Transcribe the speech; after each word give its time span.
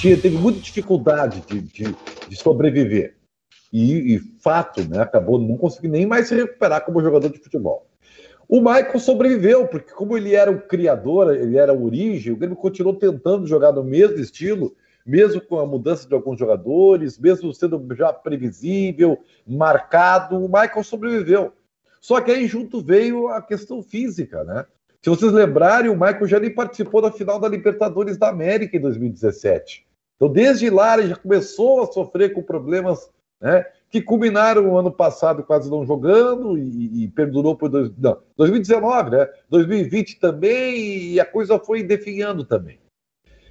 tinha, 0.00 0.16
teve 0.16 0.38
muita 0.38 0.60
dificuldade 0.60 1.42
de, 1.46 1.60
de, 1.60 1.96
de 2.28 2.36
sobreviver. 2.36 3.16
E, 3.70 4.14
e, 4.14 4.18
fato, 4.40 4.88
né, 4.88 5.00
acabou 5.00 5.38
não 5.38 5.58
conseguindo 5.58 5.92
nem 5.92 6.06
mais 6.06 6.26
se 6.26 6.34
recuperar 6.34 6.84
como 6.84 7.02
jogador 7.02 7.28
de 7.28 7.38
futebol. 7.38 7.86
O 8.48 8.60
Michael 8.60 8.98
sobreviveu, 8.98 9.68
porque 9.68 9.92
como 9.92 10.16
ele 10.16 10.34
era 10.34 10.50
o 10.50 10.60
criador, 10.62 11.36
ele 11.36 11.56
era 11.56 11.70
a 11.70 11.76
origem, 11.76 12.32
o 12.32 12.36
Grêmio 12.36 12.56
continuou 12.56 12.96
tentando 12.96 13.46
jogar 13.46 13.72
no 13.72 13.84
mesmo 13.84 14.18
estilo, 14.18 14.74
mesmo 15.06 15.40
com 15.40 15.60
a 15.60 15.66
mudança 15.66 16.08
de 16.08 16.14
alguns 16.14 16.38
jogadores, 16.38 17.18
mesmo 17.18 17.52
sendo 17.52 17.86
já 17.94 18.12
previsível, 18.12 19.18
marcado, 19.46 20.36
o 20.36 20.48
Michael 20.48 20.82
sobreviveu. 20.82 21.52
Só 22.00 22.20
que 22.20 22.30
aí 22.30 22.46
junto 22.46 22.82
veio 22.82 23.28
a 23.28 23.42
questão 23.42 23.82
física, 23.82 24.42
né? 24.44 24.64
Se 25.02 25.10
vocês 25.10 25.30
lembrarem, 25.32 25.90
o 25.90 25.94
Michael 25.94 26.26
já 26.26 26.40
nem 26.40 26.52
participou 26.52 27.02
da 27.02 27.12
final 27.12 27.38
da 27.38 27.48
Libertadores 27.48 28.16
da 28.16 28.30
América 28.30 28.76
em 28.76 28.80
2017. 28.80 29.89
Então, 30.20 30.30
desde 30.30 30.68
lá, 30.68 30.98
ele 30.98 31.08
já 31.08 31.16
começou 31.16 31.82
a 31.82 31.90
sofrer 31.90 32.34
com 32.34 32.42
problemas 32.42 33.10
né, 33.40 33.64
que 33.88 34.02
culminaram 34.02 34.68
o 34.68 34.76
ano 34.76 34.92
passado 34.92 35.42
quase 35.42 35.70
não 35.70 35.86
jogando 35.86 36.58
e, 36.58 37.04
e 37.04 37.08
perdurou 37.08 37.56
por 37.56 37.70
dois, 37.70 37.90
não, 37.96 38.18
2019, 38.36 39.10
né? 39.12 39.26
2020 39.48 40.20
também, 40.20 41.12
e 41.12 41.18
a 41.18 41.24
coisa 41.24 41.58
foi 41.58 41.82
definhando 41.82 42.44
também. 42.44 42.78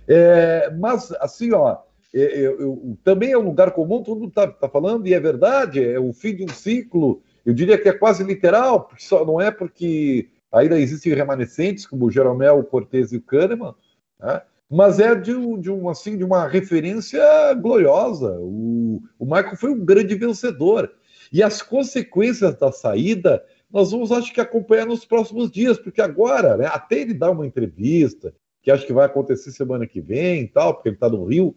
É, 0.08 0.70
mas, 0.78 1.12
assim, 1.14 1.52
ó, 1.54 1.80
é, 2.14 2.22
é, 2.22 2.40
eu, 2.40 2.62
eu, 2.62 2.98
também 3.04 3.32
é 3.32 3.38
um 3.38 3.46
lugar 3.46 3.72
comum, 3.72 4.04
todo 4.04 4.20
mundo 4.20 4.30
está 4.30 4.48
tá 4.48 4.70
falando, 4.70 5.08
e 5.08 5.14
é 5.16 5.20
verdade, 5.20 5.84
é 5.84 6.00
o 6.00 6.14
fim 6.14 6.36
de 6.36 6.44
um 6.44 6.50
ciclo, 6.50 7.24
eu 7.44 7.54
diria 7.54 7.80
que 7.80 7.90
é 7.90 7.94
quase 7.94 8.24
literal, 8.24 8.92
só 8.96 9.26
não 9.26 9.42
é 9.42 9.50
porque 9.50 10.30
ainda 10.52 10.80
existem 10.80 11.16
remanescentes, 11.16 11.88
como 11.88 12.06
o 12.06 12.12
Jeromel, 12.12 12.60
o 12.60 12.64
Cortez 12.64 13.12
e 13.12 13.18
o 13.18 13.22
Kahneman, 13.22 13.74
né? 14.20 14.44
Mas 14.70 15.00
é 15.00 15.16
de, 15.16 15.34
de, 15.58 15.72
um, 15.72 15.90
assim, 15.90 16.18
de 16.18 16.24
uma 16.24 16.48
referência 16.48 17.22
gloriosa. 17.56 18.38
O, 18.40 19.02
o 19.18 19.26
Michael 19.26 19.56
foi 19.56 19.72
um 19.72 19.84
grande 19.84 20.16
vencedor. 20.16 20.92
E 21.32 21.42
as 21.42 21.62
consequências 21.62 22.56
da 22.56 22.72
saída 22.72 23.44
nós 23.72 23.92
vamos, 23.92 24.12
acho 24.12 24.34
que, 24.34 24.42
acompanhar 24.42 24.88
nos 24.88 25.06
próximos 25.06 25.52
dias, 25.52 25.78
porque 25.78 26.02
agora, 26.02 26.58
né, 26.58 26.66
até 26.66 27.02
ele 27.02 27.14
dar 27.14 27.30
uma 27.30 27.46
entrevista, 27.46 28.34
que 28.64 28.72
acho 28.72 28.86
que 28.86 28.94
vai 28.94 29.06
acontecer 29.06 29.52
semana 29.52 29.86
que 29.86 30.02
vem 30.02 30.48
tal, 30.48 30.74
porque 30.74 30.90
ele 30.90 30.96
está 30.96 31.08
no 31.08 31.24
Rio, 31.26 31.56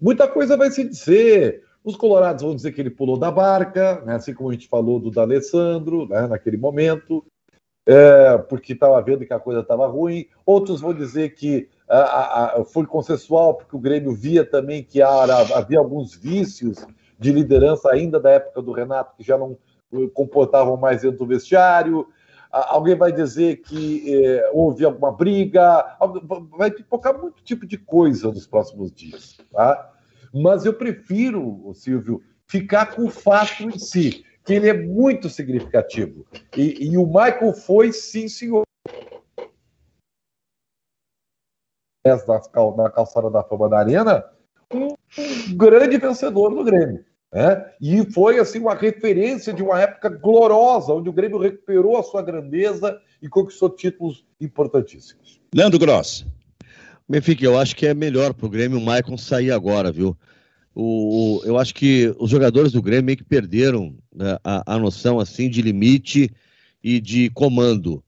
muita 0.00 0.26
coisa 0.26 0.56
vai 0.56 0.70
se 0.70 0.82
dizer. 0.82 1.62
Os 1.84 1.94
colorados 1.94 2.42
vão 2.42 2.56
dizer 2.56 2.72
que 2.72 2.80
ele 2.80 2.90
pulou 2.90 3.18
da 3.18 3.30
barca, 3.30 4.00
né, 4.06 4.14
assim 4.14 4.32
como 4.32 4.48
a 4.48 4.52
gente 4.52 4.66
falou 4.68 4.98
do 4.98 5.10
D'Alessandro, 5.10 6.08
né, 6.08 6.26
naquele 6.26 6.56
momento 6.56 7.22
é, 7.86 8.38
porque 8.38 8.72
estava 8.72 9.00
vendo 9.02 9.26
que 9.26 9.32
a 9.32 9.40
coisa 9.40 9.60
estava 9.60 9.86
ruim. 9.86 10.26
Outros 10.46 10.80
vão 10.80 10.94
dizer 10.94 11.34
que 11.34 11.68
a, 11.98 12.60
a, 12.60 12.64
foi 12.64 12.86
consensual, 12.86 13.54
porque 13.54 13.76
o 13.76 13.80
Grêmio 13.80 14.12
via 14.14 14.44
também 14.44 14.82
que 14.82 15.02
havia 15.02 15.78
alguns 15.78 16.14
vícios 16.14 16.86
de 17.18 17.32
liderança 17.32 17.90
ainda 17.90 18.18
da 18.18 18.30
época 18.30 18.62
do 18.62 18.72
Renato, 18.72 19.14
que 19.16 19.22
já 19.22 19.36
não 19.36 19.56
eh, 19.92 20.08
comportavam 20.12 20.76
mais 20.76 21.02
dentro 21.02 21.18
do 21.18 21.26
vestiário. 21.26 22.08
Alguém 22.50 22.94
vai 22.94 23.12
dizer 23.12 23.62
que 23.62 24.14
é, 24.14 24.50
houve 24.52 24.84
alguma 24.84 25.10
briga, 25.10 25.96
vai 26.58 26.70
pipocar 26.70 27.18
muito 27.18 27.42
tipo 27.42 27.66
de 27.66 27.78
coisa 27.78 28.28
nos 28.28 28.46
próximos 28.46 28.92
dias. 28.92 29.38
Tá? 29.50 29.90
Mas 30.34 30.66
eu 30.66 30.74
prefiro, 30.74 31.72
Silvio, 31.72 32.20
ficar 32.46 32.94
com 32.94 33.04
o 33.04 33.10
fato 33.10 33.62
em 33.62 33.78
si 33.78 34.24
que 34.44 34.52
ele 34.52 34.68
é 34.68 34.74
muito 34.74 35.30
significativo. 35.30 36.26
E, 36.56 36.90
e 36.90 36.98
o 36.98 37.06
Michael 37.06 37.54
foi, 37.54 37.92
sim, 37.92 38.28
senhor. 38.28 38.64
Na 42.76 42.90
calçada 42.90 43.30
da 43.30 43.44
fama 43.44 43.68
da 43.68 43.78
Arena, 43.78 44.24
um, 44.74 44.96
grande 45.54 45.98
vencedor 45.98 46.50
do 46.50 46.64
Grêmio. 46.64 47.04
Né? 47.32 47.64
E 47.80 48.04
foi 48.12 48.38
assim 48.38 48.58
uma 48.58 48.74
referência 48.74 49.52
de 49.52 49.62
uma 49.62 49.80
época 49.80 50.08
gloriosa, 50.08 50.92
onde 50.92 51.08
o 51.08 51.12
Grêmio 51.12 51.38
recuperou 51.38 51.96
a 51.96 52.02
sua 52.02 52.20
grandeza 52.20 52.98
e 53.22 53.28
conquistou 53.28 53.70
títulos 53.70 54.26
importantíssimos. 54.40 55.40
Leandro 55.54 55.78
Gross. 55.78 56.26
Benfica, 57.08 57.44
eu 57.44 57.58
acho 57.58 57.76
que 57.76 57.86
é 57.86 57.94
melhor 57.94 58.34
para 58.34 58.46
o 58.46 58.50
Grêmio 58.50 58.78
o 58.78 58.82
Maicon 58.82 59.16
sair 59.16 59.50
agora, 59.50 59.92
viu? 59.92 60.16
O, 60.74 61.40
o, 61.40 61.44
eu 61.44 61.58
acho 61.58 61.74
que 61.74 62.14
os 62.18 62.30
jogadores 62.30 62.72
do 62.72 62.82
Grêmio 62.82 63.04
meio 63.04 63.18
que 63.18 63.24
perderam 63.24 63.94
né, 64.14 64.38
a, 64.42 64.74
a 64.74 64.78
noção 64.78 65.20
assim 65.20 65.48
de 65.48 65.60
limite 65.62 66.30
e 66.82 67.00
de 67.00 67.30
comando. 67.30 68.02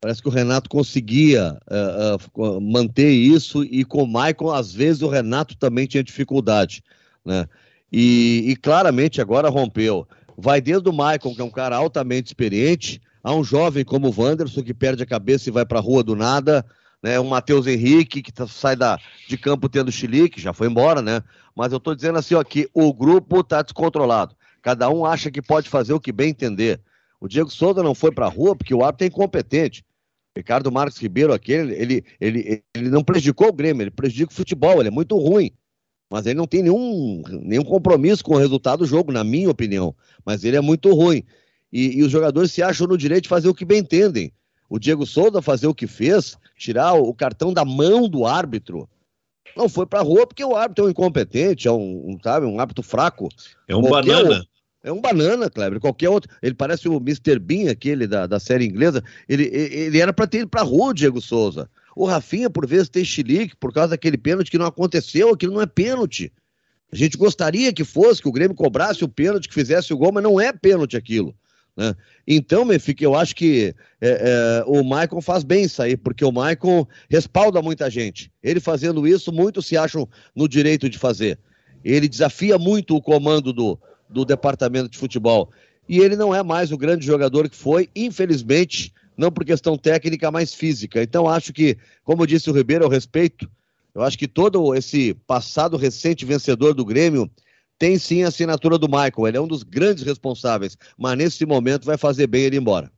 Parece 0.00 0.22
que 0.22 0.28
o 0.28 0.32
Renato 0.32 0.70
conseguia 0.70 1.58
uh, 1.70 2.40
uh, 2.40 2.60
manter 2.60 3.10
isso 3.10 3.62
e 3.64 3.84
com 3.84 4.02
o 4.02 4.06
Maicon, 4.06 4.50
às 4.50 4.72
vezes, 4.72 5.02
o 5.02 5.08
Renato 5.08 5.56
também 5.56 5.86
tinha 5.86 6.02
dificuldade. 6.02 6.82
Né? 7.22 7.46
E, 7.92 8.44
e 8.46 8.56
claramente 8.56 9.20
agora 9.20 9.50
rompeu. 9.50 10.08
Vai 10.38 10.60
desde 10.60 10.88
o 10.88 10.92
Maicon, 10.92 11.34
que 11.34 11.42
é 11.42 11.44
um 11.44 11.50
cara 11.50 11.76
altamente 11.76 12.28
experiente, 12.28 13.00
a 13.22 13.34
um 13.34 13.44
jovem 13.44 13.84
como 13.84 14.08
o 14.08 14.14
Wanderson, 14.16 14.62
que 14.62 14.72
perde 14.72 15.02
a 15.02 15.06
cabeça 15.06 15.50
e 15.50 15.52
vai 15.52 15.66
para 15.66 15.78
a 15.78 15.82
rua 15.82 16.02
do 16.02 16.16
nada, 16.16 16.64
né? 17.02 17.20
O 17.20 17.24
Matheus 17.24 17.66
Henrique, 17.66 18.22
que 18.22 18.32
tá, 18.32 18.46
sai 18.46 18.74
da, 18.74 18.98
de 19.28 19.36
campo 19.36 19.68
tendo 19.68 19.92
chilique, 19.92 20.40
já 20.40 20.54
foi 20.54 20.68
embora, 20.68 21.02
né? 21.02 21.22
Mas 21.54 21.72
eu 21.72 21.78
estou 21.78 21.94
dizendo 21.94 22.18
assim, 22.18 22.34
ó, 22.34 22.42
que 22.42 22.70
o 22.72 22.90
grupo 22.94 23.40
está 23.40 23.60
descontrolado. 23.60 24.34
Cada 24.62 24.88
um 24.88 25.04
acha 25.04 25.30
que 25.30 25.42
pode 25.42 25.68
fazer 25.68 25.92
o 25.92 26.00
que 26.00 26.10
bem 26.10 26.30
entender. 26.30 26.80
O 27.20 27.28
Diego 27.28 27.50
Souza 27.50 27.82
não 27.82 27.94
foi 27.94 28.10
para 28.10 28.26
a 28.26 28.30
rua 28.30 28.56
porque 28.56 28.74
o 28.74 28.82
árbitro 28.82 29.04
é 29.04 29.08
incompetente. 29.08 29.84
Ricardo 30.40 30.72
Marques 30.72 30.98
Ribeiro, 30.98 31.32
aquele, 31.32 31.74
ele, 31.74 32.04
ele, 32.20 32.62
ele 32.74 32.90
não 32.90 33.04
prejudicou 33.04 33.48
o 33.48 33.52
Grêmio, 33.52 33.82
ele 33.82 33.90
prejudica 33.90 34.32
o 34.32 34.34
futebol, 34.34 34.80
ele 34.80 34.88
é 34.88 34.92
muito 34.92 35.16
ruim. 35.16 35.50
Mas 36.10 36.26
ele 36.26 36.34
não 36.34 36.46
tem 36.46 36.62
nenhum, 36.62 37.22
nenhum 37.42 37.62
compromisso 37.62 38.24
com 38.24 38.34
o 38.34 38.38
resultado 38.38 38.80
do 38.80 38.86
jogo, 38.86 39.12
na 39.12 39.22
minha 39.22 39.48
opinião. 39.48 39.94
Mas 40.24 40.42
ele 40.42 40.56
é 40.56 40.60
muito 40.60 40.92
ruim. 40.92 41.22
E, 41.72 41.98
e 41.98 42.02
os 42.02 42.10
jogadores 42.10 42.50
se 42.50 42.62
acham 42.62 42.86
no 42.86 42.98
direito 42.98 43.24
de 43.24 43.28
fazer 43.28 43.48
o 43.48 43.54
que 43.54 43.64
bem 43.64 43.78
entendem 43.78 44.32
o 44.70 44.78
Diego 44.78 45.04
Souza 45.04 45.42
fazer 45.42 45.66
o 45.66 45.74
que 45.74 45.88
fez, 45.88 46.38
tirar 46.56 46.94
o 46.94 47.12
cartão 47.12 47.52
da 47.52 47.64
mão 47.64 48.08
do 48.08 48.24
árbitro. 48.24 48.88
Não 49.56 49.68
foi 49.68 49.84
pra 49.84 50.00
rua 50.00 50.24
porque 50.24 50.44
o 50.44 50.54
árbitro 50.54 50.84
é 50.84 50.86
um 50.86 50.90
incompetente, 50.90 51.66
é 51.66 51.72
um, 51.72 52.12
um 52.12 52.18
sabe, 52.22 52.46
um 52.46 52.60
árbitro 52.60 52.84
fraco. 52.84 53.28
É 53.66 53.74
um 53.74 53.82
Qualquer 53.82 54.22
banana. 54.22 54.46
É 54.82 54.90
um 54.90 55.00
banana, 55.00 55.50
Kleber. 55.50 55.78
Qualquer 55.78 56.08
outro. 56.08 56.30
Ele 56.42 56.54
parece 56.54 56.88
o 56.88 56.96
Mr. 56.96 57.38
Bean, 57.38 57.70
aquele 57.70 58.06
da, 58.06 58.26
da 58.26 58.40
série 58.40 58.64
inglesa. 58.64 59.02
Ele, 59.28 59.44
ele 59.44 60.00
era 60.00 60.12
para 60.12 60.26
ter 60.26 60.38
ido 60.38 60.48
pra 60.48 60.62
rua, 60.62 60.94
Diego 60.94 61.20
Souza. 61.20 61.68
O 61.94 62.06
Rafinha, 62.06 62.48
por 62.48 62.66
vezes, 62.66 62.88
tem 62.88 63.04
chilique 63.04 63.54
por 63.56 63.72
causa 63.72 63.90
daquele 63.90 64.16
pênalti 64.16 64.50
que 64.50 64.58
não 64.58 64.66
aconteceu. 64.66 65.30
Aquilo 65.30 65.54
não 65.54 65.60
é 65.60 65.66
pênalti. 65.66 66.32
A 66.92 66.96
gente 66.96 67.16
gostaria 67.16 67.72
que 67.72 67.84
fosse, 67.84 68.22
que 68.22 68.28
o 68.28 68.32
Grêmio 68.32 68.56
cobrasse 68.56 69.04
o 69.04 69.08
pênalti, 69.08 69.48
que 69.48 69.54
fizesse 69.54 69.92
o 69.92 69.98
gol, 69.98 70.12
mas 70.12 70.22
não 70.22 70.40
é 70.40 70.52
pênalti 70.52 70.96
aquilo. 70.96 71.34
Né? 71.76 71.94
Então, 72.26 72.66
Benfica, 72.66 73.04
eu 73.04 73.14
acho 73.14 73.34
que 73.36 73.74
é, 74.00 74.08
é, 74.08 74.64
o 74.66 74.82
Maicon 74.82 75.20
faz 75.20 75.44
bem 75.44 75.64
isso 75.64 75.80
aí, 75.82 75.96
porque 75.96 76.24
o 76.24 76.32
Maicon 76.32 76.86
respalda 77.08 77.62
muita 77.62 77.88
gente. 77.88 78.32
Ele 78.42 78.58
fazendo 78.58 79.06
isso, 79.06 79.32
muitos 79.32 79.66
se 79.66 79.76
acham 79.76 80.08
no 80.34 80.48
direito 80.48 80.88
de 80.88 80.98
fazer. 80.98 81.38
Ele 81.84 82.08
desafia 82.08 82.58
muito 82.58 82.96
o 82.96 83.00
comando 83.00 83.52
do, 83.52 83.78
do 84.10 84.24
departamento 84.24 84.90
de 84.90 84.98
futebol. 84.98 85.50
E 85.88 85.98
ele 85.98 86.16
não 86.16 86.34
é 86.34 86.42
mais 86.42 86.70
o 86.70 86.78
grande 86.78 87.04
jogador 87.04 87.48
que 87.48 87.56
foi, 87.56 87.88
infelizmente, 87.94 88.92
não 89.16 89.30
por 89.30 89.44
questão 89.44 89.76
técnica, 89.76 90.30
mas 90.30 90.54
física. 90.54 91.02
Então, 91.02 91.28
acho 91.28 91.52
que, 91.52 91.76
como 92.04 92.26
disse 92.26 92.50
o 92.50 92.54
Ribeiro, 92.54 92.84
eu 92.84 92.88
respeito. 92.88 93.50
Eu 93.94 94.02
acho 94.02 94.16
que 94.16 94.28
todo 94.28 94.74
esse 94.74 95.14
passado 95.26 95.76
recente 95.76 96.24
vencedor 96.24 96.74
do 96.74 96.84
Grêmio 96.84 97.30
tem 97.78 97.98
sim 97.98 98.22
a 98.22 98.28
assinatura 98.28 98.78
do 98.78 98.88
Michael. 98.88 99.26
Ele 99.26 99.36
é 99.36 99.40
um 99.40 99.48
dos 99.48 99.62
grandes 99.62 100.04
responsáveis, 100.04 100.76
mas 100.96 101.16
nesse 101.16 101.44
momento 101.44 101.86
vai 101.86 101.96
fazer 101.96 102.26
bem 102.26 102.42
ele 102.42 102.56
ir 102.56 102.60
embora. 102.60 102.90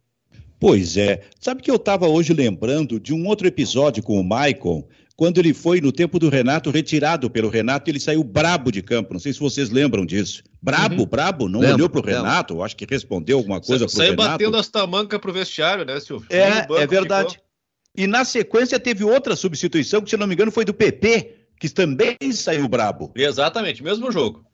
Pois 0.60 0.96
é. 0.96 1.22
Sabe 1.40 1.62
que 1.62 1.70
eu 1.70 1.76
estava 1.76 2.06
hoje 2.06 2.32
lembrando 2.32 3.00
de 3.00 3.12
um 3.12 3.26
outro 3.26 3.48
episódio 3.48 4.02
com 4.02 4.20
o 4.20 4.22
Michael, 4.22 4.86
quando 5.16 5.38
ele 5.38 5.52
foi, 5.52 5.80
no 5.80 5.92
tempo 5.92 6.18
do 6.18 6.28
Renato, 6.28 6.70
retirado 6.70 7.30
pelo 7.30 7.48
Renato, 7.48 7.90
ele 7.90 8.00
saiu 8.00 8.24
brabo 8.24 8.70
de 8.70 8.82
campo. 8.82 9.12
Não 9.12 9.20
sei 9.20 9.32
se 9.32 9.40
vocês 9.40 9.70
lembram 9.70 10.06
disso. 10.06 10.42
Brabo, 10.60 11.02
uhum. 11.02 11.06
brabo, 11.06 11.48
não 11.48 11.60
lembro, 11.60 11.76
olhou 11.76 11.90
para 11.90 12.00
o 12.00 12.04
Renato, 12.04 12.62
acho 12.62 12.76
que 12.76 12.86
respondeu 12.88 13.38
alguma 13.38 13.60
coisa 13.60 13.86
para 13.86 13.94
o 13.94 13.98
Renato. 13.98 14.22
Saiu 14.22 14.30
batendo 14.30 14.56
as 14.56 14.68
tamancas 14.68 15.20
pro 15.20 15.32
vestiário, 15.32 15.84
né, 15.84 16.00
Silvio? 16.00 16.26
É, 16.30 16.66
é 16.82 16.86
verdade. 16.86 17.32
Ficou. 17.32 17.46
E 17.94 18.06
na 18.06 18.24
sequência 18.24 18.80
teve 18.80 19.04
outra 19.04 19.36
substituição, 19.36 20.00
que 20.00 20.10
se 20.10 20.16
não 20.16 20.26
me 20.26 20.34
engano 20.34 20.50
foi 20.50 20.64
do 20.64 20.72
PP, 20.72 21.34
que 21.60 21.68
também 21.68 22.16
saiu 22.32 22.66
brabo. 22.66 23.12
Exatamente, 23.14 23.82
mesmo 23.82 24.10
jogo. 24.10 24.44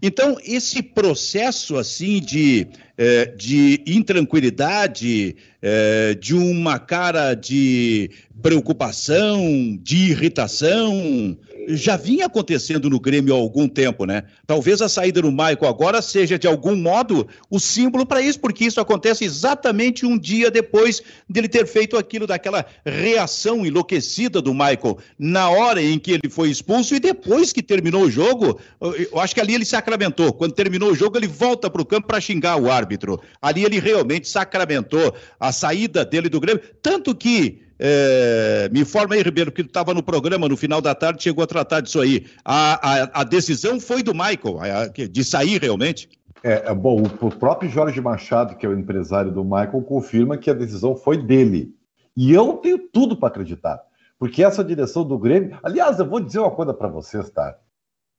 Então, 0.00 0.36
esse 0.44 0.82
processo 0.82 1.76
assim 1.76 2.20
de 2.20 2.68
é, 2.96 3.26
de 3.26 3.80
intranquilidade, 3.86 5.36
é, 5.62 6.14
de 6.14 6.34
uma 6.34 6.78
cara 6.78 7.34
de 7.34 8.10
preocupação, 8.42 9.78
de 9.80 10.10
irritação, 10.10 11.38
já 11.68 11.96
vinha 11.96 12.26
acontecendo 12.26 12.88
no 12.88 12.98
Grêmio 12.98 13.34
há 13.34 13.38
algum 13.38 13.68
tempo, 13.68 14.06
né? 14.06 14.22
Talvez 14.46 14.80
a 14.80 14.88
saída 14.88 15.20
do 15.20 15.30
Maico 15.30 15.66
agora 15.66 16.00
seja, 16.00 16.38
de 16.38 16.46
algum 16.46 16.74
modo, 16.74 17.28
o 17.50 17.60
símbolo 17.60 18.06
para 18.06 18.22
isso, 18.22 18.40
porque 18.40 18.64
isso 18.64 18.80
acontece 18.80 19.24
exatamente 19.24 20.06
um 20.06 20.18
dia 20.18 20.50
depois 20.50 21.02
dele 21.28 21.48
ter 21.48 21.66
feito 21.66 21.96
aquilo, 21.96 22.26
daquela 22.26 22.64
reação 22.84 23.66
enlouquecida 23.66 24.40
do 24.40 24.54
Michael 24.54 24.98
na 25.18 25.50
hora 25.50 25.82
em 25.82 25.98
que 25.98 26.12
ele 26.12 26.30
foi 26.30 26.50
expulso 26.50 26.94
e 26.94 27.00
depois 27.00 27.52
que 27.52 27.62
terminou 27.62 28.04
o 28.04 28.10
jogo, 28.10 28.58
eu 28.80 29.20
acho 29.20 29.34
que 29.34 29.40
ali 29.40 29.54
ele 29.54 29.64
sacramentou. 29.64 30.32
Quando 30.32 30.52
terminou 30.52 30.92
o 30.92 30.94
jogo, 30.94 31.18
ele 31.18 31.28
volta 31.28 31.68
para 31.68 31.82
o 31.82 31.86
campo 31.86 32.06
para 32.06 32.20
xingar 32.20 32.56
o 32.56 32.70
árbitro. 32.70 33.20
Ali 33.42 33.64
ele 33.64 33.78
realmente 33.78 34.28
sacramentou 34.28 35.14
a 35.38 35.52
saída 35.52 36.04
dele 36.04 36.28
do 36.28 36.40
Grêmio, 36.40 36.62
tanto 36.80 37.14
que 37.14 37.67
é, 37.78 38.68
me 38.72 38.80
informa 38.80 39.14
aí, 39.14 39.22
Ribeiro, 39.22 39.52
que 39.52 39.62
estava 39.62 39.94
no 39.94 40.02
programa 40.02 40.48
no 40.48 40.56
final 40.56 40.80
da 40.80 40.94
tarde, 40.94 41.22
chegou 41.22 41.44
a 41.44 41.46
tratar 41.46 41.80
disso 41.80 42.00
aí. 42.00 42.26
A, 42.44 43.02
a, 43.02 43.20
a 43.20 43.24
decisão 43.24 43.78
foi 43.78 44.02
do 44.02 44.12
Michael, 44.12 44.58
a, 44.60 44.86
de 44.86 45.24
sair 45.24 45.60
realmente? 45.60 46.08
É, 46.42 46.70
é, 46.70 46.74
bom, 46.74 47.02
o 47.20 47.30
próprio 47.30 47.70
Jorge 47.70 48.00
Machado, 48.00 48.56
que 48.56 48.64
é 48.64 48.68
o 48.68 48.78
empresário 48.78 49.32
do 49.32 49.44
Michael, 49.44 49.82
confirma 49.82 50.36
que 50.36 50.50
a 50.50 50.54
decisão 50.54 50.96
foi 50.96 51.16
dele. 51.16 51.74
E 52.16 52.32
eu 52.32 52.54
tenho 52.54 52.78
tudo 52.78 53.16
para 53.16 53.28
acreditar. 53.28 53.80
Porque 54.18 54.42
essa 54.42 54.64
direção 54.64 55.04
do 55.04 55.18
Grêmio. 55.18 55.56
Aliás, 55.62 55.98
eu 55.98 56.08
vou 56.08 56.18
dizer 56.18 56.40
uma 56.40 56.50
coisa 56.50 56.74
para 56.74 56.88
vocês, 56.88 57.30
tá? 57.30 57.56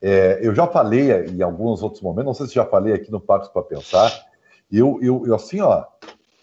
É, 0.01 0.39
eu 0.41 0.55
já 0.55 0.65
falei 0.65 1.11
em 1.25 1.41
alguns 1.41 1.83
outros 1.83 2.01
momentos, 2.01 2.25
não 2.25 2.33
sei 2.33 2.47
se 2.47 2.53
já 2.53 2.65
falei 2.65 2.93
aqui 2.93 3.11
no 3.11 3.19
Pacos 3.19 3.49
para 3.49 3.63
Pensar. 3.63 4.09
Eu, 4.71 4.97
eu, 5.01 5.23
eu, 5.25 5.35
assim, 5.35 5.59
ó, 5.59 5.83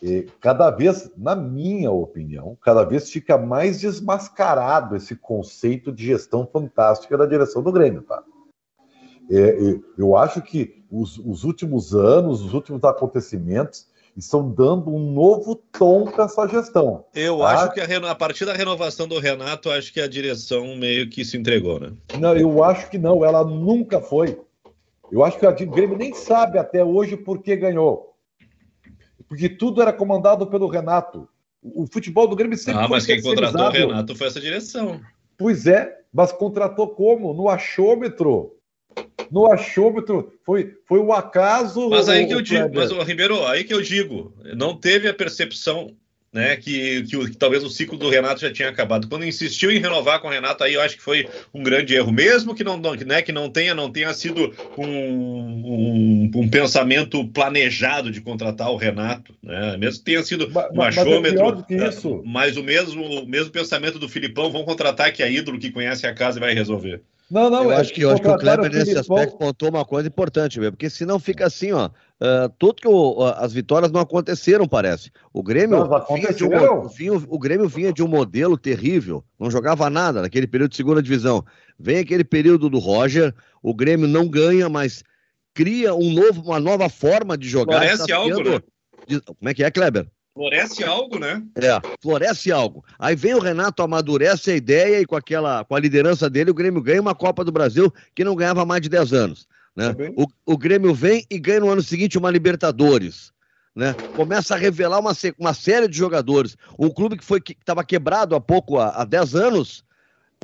e 0.02 0.28
cada 0.40 0.70
vez, 0.70 1.10
na 1.16 1.34
minha 1.34 1.90
opinião, 1.90 2.56
cada 2.62 2.84
vez 2.84 3.10
fica 3.10 3.38
mais 3.38 3.81
desmascarado 3.81 4.94
esse 4.94 5.16
conceito 5.16 5.90
de 5.90 6.06
gestão 6.06 6.46
fantástica 6.46 7.16
da 7.16 7.25
direção 7.25 7.62
do 7.62 7.72
Grêmio, 7.72 8.02
tá? 8.02 8.22
É, 9.31 9.56
eu 9.98 10.16
acho 10.16 10.40
que 10.40 10.84
os, 10.90 11.19
os, 11.19 11.44
últimos 11.44 11.94
anos, 11.94 12.43
os 12.43 12.54
últimos 12.54 12.84
acontecimentos 12.84 13.88
estão 14.16 14.48
dando 14.48 14.94
um 14.94 15.12
novo 15.12 15.56
tom 15.56 16.04
para 16.04 16.25
essa 16.25 16.46
gestão. 16.46 17.04
Eu 17.14 17.38
tá? 17.38 17.49
acho 17.50 17.72
que 17.72 17.81
a, 17.81 18.10
a, 18.10 18.14
partir 18.14 18.44
da 18.44 18.52
renovação 18.52 19.08
do 19.08 19.19
Renato, 19.19 19.70
acho 19.70 19.92
que 19.92 20.00
a 20.00 20.06
direção 20.06 20.76
meio 20.76 21.08
que 21.10 21.25
se 21.25 21.37
entregou, 21.37 21.81
né? 21.81 21.92
Não, 22.19 22.37
eu 22.37 22.62
acho 22.62 22.88
que 22.88 22.99
não, 22.99 23.25
ela 23.25 23.44
nunca 23.44 24.00
foi. 24.00 24.40
Eu 25.10 25.25
acho 25.25 25.38
que 25.38 25.46
o 25.64 25.70
Grêmio 25.70 25.99
nem 25.99 26.14
sabe 26.14 26.58
até 26.58 26.84
hoje 26.84 27.16
por 27.16 27.42
que 27.42 27.56
ganhou 27.56 28.15
porque 29.28 29.49
tudo 29.49 29.82
era 29.82 29.93
comandado 29.93 30.46
pelo 30.46 30.69
Renato. 30.69 31.28
O 31.62 31.87
futebol 31.87 32.28
do 32.28 32.37
Grêmio 32.37 32.56
sempre 32.56 32.84
Ah, 32.84 32.88
mas 32.88 33.06
quem 33.06 33.20
contratou 33.20 33.67
o 33.67 33.70
Renato 33.70 34.14
foi 34.14 34.26
essa 34.28 34.40
direção. 34.40 35.00
Pois 35.37 35.67
é, 35.67 36.00
mas 36.12 36.32
contratou 36.32 36.88
como? 36.88 37.34
No 37.34 37.49
achômetro. 37.49 38.56
No 39.31 39.50
achômetro 39.50 40.32
foi, 40.44 40.76
foi 40.87 40.99
o 41.00 41.12
acaso. 41.12 41.90
Mas 41.90 42.08
aí 42.08 42.26
que 42.26 42.34
eu 42.34 42.40
digo, 42.40 42.70
mas 42.73 42.90
o 42.90 43.02
Ribeiro, 43.02 43.44
aí 43.46 43.64
que 43.64 43.75
eu 43.75 43.82
digo, 43.82 44.32
não 44.56 44.76
teve 44.76 45.08
a 45.08 45.14
percepção 45.14 45.94
né, 46.37 46.55
que, 46.55 47.03
que, 47.05 47.31
que, 47.31 47.37
talvez 47.37 47.65
o 47.65 47.71
ciclo 47.71 47.97
do 47.97 48.11
Renato 48.11 48.43
já 48.43 48.53
tinha 48.53 48.69
acabado. 48.69 49.09
Quando 49.09 49.25
insistiu 49.25 49.71
em 49.71 49.79
renovar 49.79 50.21
com 50.21 50.29
o 50.29 50.31
Renato, 50.31 50.62
aí 50.62 50.75
eu 50.75 50.83
acho 50.83 50.97
que 50.97 51.03
foi 51.03 51.27
um 51.53 51.62
grande 51.62 51.94
erro, 51.94 52.12
mesmo 52.12 52.55
que 52.55 52.62
não, 52.62 52.79
né, 52.79 53.23
que 53.23 53.33
não 53.33 53.49
tenha 53.49 53.75
não 53.75 53.91
tenha 53.91 54.12
sido 54.12 54.55
um, 54.77 54.87
um, 54.87 56.31
um 56.35 56.49
pensamento 56.49 57.27
planejado 57.29 58.11
de 58.11 58.21
contratar 58.21 58.71
o 58.71 58.77
Renato, 58.77 59.35
né, 59.43 59.79
mesmo 59.79 59.99
que 60.00 60.05
tenha 60.05 60.23
sido 60.23 60.50
mas, 60.53 60.71
um 60.71 60.83
achômetro, 60.83 61.65
mas, 61.71 62.05
é 62.05 62.09
mas 62.23 62.56
o 62.59 62.62
mesmo 62.62 63.03
o 63.03 63.27
mesmo 63.27 63.50
pensamento 63.50 63.99
do 63.99 64.09
Filipão, 64.09 64.53
vão 64.53 64.65
contratar 64.65 65.11
que 65.12 65.23
é 65.23 65.33
ídolo 65.33 65.59
que 65.59 65.73
conhece 65.73 66.06
a 66.06 66.12
casa 66.12 66.38
e 66.38 66.41
vai 66.41 66.53
resolver. 66.53 67.00
Não, 67.28 67.50
não, 67.50 67.64
eu 67.64 67.73
é 67.73 67.76
acho 67.76 67.93
que, 67.93 68.02
eu 68.02 68.11
acho 68.11 68.23
que 68.23 68.28
o 68.28 68.38
Kleber 68.38 68.70
nesse 68.70 68.93
Filipão... 68.93 69.17
aspecto 69.17 69.38
pontou 69.38 69.69
uma 69.69 69.84
coisa 69.84 70.06
importante, 70.06 70.61
mesmo, 70.61 70.73
porque 70.73 70.88
senão 70.88 71.19
fica 71.19 71.44
assim, 71.46 71.73
ó, 71.73 71.87
uh, 71.87 72.49
tudo 72.56 72.76
que 72.76 72.87
o, 72.87 73.25
as 73.37 73.52
vitórias 73.52 73.90
não 73.90 74.00
aconteceram, 74.00 74.69
parece. 74.69 75.11
O 75.32 75.43
Grêmio, 75.43 75.88
vinha 76.14 76.32
de 76.32 76.44
um, 76.44 76.88
vinha, 76.88 77.12
o 77.12 77.38
Grêmio 77.38 77.69
vinha 77.69 77.93
de 77.93 78.02
um 78.02 78.06
modelo 78.06 78.56
terrível, 78.56 79.25
não 79.40 79.50
jogava 79.50 79.90
nada 79.90 80.23
naquele 80.23 80.46
período 80.46 80.70
de 80.70 80.76
segunda 80.76 81.02
divisão. 81.02 81.44
Vem 81.78 81.99
aquele 81.99 82.25
período 82.25 82.70
do 82.70 82.78
Roger, 82.78 83.34
o 83.61 83.75
Grêmio 83.75 84.06
não 84.06 84.28
ganha, 84.28 84.69
mas 84.69 85.02
cria 85.52 85.94
um 85.94 86.12
novo, 86.12 86.43
uma 86.43 86.61
nova 86.61 86.88
forma 86.88 87.37
de 87.37 87.49
jogar. 87.49 87.78
Parece 87.78 88.06
tá 88.06 88.17
algo, 88.17 88.43
né? 88.44 88.61
Como 89.25 89.49
é 89.49 89.55
que 89.55 89.64
é, 89.64 89.70
Kleber? 89.70 90.06
Floresce 90.37 90.85
algo, 90.85 91.19
né? 91.19 91.43
É, 91.56 91.81
floresce 92.03 92.53
algo. 92.53 92.85
Aí 92.99 93.17
vem 93.17 93.33
o 93.33 93.41
Renato, 93.41 93.83
amadurece 93.83 94.50
a 94.50 94.55
ideia 94.55 95.00
e 95.00 95.06
com 95.06 95.17
aquela, 95.17 95.65
com 95.65 95.75
a 95.75 95.81
liderança 95.81 96.29
dele, 96.29 96.50
o 96.50 96.55
Grêmio 96.55 96.83
ganha 96.83 97.00
uma 97.00 97.15
Copa 97.15 97.43
do 97.43 97.50
Brasil 97.50 97.91
que 98.15 98.23
não 98.23 98.37
ganhava 98.37 98.61
há 98.61 98.67
mais 98.67 98.83
de 98.83 98.91
10 98.91 99.15
anos. 99.15 99.49
Né? 99.75 99.94
Tá 99.94 100.05
o, 100.15 100.27
o 100.44 100.59
Grêmio 100.59 100.93
vem 100.93 101.25
e 101.31 101.38
ganha 101.38 101.61
no 101.61 101.71
ano 101.71 101.81
seguinte 101.81 102.19
uma 102.19 102.31
Libertadores. 102.31 103.33
Né? 103.75 103.94
Começa 104.15 104.55
a 104.55 104.59
revelar 104.59 104.99
uma, 104.99 105.12
uma 105.38 105.55
série 105.55 105.88
de 105.88 105.97
jogadores. 105.97 106.55
Um 106.79 106.91
clube 106.91 107.17
que 107.17 107.25
foi 107.25 107.41
que 107.41 107.53
estava 107.53 107.83
quebrado 107.83 108.35
há 108.35 108.41
pouco, 108.41 108.79
há, 108.79 108.91
há 108.91 109.05
10 109.06 109.35
anos, 109.37 109.85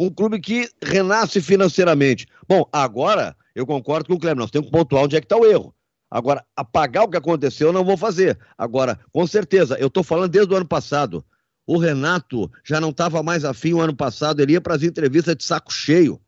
um 0.00 0.08
clube 0.08 0.40
que 0.40 0.70
renasce 0.82 1.38
financeiramente. 1.42 2.26
Bom, 2.48 2.66
agora 2.72 3.36
eu 3.54 3.66
concordo 3.66 4.08
com 4.08 4.14
o 4.14 4.18
Cleber, 4.18 4.38
nós 4.38 4.50
temos 4.50 4.70
que 4.70 4.72
pontuar 4.72 5.04
onde 5.04 5.16
é 5.16 5.20
que 5.20 5.26
está 5.26 5.36
o 5.36 5.44
erro. 5.44 5.74
Agora, 6.12 6.44
apagar 6.54 7.04
o 7.04 7.08
que 7.08 7.16
aconteceu 7.16 7.68
eu 7.68 7.72
não 7.72 7.86
vou 7.86 7.96
fazer. 7.96 8.38
Agora, 8.58 9.00
com 9.10 9.26
certeza, 9.26 9.78
eu 9.80 9.86
estou 9.86 10.02
falando 10.02 10.30
desde 10.30 10.52
o 10.52 10.56
ano 10.58 10.68
passado. 10.68 11.24
O 11.66 11.78
Renato 11.78 12.52
já 12.62 12.78
não 12.78 12.90
estava 12.90 13.22
mais 13.22 13.46
afim 13.46 13.72
o 13.72 13.80
ano 13.80 13.96
passado, 13.96 14.40
ele 14.42 14.52
ia 14.52 14.60
para 14.60 14.74
as 14.74 14.82
entrevistas 14.82 15.34
de 15.34 15.42
saco 15.42 15.72
cheio. 15.72 16.20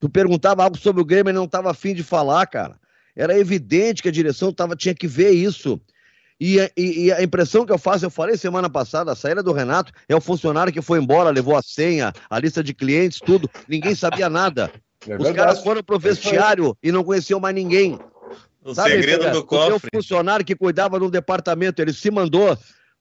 Tu 0.00 0.08
perguntava 0.08 0.64
algo 0.64 0.76
sobre 0.76 1.00
o 1.00 1.04
Grêmio, 1.04 1.30
ele 1.30 1.38
não 1.38 1.44
estava 1.44 1.70
afim 1.70 1.94
de 1.94 2.02
falar, 2.02 2.48
cara. 2.48 2.80
Era 3.14 3.38
evidente 3.38 4.02
que 4.02 4.08
a 4.08 4.12
direção 4.12 4.52
tava, 4.52 4.74
tinha 4.74 4.94
que 4.94 5.06
ver 5.06 5.30
isso. 5.30 5.80
E, 6.40 6.58
e, 6.76 7.04
e, 7.04 7.12
a 7.12 7.22
impressão 7.22 7.64
que 7.64 7.72
eu 7.72 7.78
faço, 7.78 8.06
eu 8.06 8.10
falei 8.10 8.36
semana 8.36 8.68
passada, 8.68 9.12
a 9.12 9.16
saída 9.16 9.40
do 9.40 9.52
Renato 9.52 9.92
é 10.08 10.16
o 10.16 10.20
funcionário 10.20 10.72
que 10.72 10.82
foi 10.82 10.98
embora, 10.98 11.30
levou 11.30 11.56
a 11.56 11.62
senha, 11.62 12.12
a 12.28 12.40
lista 12.40 12.62
de 12.62 12.74
clientes, 12.74 13.20
tudo. 13.20 13.48
Ninguém 13.68 13.94
sabia 13.94 14.28
nada. 14.28 14.72
É 15.06 15.16
Os 15.16 15.30
caras 15.30 15.62
foram 15.62 15.82
pro 15.82 15.98
vestiário 15.98 16.76
e 16.82 16.90
não 16.90 17.04
conheciam 17.04 17.38
mais 17.38 17.54
ninguém. 17.54 17.98
O 18.68 18.74
Sabe, 18.74 18.90
segredo 18.90 19.20
cara, 19.20 19.32
do 19.32 19.44
cofre. 19.44 19.88
O 19.88 19.96
funcionário 19.96 20.44
que 20.44 20.54
cuidava 20.54 20.98
de 20.98 21.06
um 21.06 21.10
departamento, 21.10 21.80
ele 21.80 21.92
se 21.94 22.10
mandou, 22.10 22.54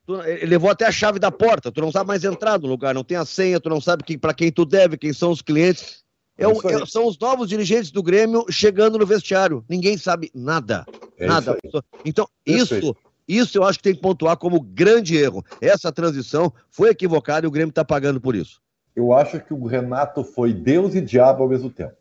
tu, 0.06 0.22
ele 0.22 0.46
levou 0.46 0.70
até 0.70 0.86
a 0.86 0.92
chave 0.92 1.20
da 1.20 1.30
porta, 1.30 1.70
tu 1.70 1.82
não 1.82 1.92
sabe 1.92 2.08
mais 2.08 2.24
entrar 2.24 2.58
no 2.58 2.68
lugar, 2.68 2.96
não 2.96 3.04
tem 3.04 3.18
a 3.18 3.26
senha, 3.26 3.60
tu 3.60 3.70
não 3.70 3.82
sabe 3.82 4.02
que, 4.04 4.18
para 4.18 4.34
quem 4.34 4.50
tu 4.50 4.64
deve, 4.64 4.98
quem 4.98 5.12
são 5.12 5.30
os 5.30 5.42
clientes. 5.42 6.06
É, 6.38 6.46
é, 6.46 6.48
é 6.48 6.86
são 6.86 7.06
os 7.06 7.20
novos 7.20 7.50
dirigentes 7.50 7.92
do 7.92 8.02
Grêmio 8.02 8.46
chegando 8.50 8.98
no 8.98 9.06
vestiário. 9.06 9.66
Ninguém 9.68 9.98
sabe 9.98 10.32
nada. 10.34 10.86
É 11.18 11.28
nada. 11.28 11.58
Isso 11.62 11.84
então, 12.06 12.30
isso, 12.46 12.96
isso 13.28 13.58
eu 13.58 13.66
acho 13.66 13.80
que 13.80 13.84
tem 13.84 13.96
que 13.96 14.02
pontuar 14.02 14.38
como 14.38 14.62
grande 14.62 15.18
erro. 15.18 15.44
Essa 15.60 15.92
transição 15.92 16.54
foi 16.70 16.92
equivocada 16.92 17.46
e 17.46 17.50
o 17.50 17.52
Grêmio 17.52 17.72
está 17.72 17.84
pagando 17.84 18.22
por 18.22 18.36
isso. 18.36 18.62
Eu 18.96 19.12
acho 19.12 19.40
que 19.42 19.54
o 19.54 19.66
Renato 19.66 20.24
foi 20.24 20.54
Deus 20.54 20.96
e 20.96 21.02
diabo 21.02 21.44
ao 21.44 21.50
mesmo 21.50 21.70
tempo. 21.70 21.97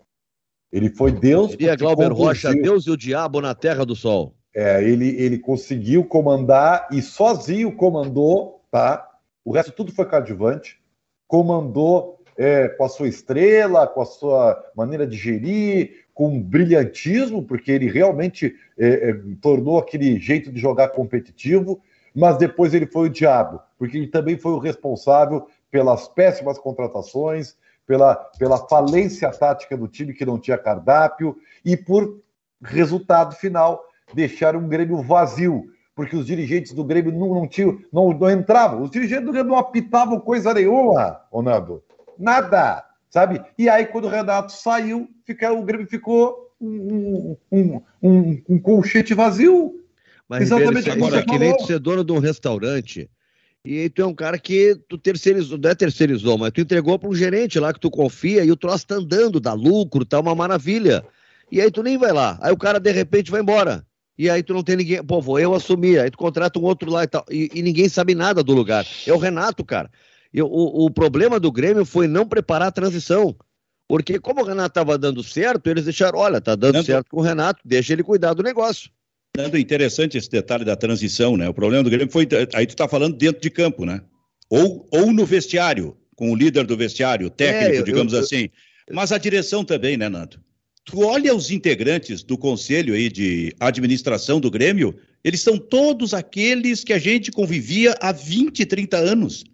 Ele 0.77 0.91
foi 0.91 1.11
Deus. 1.11 1.53
Seria 1.53 1.75
Glauber 1.75 2.11
conduziu... 2.11 2.27
Rocha, 2.27 2.53
Deus 2.53 2.87
e 2.87 2.91
o 2.91 2.97
diabo 2.99 3.41
na 3.41 3.55
terra 3.55 3.87
do 3.87 3.97
sol. 3.97 4.35
É, 4.55 4.83
ele, 4.85 5.09
ele 5.21 5.39
conseguiu 5.39 6.05
comandar 6.05 6.87
e 6.93 7.01
sozinho 7.01 7.73
comandou, 7.73 8.61
tá? 8.71 9.09
O 9.43 9.53
resto 9.53 9.73
tudo 9.73 9.91
foi 9.91 10.05
coadjuvante. 10.05 10.79
Comandou 11.27 12.21
é, 12.37 12.69
com 12.69 12.85
a 12.85 12.89
sua 12.91 13.09
estrela, 13.09 13.87
com 13.87 14.03
a 14.03 14.05
sua 14.05 14.63
maneira 14.77 15.07
de 15.07 15.17
gerir, 15.17 16.05
com 16.13 16.43
brilhantismo, 16.43 17.43
porque 17.43 17.73
ele 17.73 17.91
realmente 17.91 18.55
é, 18.79 19.11
é, 19.11 19.21
tornou 19.41 19.79
aquele 19.79 20.19
jeito 20.19 20.53
de 20.53 20.61
jogar 20.61 20.89
competitivo, 20.89 21.81
mas 22.15 22.37
depois 22.37 22.75
ele 22.75 22.87
foi 22.87 23.09
o 23.09 23.13
diabo, 23.13 23.61
porque 23.79 23.97
ele 23.97 24.09
também 24.09 24.37
foi 24.37 24.53
o 24.53 24.59
responsável 24.59 25.47
pelas 25.71 26.07
péssimas 26.07 26.59
contratações, 26.59 27.57
pela, 27.87 28.15
pela 28.39 28.59
falência 28.69 29.31
tática 29.31 29.77
do 29.77 29.87
time 29.87 30.13
que 30.13 30.27
não 30.27 30.39
tinha 30.39 30.59
cardápio 30.59 31.37
e 31.65 31.77
por 31.77 32.21
resultado 32.63 33.35
final 33.35 33.83
deixar 34.13 34.57
um 34.57 34.69
Grêmio 34.69 35.03
vazio, 35.03 35.65
porque 35.95 36.17
os 36.17 36.27
dirigentes 36.27 36.73
do 36.73 36.85
Grêmio 36.85 37.13
não, 37.13 37.35
não 37.35 37.49
tinham, 37.49 37.79
não, 37.93 38.11
não 38.11 38.31
entravam, 38.31 38.83
os 38.83 38.91
dirigentes 38.91 39.25
do 39.25 39.33
Grêmio 39.33 39.53
não 39.53 39.59
apitavam 39.59 40.21
coisa 40.21 40.53
nenhuma, 40.53 41.21
Ronaldo, 41.31 41.83
nada, 42.19 42.85
sabe? 43.09 43.43
E 43.57 43.69
aí 43.69 43.87
quando 43.87 44.07
o 44.07 44.11
Renato 44.11 44.53
saiu, 44.53 45.09
fica, 45.25 45.53
o 45.53 45.63
Grêmio 45.63 45.87
ficou 45.87 46.47
um, 46.61 47.37
um, 47.53 47.83
um, 48.03 48.43
um 48.49 48.59
colchete 48.59 49.15
vazio. 49.15 49.83
Mas 50.29 50.43
Exatamente 50.43 50.91
Ribeiro, 50.91 51.07
agora, 51.07 51.25
que 51.25 51.39
nem 51.39 51.59
ser 51.61 51.79
dono 51.79 52.05
de 52.05 52.13
um 52.13 52.19
restaurante 52.19 53.09
e 53.67 53.91
tu 53.91 54.01
é 54.01 54.07
um 54.07 54.15
cara 54.15 54.39
que 54.39 54.77
tu 54.89 54.97
terceirizou, 54.97 55.59
não 55.59 55.69
é 55.69 55.75
terceirizou, 55.75 56.39
mas 56.39 56.53
tu 56.53 56.61
entregou 56.61 56.97
para 56.97 57.09
um 57.09 57.15
gerente 57.15 57.59
lá 57.59 57.73
que 57.73 57.81
tu 57.81 57.91
confia 57.91 58.45
e 58.45 58.51
o 58.53 58.57
troço 58.57 58.87
tá 58.87 58.95
andando, 58.95 59.41
dá 59.41 59.53
lucro, 59.53 60.05
tá 60.05 60.21
uma 60.21 60.37
maravilha. 60.37 61.05
E 61.51 61.61
aí 61.61 61.69
tu 61.69 61.83
nem 61.83 61.99
vai 61.99 62.13
lá. 62.13 62.39
Aí 62.41 62.53
o 62.53 62.57
cara 62.57 62.79
de 62.79 62.93
repente 62.93 63.29
vai 63.29 63.41
embora. 63.41 63.85
e 64.17 64.31
aí 64.31 64.41
tu 64.41 64.55
não 64.55 64.63
tem 64.63 64.77
ninguém. 64.77 65.03
Pô, 65.05 65.21
vou 65.21 65.41
eu 65.41 65.53
assumir, 65.53 65.99
aí 65.99 66.11
tu 66.11 66.17
contrata 66.17 66.61
um 66.61 66.63
outro 66.63 66.89
lá 66.91 67.03
e 67.03 67.07
tal. 67.09 67.25
E, 67.29 67.51
e 67.53 67.61
ninguém 67.61 67.89
sabe 67.89 68.15
nada 68.15 68.41
do 68.41 68.53
lugar. 68.53 68.87
É 69.05 69.13
o 69.13 69.19
Renato, 69.19 69.65
cara. 69.65 69.91
E 70.33 70.41
o, 70.41 70.47
o 70.47 70.89
problema 70.89 71.41
do 71.41 71.51
Grêmio 71.51 71.85
foi 71.85 72.07
não 72.07 72.25
preparar 72.25 72.69
a 72.69 72.73
transição. 72.73 73.35
Porque 73.89 74.21
como 74.21 74.43
o 74.43 74.45
Renato 74.45 74.69
estava 74.69 74.97
dando 74.97 75.23
certo, 75.25 75.69
eles 75.69 75.85
deixaram, 75.85 76.19
olha, 76.19 76.41
tá 76.41 76.55
dando 76.55 76.83
certo 76.85 77.09
com 77.11 77.19
o 77.19 77.23
Renato, 77.23 77.61
deixa 77.65 77.93
ele 77.93 78.03
cuidar 78.03 78.35
do 78.35 78.43
negócio. 78.43 78.91
Dando 79.37 79.59
interessante 79.59 80.17
esse 80.17 80.31
detalhe 80.31 80.65
da 80.65 80.75
transição, 80.75 81.37
né? 81.37 81.49
O 81.49 81.55
problema 81.55 81.85
do 81.85 81.91
Grêmio 81.91 82.11
foi, 82.11 82.27
aí 82.55 82.67
tu 82.67 82.75
tá 82.75 82.89
falando 82.89 83.17
dentro 83.17 83.41
de 83.41 83.51
campo, 83.51 83.85
né? 83.85 84.01
Ou, 84.49 84.89
ou 84.91 85.13
no 85.13 85.27
vestiário, 85.27 85.97
com 86.15 86.31
o 86.33 86.35
líder 86.35 86.65
do 86.65 86.77
vestiário, 86.77 87.27
o 87.27 87.31
técnico, 87.31 87.75
é, 87.75 87.79
eu, 87.81 87.85
digamos 87.85 88.13
eu, 88.13 88.21
assim. 88.21 88.49
Mas 88.91 89.13
a 89.13 89.19
direção 89.19 89.65
também, 89.65 89.97
né, 89.97 90.09
Nando? 90.09 90.41
Tu 90.85 91.01
olha 91.01 91.35
os 91.35 91.51
integrantes 91.51 92.23
do 92.23 92.39
conselho 92.39 92.95
aí 92.95 93.11
de 93.11 93.53
administração 93.59 94.41
do 94.41 94.51
Grêmio, 94.51 94.97
eles 95.25 95.41
são 95.41 95.59
todos 95.59 96.15
aqueles 96.15 96.85
que 96.85 96.93
a 96.93 96.99
gente 96.99 97.33
convivia 97.33 97.95
há 98.01 98.13
20, 98.13 98.65
30 98.65 98.97
anos. 98.97 99.45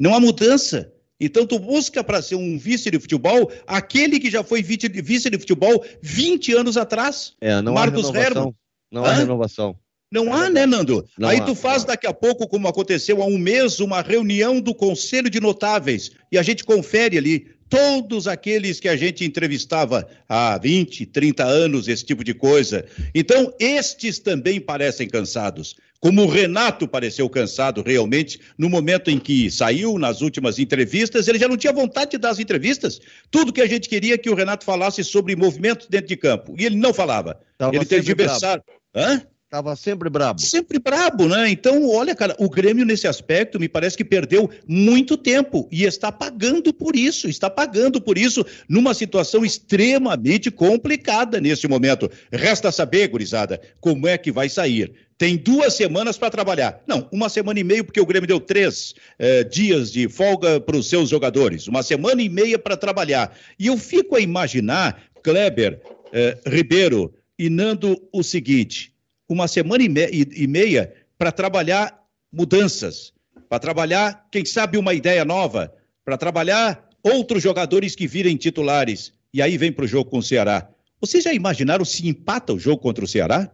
Não 0.00 0.14
há 0.14 0.20
mudança. 0.20 0.90
Então 1.20 1.46
tu 1.46 1.58
busca 1.58 2.02
para 2.02 2.22
ser 2.22 2.36
um 2.36 2.58
vice 2.58 2.90
de 2.90 2.98
futebol 2.98 3.50
aquele 3.66 4.18
que 4.18 4.30
já 4.30 4.42
foi 4.42 4.62
vice 4.62 5.28
de 5.28 5.38
futebol 5.38 5.84
20 6.00 6.54
anos 6.54 6.76
atrás. 6.76 7.34
É, 7.40 7.60
não 7.60 7.74
Marcos 7.74 8.08
há 8.08 8.12
renovação. 8.12 8.54
Não 8.90 9.04
há 9.04 9.12
renovação. 9.12 9.76
Não 10.10 10.32
há, 10.32 10.48
né, 10.48 10.64
Nando? 10.64 11.06
Não 11.18 11.28
Aí 11.28 11.38
há, 11.38 11.44
tu 11.44 11.54
faz 11.54 11.84
daqui 11.84 12.06
a 12.06 12.14
pouco, 12.14 12.48
como 12.48 12.66
aconteceu 12.66 13.22
há 13.22 13.26
um 13.26 13.36
mês, 13.36 13.78
uma 13.78 14.00
reunião 14.00 14.58
do 14.58 14.74
Conselho 14.74 15.28
de 15.28 15.38
Notáveis 15.38 16.10
e 16.32 16.38
a 16.38 16.42
gente 16.42 16.64
confere 16.64 17.18
ali 17.18 17.46
todos 17.68 18.26
aqueles 18.26 18.80
que 18.80 18.88
a 18.88 18.96
gente 18.96 19.24
entrevistava 19.24 20.08
há 20.26 20.56
20, 20.56 21.04
30 21.06 21.44
anos, 21.44 21.86
esse 21.86 22.04
tipo 22.04 22.24
de 22.24 22.32
coisa. 22.32 22.86
Então, 23.14 23.52
estes 23.60 24.18
também 24.18 24.58
parecem 24.58 25.06
cansados. 25.06 25.76
Como 26.00 26.22
o 26.22 26.28
Renato 26.28 26.86
pareceu 26.86 27.28
cansado 27.28 27.82
realmente 27.84 28.40
no 28.56 28.70
momento 28.70 29.10
em 29.10 29.18
que 29.18 29.50
saiu 29.50 29.98
nas 29.98 30.20
últimas 30.20 30.58
entrevistas, 30.58 31.26
ele 31.26 31.38
já 31.38 31.48
não 31.48 31.56
tinha 31.56 31.72
vontade 31.72 32.12
de 32.12 32.18
dar 32.18 32.30
as 32.30 32.38
entrevistas. 32.38 33.00
Tudo 33.30 33.52
que 33.52 33.60
a 33.60 33.66
gente 33.66 33.88
queria 33.88 34.14
é 34.14 34.18
que 34.18 34.30
o 34.30 34.34
Renato 34.34 34.64
falasse 34.64 35.02
sobre 35.02 35.34
movimentos 35.34 35.88
dentro 35.88 36.06
de 36.06 36.16
campo. 36.16 36.54
E 36.56 36.64
ele 36.64 36.76
não 36.76 36.94
falava. 36.94 37.40
Tava 37.58 37.74
ele 37.74 37.82
adversário. 37.82 38.62
Hã? 38.98 39.22
Tava 39.50 39.74
sempre 39.76 40.10
brabo. 40.10 40.38
Sempre 40.42 40.78
brabo, 40.78 41.26
né? 41.26 41.48
Então, 41.48 41.88
olha, 41.88 42.14
cara, 42.14 42.36
o 42.38 42.50
Grêmio 42.50 42.84
nesse 42.84 43.06
aspecto 43.06 43.58
me 43.58 43.66
parece 43.66 43.96
que 43.96 44.04
perdeu 44.04 44.50
muito 44.66 45.16
tempo 45.16 45.66
e 45.72 45.84
está 45.84 46.12
pagando 46.12 46.70
por 46.70 46.94
isso, 46.94 47.26
está 47.30 47.48
pagando 47.48 47.98
por 47.98 48.18
isso 48.18 48.44
numa 48.68 48.92
situação 48.92 49.46
extremamente 49.46 50.50
complicada 50.50 51.40
nesse 51.40 51.66
momento. 51.66 52.10
Resta 52.30 52.70
saber, 52.70 53.08
gurizada, 53.08 53.58
como 53.80 54.06
é 54.06 54.18
que 54.18 54.30
vai 54.30 54.50
sair. 54.50 54.92
Tem 55.16 55.34
duas 55.34 55.72
semanas 55.72 56.18
para 56.18 56.30
trabalhar. 56.30 56.82
Não, 56.86 57.08
uma 57.10 57.30
semana 57.30 57.58
e 57.58 57.64
meia, 57.64 57.82
porque 57.82 58.00
o 58.00 58.06
Grêmio 58.06 58.28
deu 58.28 58.38
três 58.38 58.94
eh, 59.18 59.44
dias 59.44 59.90
de 59.90 60.10
folga 60.10 60.60
para 60.60 60.76
os 60.76 60.90
seus 60.90 61.08
jogadores. 61.08 61.66
Uma 61.66 61.82
semana 61.82 62.20
e 62.20 62.28
meia 62.28 62.58
para 62.58 62.76
trabalhar. 62.76 63.34
E 63.58 63.68
eu 63.68 63.78
fico 63.78 64.14
a 64.14 64.20
imaginar, 64.20 65.02
Kleber, 65.22 65.80
eh, 66.12 66.36
Ribeiro 66.46 67.14
e 67.38 67.48
Nando, 67.48 67.96
o 68.12 68.22
seguinte 68.22 68.92
uma 69.28 69.46
semana 69.46 69.84
e, 69.84 69.88
me 69.88 70.08
e 70.10 70.46
meia 70.46 70.92
para 71.18 71.30
trabalhar 71.30 72.02
mudanças, 72.32 73.12
para 73.48 73.58
trabalhar, 73.58 74.26
quem 74.30 74.44
sabe, 74.44 74.78
uma 74.78 74.94
ideia 74.94 75.24
nova, 75.24 75.72
para 76.04 76.16
trabalhar 76.16 76.88
outros 77.02 77.42
jogadores 77.42 77.94
que 77.94 78.06
virem 78.06 78.36
titulares. 78.36 79.12
E 79.32 79.42
aí 79.42 79.58
vem 79.58 79.70
para 79.70 79.84
o 79.84 79.88
jogo 79.88 80.10
com 80.10 80.18
o 80.18 80.22
Ceará. 80.22 80.68
Vocês 81.00 81.24
já 81.24 81.32
imaginaram 81.32 81.84
se 81.84 82.08
empata 82.08 82.52
o 82.52 82.58
jogo 82.58 82.80
contra 82.80 83.04
o 83.04 83.08
Ceará? 83.08 83.50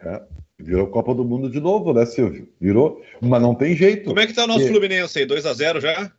É, 0.00 0.22
virou 0.58 0.88
Copa 0.88 1.14
do 1.14 1.24
Mundo 1.24 1.48
de 1.48 1.60
novo, 1.60 1.92
né, 1.92 2.04
Silvio? 2.04 2.48
Virou, 2.60 3.00
mas 3.20 3.40
não 3.40 3.54
tem 3.54 3.76
jeito. 3.76 4.04
Como 4.04 4.18
é 4.18 4.26
que 4.26 4.32
tá 4.32 4.44
o 4.44 4.48
nosso 4.48 4.66
Fluminense 4.66 5.18
aí? 5.20 5.26
2x0 5.26 5.80
já? 5.80 6.12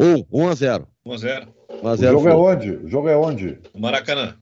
1, 0.00 0.24
1x0. 0.24 0.86
1x0. 1.06 1.48
O 1.82 1.96
jogo 1.96 2.28
é 2.28 2.34
onde? 2.34 2.70
O 2.70 2.88
jogo 2.88 3.08
é 3.08 3.16
onde? 3.16 3.58
O 3.72 3.80
Maracanã. 3.80 4.38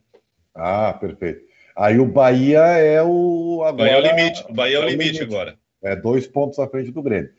Ah, 0.54 0.92
perfeito. 0.92 1.42
Aí 1.76 1.98
o 1.98 2.06
Bahia 2.06 2.60
é 2.60 3.02
o. 3.02 3.62
Agora, 3.64 3.90
Bahia 3.90 3.92
é 3.92 3.98
o 3.98 4.16
limite. 4.16 4.44
O 4.48 4.54
Bahia 4.54 4.76
é 4.76 4.80
o, 4.80 4.82
é 4.82 4.90
limite, 4.90 5.12
limite, 5.12 5.22
agora. 5.22 5.58
É 5.82 5.96
dois 5.96 6.28
pontos 6.28 6.58
à 6.60 6.68
frente 6.68 6.92
do 6.92 7.02
Grêmio. 7.02 7.32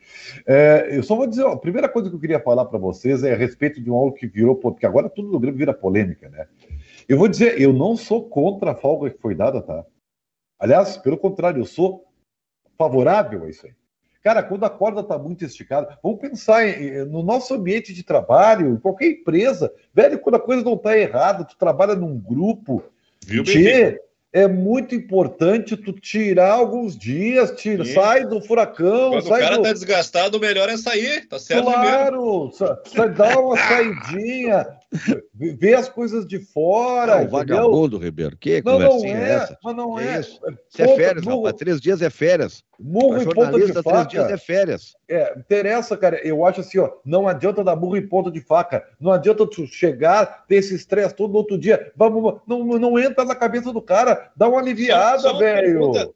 É, 0.46 0.88
eu 0.90 1.02
só 1.02 1.16
vou 1.16 1.26
dizer, 1.26 1.44
ó, 1.44 1.52
a 1.52 1.58
primeira 1.58 1.88
coisa 1.88 2.10
que 2.10 2.16
eu 2.16 2.20
queria 2.20 2.40
falar 2.40 2.66
para 2.66 2.78
vocês 2.78 3.24
é 3.24 3.32
a 3.32 3.36
respeito 3.36 3.80
de 3.80 3.90
um 3.90 3.94
algo 3.94 4.12
que 4.12 4.26
virou, 4.26 4.56
porque 4.56 4.84
agora 4.84 5.08
tudo 5.08 5.30
no 5.30 5.40
Grêmio 5.40 5.58
vira 5.58 5.72
polêmica, 5.72 6.28
né? 6.28 6.46
Eu 7.08 7.16
vou 7.16 7.26
dizer, 7.28 7.58
eu 7.58 7.72
não 7.72 7.96
sou 7.96 8.28
contra 8.28 8.72
a 8.72 8.74
folga 8.74 9.10
que 9.10 9.20
foi 9.20 9.34
dada, 9.34 9.62
tá? 9.62 9.84
Aliás, 10.58 10.98
pelo 10.98 11.16
contrário, 11.16 11.62
eu 11.62 11.66
sou 11.66 12.04
favorável 12.76 13.44
a 13.44 13.48
isso 13.48 13.66
aí. 13.66 13.72
Cara, 14.22 14.42
quando 14.42 14.64
a 14.64 14.70
corda 14.70 15.00
está 15.00 15.18
muito 15.18 15.44
esticada, 15.44 15.98
vamos 16.02 16.18
pensar 16.18 16.66
em, 16.66 17.04
no 17.04 17.22
nosso 17.22 17.52
ambiente 17.54 17.92
de 17.92 18.02
trabalho, 18.02 18.70
em 18.70 18.76
qualquer 18.78 19.08
empresa, 19.08 19.72
velho, 19.92 20.18
quando 20.18 20.36
a 20.36 20.40
coisa 20.40 20.62
não 20.62 20.74
está 20.74 20.96
errada, 20.96 21.44
tu 21.44 21.56
trabalha 21.58 21.94
num 21.94 22.18
grupo, 22.18 22.82
Viu, 23.26 23.42
tchê, 23.42 23.98
é 24.34 24.48
muito 24.48 24.96
importante 24.96 25.76
tu 25.76 25.92
tirar 25.92 26.54
alguns 26.54 26.98
dias, 26.98 27.52
tira, 27.52 27.84
sai 27.84 28.26
do 28.26 28.40
furacão. 28.40 29.10
Quando 29.10 29.28
sai 29.28 29.40
o 29.40 29.44
cara 29.44 29.56
do... 29.56 29.62
tá 29.62 29.72
desgastado, 29.72 30.36
o 30.36 30.40
melhor 30.40 30.68
é 30.68 30.76
sair, 30.76 31.28
tá 31.28 31.38
certo 31.38 31.64
Claro, 31.64 32.50
sai, 32.52 33.10
dá 33.10 33.38
uma 33.38 33.56
saidinha, 33.68 34.66
vê 35.34 35.74
as 35.74 35.88
coisas 35.88 36.26
de 36.26 36.38
fora. 36.38 37.20
Não, 37.20 37.28
vagabundo, 37.28 37.98
Ribeiro, 37.98 38.36
que 38.36 38.62
não, 38.64 38.78
não 38.78 39.04
é, 39.04 39.10
é 39.10 39.30
essa? 39.30 39.58
Mas 39.62 39.76
não 39.76 39.98
é. 39.98 40.20
Isso, 40.20 40.40
isso 40.70 40.82
é 40.82 40.96
férias, 40.96 41.24
rapaz, 41.24 41.56
três 41.56 41.80
dias 41.80 42.00
é 42.00 42.10
férias. 42.10 42.62
Murro 42.78 43.22
em 43.22 43.24
ponta 43.24 43.58
de 43.58 43.72
faca. 43.72 43.82
Três 43.82 44.08
dias 44.08 44.30
é 44.30 44.36
férias. 44.36 44.96
É, 45.08 45.38
interessa, 45.38 45.96
cara. 45.96 46.20
Eu 46.26 46.44
acho 46.44 46.60
assim, 46.60 46.78
ó, 46.78 46.90
não 47.04 47.26
adianta 47.26 47.64
dar 47.64 47.76
burro 47.76 47.96
em 47.96 48.06
ponta 48.06 48.30
de 48.30 48.40
faca. 48.40 48.84
Não 49.00 49.12
adianta 49.12 49.46
tu 49.46 49.66
chegar, 49.66 50.44
ter 50.46 50.56
esse 50.56 50.74
estresse 50.74 51.14
todo 51.14 51.32
no 51.32 51.38
outro 51.38 51.58
dia. 51.58 51.92
Vamos, 51.96 52.40
não, 52.46 52.64
não 52.64 52.98
entra 52.98 53.24
na 53.24 53.34
cabeça 53.34 53.72
do 53.72 53.82
cara. 53.82 54.30
Dá 54.36 54.48
uma 54.48 54.60
aliviada, 54.60 55.32
velho. 55.38 56.14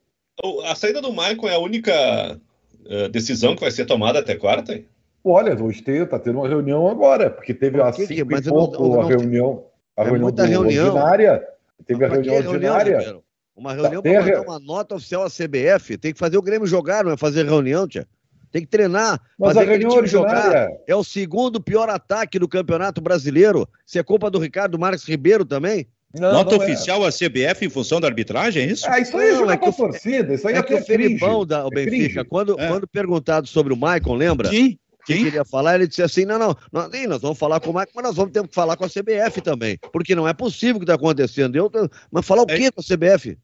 A 0.66 0.74
saída 0.74 1.00
do 1.00 1.10
Michael 1.10 1.48
é 1.48 1.54
a 1.54 1.58
única 1.58 2.40
uh, 2.86 3.08
decisão 3.08 3.54
que 3.54 3.60
vai 3.60 3.72
ser 3.72 3.86
tomada 3.86 4.20
até 4.20 4.36
quarta? 4.36 4.80
Olha, 5.24 5.62
hoje 5.62 5.82
tem, 5.82 6.04
tá 6.06 6.18
tendo 6.18 6.38
uma 6.38 6.48
reunião 6.48 6.88
agora, 6.88 7.30
porque 7.30 7.52
teve 7.52 7.80
a 7.80 7.92
cinco 7.92 8.30
mas 8.30 8.46
pouco, 8.46 8.82
não, 8.82 8.88
não, 8.88 9.00
a 9.00 9.06
reunião, 9.06 9.64
a 9.96 10.02
é 10.02 10.04
reunião, 10.04 10.32
reunião 10.46 10.86
ordinária. 10.86 11.48
Teve 11.84 12.04
a 12.04 12.08
reunião 12.08 12.36
ordinária. 12.36 12.98
Reunião, 12.98 13.22
uma 13.56 13.74
reunião 13.74 14.02
para 14.02 14.20
mandar 14.20 14.42
uma 14.42 14.58
nota 14.60 14.94
oficial 14.94 15.24
à 15.24 15.28
CBF. 15.28 15.98
Tem 15.98 16.12
que 16.12 16.18
fazer 16.18 16.38
o 16.38 16.42
Grêmio 16.42 16.66
jogar, 16.66 17.04
não 17.04 17.12
é 17.12 17.16
fazer 17.16 17.44
reunião, 17.44 17.86
tia. 17.86 18.06
Tem 18.50 18.62
que 18.62 18.68
treinar, 18.68 19.20
Mas 19.38 19.52
fazer 19.52 19.70
aquele 19.70 19.88
time 19.88 20.06
jogar. 20.06 20.68
É 20.86 20.94
o 20.94 21.04
segundo 21.04 21.60
pior 21.60 21.90
ataque 21.90 22.38
do 22.38 22.48
Campeonato 22.48 23.00
Brasileiro. 23.00 23.68
Isso 23.86 23.98
é 23.98 24.02
culpa 24.02 24.30
do 24.30 24.38
Ricardo 24.38 24.78
Marques 24.78 25.04
Ribeiro 25.04 25.44
também? 25.44 25.86
Não, 26.14 26.32
Nota 26.32 26.56
não 26.56 26.62
é. 26.62 26.64
oficial 26.64 27.04
é. 27.04 27.08
à 27.08 27.12
CBF 27.12 27.66
em 27.66 27.68
função 27.68 28.00
da 28.00 28.08
arbitragem, 28.08 28.62
é 28.62 28.66
isso? 28.66 28.86
Ah, 28.88 28.98
isso 28.98 29.16
aí 29.18 29.32
não, 29.32 29.50
é 29.50 29.56
que 29.58 29.68
o, 29.68 29.72
torcida, 29.72 30.32
isso 30.32 30.48
aí 30.48 30.54
é, 30.54 30.58
é 30.58 30.62
que 30.62 30.74
o 30.74 30.82
Felipão 30.82 31.44
da 31.44 31.66
o 31.66 31.68
é 31.68 31.70
Benfica, 31.70 32.24
quando, 32.24 32.58
é. 32.58 32.66
quando 32.66 32.88
perguntado 32.88 33.46
sobre 33.46 33.74
o 33.74 33.76
Maicon, 33.76 34.14
lembra? 34.14 34.48
Sim. 34.48 34.78
Que 35.16 35.24
queria 35.24 35.44
falar, 35.44 35.76
ele 35.76 35.86
disse 35.86 36.02
assim: 36.02 36.24
não, 36.24 36.38
não, 36.38 36.56
nós, 36.70 36.90
nós 37.08 37.22
vamos 37.22 37.38
falar 37.38 37.60
com 37.60 37.70
o 37.70 37.72
Maicon, 37.74 37.92
mas 37.94 38.04
nós 38.04 38.16
vamos 38.16 38.32
ter 38.32 38.46
que 38.46 38.54
falar 38.54 38.76
com 38.76 38.84
a 38.84 38.88
CBF 38.88 39.40
também, 39.40 39.78
porque 39.92 40.14
não 40.14 40.28
é 40.28 40.34
possível 40.34 40.76
o 40.76 40.78
que 40.78 40.84
está 40.84 40.94
acontecendo. 40.94 41.56
Eu, 41.56 41.70
mas 42.10 42.26
falar 42.26 42.42
o 42.42 42.46
quê 42.46 42.70
com 42.70 42.80
a 42.80 42.84
CBF? 42.84 43.38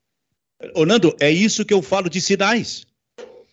Ô, 0.74 0.84
Nando, 0.84 1.14
é 1.20 1.30
isso 1.30 1.64
que 1.64 1.74
eu 1.74 1.82
falo 1.82 2.08
de 2.08 2.20
sinais. 2.20 2.84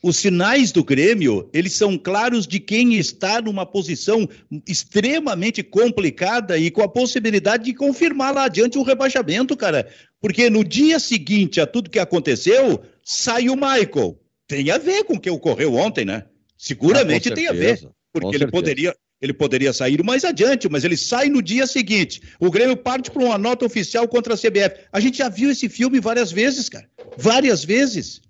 Os 0.03 0.17
sinais 0.17 0.71
do 0.71 0.83
Grêmio, 0.83 1.47
eles 1.53 1.73
são 1.73 1.95
claros 1.95 2.47
de 2.47 2.59
quem 2.59 2.95
está 2.95 3.39
numa 3.39 3.67
posição 3.67 4.27
extremamente 4.67 5.61
complicada 5.61 6.57
e 6.57 6.71
com 6.71 6.81
a 6.81 6.89
possibilidade 6.89 7.65
de 7.65 7.73
confirmar 7.73 8.33
lá 8.33 8.45
adiante 8.45 8.79
o 8.79 8.83
rebaixamento, 8.83 9.55
cara. 9.55 9.87
Porque 10.19 10.49
no 10.49 10.63
dia 10.63 10.99
seguinte 10.99 11.61
a 11.61 11.67
tudo 11.67 11.89
que 11.89 11.99
aconteceu, 11.99 12.81
sai 13.03 13.47
o 13.47 13.55
Michael. 13.55 14.19
Tem 14.47 14.71
a 14.71 14.79
ver 14.79 15.03
com 15.03 15.13
o 15.13 15.19
que 15.19 15.29
ocorreu 15.29 15.75
ontem, 15.75 16.03
né? 16.03 16.25
Seguramente 16.57 17.31
ah, 17.31 17.35
tem 17.35 17.47
a 17.47 17.53
ver. 17.53 17.87
Porque 18.13 18.35
ele 18.35 18.47
poderia, 18.47 18.95
ele 19.21 19.33
poderia 19.33 19.71
sair 19.71 20.03
mais 20.03 20.25
adiante, 20.25 20.67
mas 20.69 20.83
ele 20.83 20.97
sai 20.97 21.29
no 21.29 21.41
dia 21.41 21.65
seguinte. 21.65 22.21
O 22.39 22.51
Grêmio 22.51 22.75
parte 22.75 23.09
para 23.09 23.23
uma 23.23 23.37
nota 23.37 23.65
oficial 23.65 24.07
contra 24.07 24.33
a 24.33 24.37
CBF. 24.37 24.81
A 24.91 24.99
gente 24.99 25.19
já 25.19 25.29
viu 25.29 25.51
esse 25.51 25.69
filme 25.69 25.99
várias 25.99 26.31
vezes, 26.31 26.67
cara. 26.67 26.87
Várias 27.17 27.63
vezes. 27.63 28.21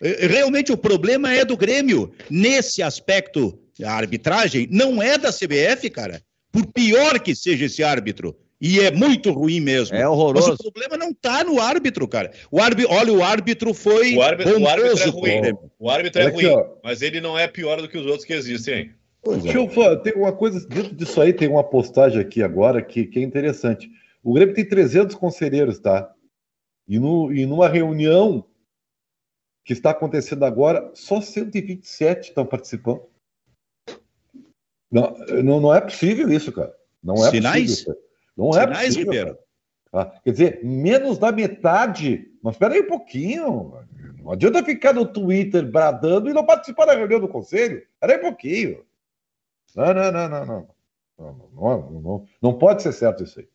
É, 0.00 0.26
realmente 0.26 0.70
o 0.72 0.76
problema 0.76 1.32
é 1.32 1.44
do 1.44 1.56
Grêmio. 1.56 2.12
Nesse 2.30 2.82
aspecto, 2.82 3.58
a 3.82 3.92
arbitragem 3.92 4.68
não 4.70 5.02
é 5.02 5.18
da 5.18 5.32
CBF, 5.32 5.90
cara. 5.90 6.22
Por 6.52 6.66
pior 6.66 7.18
que 7.18 7.34
seja 7.34 7.64
esse 7.64 7.82
árbitro. 7.82 8.36
E 8.60 8.80
é 8.80 8.90
muito 8.90 9.32
ruim 9.32 9.60
mesmo. 9.60 9.96
É 9.96 10.08
horroroso. 10.08 10.50
Mas 10.50 10.60
o 10.60 10.72
problema 10.72 10.96
não 10.96 11.10
está 11.10 11.42
no 11.42 11.60
árbitro, 11.60 12.06
cara. 12.06 12.30
O 12.50 12.60
árbitro, 12.60 12.92
olha, 12.94 13.12
o 13.12 13.22
árbitro 13.22 13.74
foi. 13.74 14.14
O 14.14 14.22
árbitro, 14.22 14.60
o 14.60 14.68
árbitro 14.68 15.02
é 15.02 15.06
ruim. 15.06 15.58
O 15.78 15.90
árbitro 15.90 16.22
é, 16.22 16.28
ruim, 16.28 16.64
mas 16.82 17.02
ele 17.02 17.20
não 17.20 17.38
é 17.38 17.48
pior 17.48 17.82
do 17.82 17.88
que 17.88 17.98
os 17.98 18.06
outros 18.06 18.24
que 18.24 18.32
existem, 18.32 18.74
hein? 18.74 18.90
Pois 19.24 19.42
Deixa 19.42 19.58
é. 19.58 19.62
eu 19.62 19.68
falar, 19.70 19.96
tem 19.96 20.12
uma 20.12 20.32
coisa, 20.32 20.66
dentro 20.68 20.94
disso 20.94 21.18
aí 21.20 21.32
tem 21.32 21.48
uma 21.48 21.64
postagem 21.64 22.20
aqui 22.20 22.42
agora 22.42 22.82
que, 22.82 23.06
que 23.06 23.18
é 23.18 23.22
interessante. 23.22 23.90
O 24.22 24.34
Grêmio 24.34 24.54
tem 24.54 24.68
300 24.68 25.16
conselheiros, 25.16 25.78
tá? 25.78 26.12
E, 26.86 26.98
no, 26.98 27.32
e 27.32 27.46
numa 27.46 27.66
reunião 27.66 28.44
que 29.64 29.72
está 29.72 29.90
acontecendo 29.90 30.44
agora, 30.44 30.90
só 30.92 31.22
127 31.22 32.28
estão 32.28 32.44
participando. 32.44 33.02
Não, 34.92 35.16
não, 35.42 35.60
não 35.60 35.74
é 35.74 35.80
possível 35.80 36.30
isso, 36.30 36.52
cara. 36.52 36.74
Não 37.02 37.14
é 37.26 37.30
Sinais? 37.30 37.70
possível. 37.70 37.96
Não 38.36 38.50
é 38.50 38.60
Sinais, 38.60 38.86
possível. 38.88 39.12
Ribeiro. 39.12 39.26
cara. 39.26 39.44
Ah, 39.96 40.20
quer 40.22 40.32
dizer, 40.32 40.60
menos 40.64 41.18
da 41.18 41.32
metade. 41.32 42.30
Mas 42.42 42.56
espera 42.56 42.74
aí 42.74 42.82
um 42.82 42.88
pouquinho. 42.88 43.72
Não 44.22 44.32
adianta 44.32 44.62
ficar 44.64 44.92
no 44.92 45.06
Twitter 45.06 45.64
bradando 45.70 46.28
e 46.28 46.32
não 46.32 46.44
participar 46.44 46.86
da 46.86 46.94
reunião 46.94 47.20
do 47.20 47.28
conselho. 47.28 47.86
Espera 47.94 48.12
aí 48.12 48.18
um 48.18 48.22
pouquinho. 48.22 48.84
Não, 49.74 49.94
não, 49.94 50.12
não, 50.12 50.28
não, 50.28 50.46
não. 50.46 50.74
Não, 51.16 51.90
não, 52.02 52.26
não, 52.42 52.54
pode 52.54 52.82
ser 52.82 52.92
certo 52.92 53.22
isso 53.22 53.38
aí. 53.38 53.46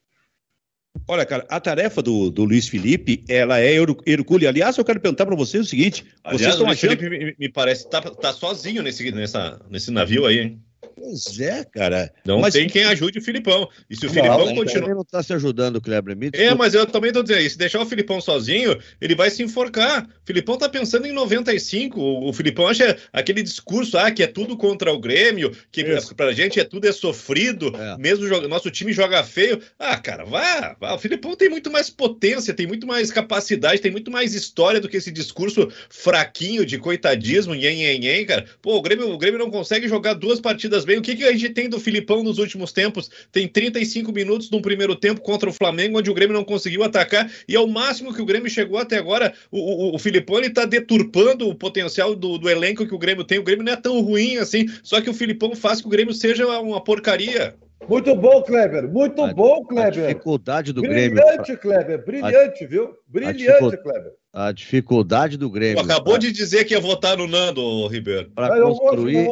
Olha, 1.07 1.25
cara, 1.25 1.45
a 1.49 1.59
tarefa 1.59 2.01
do, 2.01 2.29
do 2.31 2.45
Luiz 2.45 2.67
Felipe, 2.67 3.23
ela 3.27 3.59
é 3.59 3.73
her- 3.73 3.95
hercúlea. 4.05 4.49
Aliás, 4.49 4.77
eu 4.77 4.85
quero 4.85 4.99
perguntar 4.99 5.25
para 5.25 5.35
vocês 5.35 5.65
o 5.65 5.69
seguinte: 5.69 6.03
vocês 6.03 6.15
Aliás, 6.23 6.45
o 6.45 6.49
estão 6.49 6.65
Luiz 6.67 6.77
achando. 6.83 6.97
Felipe 6.99 7.25
me, 7.25 7.35
me 7.37 7.49
parece 7.51 7.83
que 7.83 7.91
tá, 7.91 8.01
tá 8.01 8.33
sozinho 8.33 8.81
nesse, 8.81 9.11
nessa, 9.11 9.61
nesse 9.69 9.91
navio 9.91 10.25
aí, 10.25 10.39
hein? 10.39 10.63
Pois 10.95 11.39
é, 11.39 11.63
cara. 11.63 12.11
Não 12.25 12.39
Mas- 12.39 12.53
tem 12.53 12.67
quem 12.67 12.83
ajude 12.83 13.19
o 13.19 13.21
Filipão. 13.21 13.67
E 13.89 13.95
se 13.95 14.05
o 14.05 14.07
Não, 14.07 14.13
Filipão 14.13 14.55
continuar. 14.55 14.89
Não 14.95 15.01
está 15.01 15.23
se 15.23 15.33
ajudando 15.33 15.77
o 15.77 15.81
Kleber. 15.81 16.15
Me 16.15 16.29
É, 16.33 16.53
mas 16.53 16.73
eu 16.73 16.85
também 16.85 17.11
tô 17.11 17.21
dizendo, 17.23 17.49
se 17.49 17.57
deixar 17.57 17.81
o 17.81 17.85
Filipão 17.85 18.19
sozinho, 18.21 18.77
ele 18.99 19.15
vai 19.15 19.29
se 19.29 19.41
enforcar. 19.43 20.03
O 20.05 20.25
Filipão 20.25 20.57
tá 20.57 20.67
pensando 20.69 21.05
em 21.07 21.11
95. 21.11 21.99
O, 21.99 22.29
o 22.29 22.33
Filipão 22.33 22.67
acha 22.67 22.97
aquele 23.13 23.41
discurso, 23.41 23.97
ah, 23.97 24.11
que 24.11 24.23
é 24.23 24.27
tudo 24.27 24.57
contra 24.57 24.91
o 24.91 24.99
Grêmio, 24.99 25.51
que 25.71 25.81
Isso. 25.81 26.13
pra 26.15 26.31
gente 26.33 26.59
é 26.59 26.63
tudo 26.63 26.87
é 26.87 26.91
sofrido, 26.91 27.73
É. 27.75 27.97
mesmo 27.97 28.27
joga- 28.27 28.47
nosso 28.47 28.69
time 28.69 28.91
joga 28.93 29.23
feio. 29.23 29.61
Ah, 29.77 29.97
cara, 29.97 30.25
vá, 30.25 30.75
vá. 30.79 30.93
O 30.95 30.99
Filipão 30.99 31.35
tem 31.35 31.49
muito 31.49 31.71
mais 31.71 31.89
potência, 31.89 32.53
tem 32.53 32.67
muito 32.67 32.85
mais 32.85 33.11
capacidade, 33.11 33.81
tem 33.81 33.91
muito 33.91 34.11
mais 34.11 34.33
história 34.33 34.79
do 34.79 34.87
que 34.89 34.97
esse 34.97 35.11
discurso 35.11 35.69
fraquinho 35.89 36.65
de 36.65 36.77
coitadismo, 36.77 37.53
nhen, 37.53 37.75
nhen, 37.77 37.99
nhen, 37.99 38.25
cara. 38.25 38.45
Pô, 38.61 38.75
o 38.77 38.81
Grêmio, 38.81 39.09
o 39.11 39.17
Grêmio 39.17 39.39
não 39.39 39.49
consegue 39.51 39.87
jogar 39.87 40.13
duas 40.13 40.39
partidas 40.39 40.68
bem. 40.85 40.97
O 40.97 41.01
que, 41.01 41.15
que 41.15 41.23
a 41.23 41.31
gente 41.31 41.49
tem 41.49 41.69
do 41.69 41.79
Filipão 41.79 42.23
nos 42.23 42.37
últimos 42.37 42.71
tempos? 42.71 43.09
Tem 43.31 43.47
35 43.47 44.11
minutos 44.11 44.49
no 44.49 44.61
primeiro 44.61 44.95
tempo 44.95 45.21
contra 45.21 45.49
o 45.49 45.53
Flamengo, 45.53 45.97
onde 45.99 46.09
o 46.09 46.13
Grêmio 46.13 46.33
não 46.35 46.43
conseguiu 46.43 46.83
atacar, 46.83 47.29
e 47.47 47.55
é 47.55 47.59
o 47.59 47.67
máximo 47.67 48.13
que 48.13 48.21
o 48.21 48.25
Grêmio 48.25 48.49
chegou 48.49 48.77
até 48.77 48.97
agora. 48.97 49.33
O, 49.51 49.91
o, 49.91 49.95
o 49.95 49.99
Filipão 49.99 50.37
ele 50.37 50.49
tá 50.49 50.65
deturpando 50.65 51.47
o 51.49 51.55
potencial 51.55 52.15
do, 52.15 52.37
do 52.37 52.49
elenco 52.49 52.85
que 52.87 52.93
o 52.95 52.99
Grêmio 52.99 53.23
tem. 53.23 53.39
O 53.39 53.43
Grêmio 53.43 53.65
não 53.65 53.73
é 53.73 53.75
tão 53.75 53.99
ruim 54.01 54.37
assim, 54.37 54.65
só 54.83 55.01
que 55.01 55.09
o 55.09 55.13
Filipão 55.13 55.55
faz 55.55 55.81
que 55.81 55.87
o 55.87 55.89
Grêmio 55.91 56.13
seja 56.13 56.47
uma 56.59 56.83
porcaria. 56.83 57.55
Muito 57.87 58.13
bom, 58.13 58.43
Kleber. 58.43 58.87
Muito 58.87 59.23
A- 59.23 59.33
bom, 59.33 59.63
A 59.63 59.67
Kleber. 59.67 60.07
dificuldade 60.07 60.73
do 60.73 60.81
Grêmio. 60.81 61.15
Brilhante, 61.23 61.55
Kleber. 61.55 62.05
Brilhante, 62.05 62.67
viu? 62.67 62.89
Brilhante, 63.07 63.39
dificu- 63.39 63.77
Kleber. 63.81 64.11
A 64.31 64.51
dificuldade 64.51 65.37
do 65.37 65.49
Grêmio. 65.49 65.81
acabou 65.81 66.13
pra- 66.13 66.19
de 66.19 66.31
dizer 66.31 66.65
que 66.65 66.73
ia 66.73 66.79
votar 66.79 67.17
no 67.17 67.25
Nando, 67.25 67.87
Ribeiro. 67.87 68.29
Para 68.35 68.49
Mas 68.49 68.59
eu 68.59 68.67
gosto 68.67 68.81
de 69.07 69.23
construir. 69.23 69.27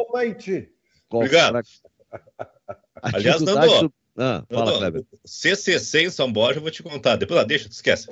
Obrigado. 1.10 1.60
Aliás, 3.02 3.38
dificuldade 3.40 3.72
Nando, 3.72 3.88
do- 3.88 3.94
Ah, 4.16 4.44
fala, 4.50 4.64
Nando, 4.66 4.78
Kleber. 4.78 5.04
CCC 5.24 6.02
em 6.06 6.10
São 6.10 6.32
Borja, 6.32 6.58
eu 6.58 6.62
vou 6.62 6.70
te 6.70 6.82
contar. 6.82 7.16
Depois, 7.16 7.38
ah, 7.40 7.44
deixa, 7.44 7.68
esquece. 7.68 8.08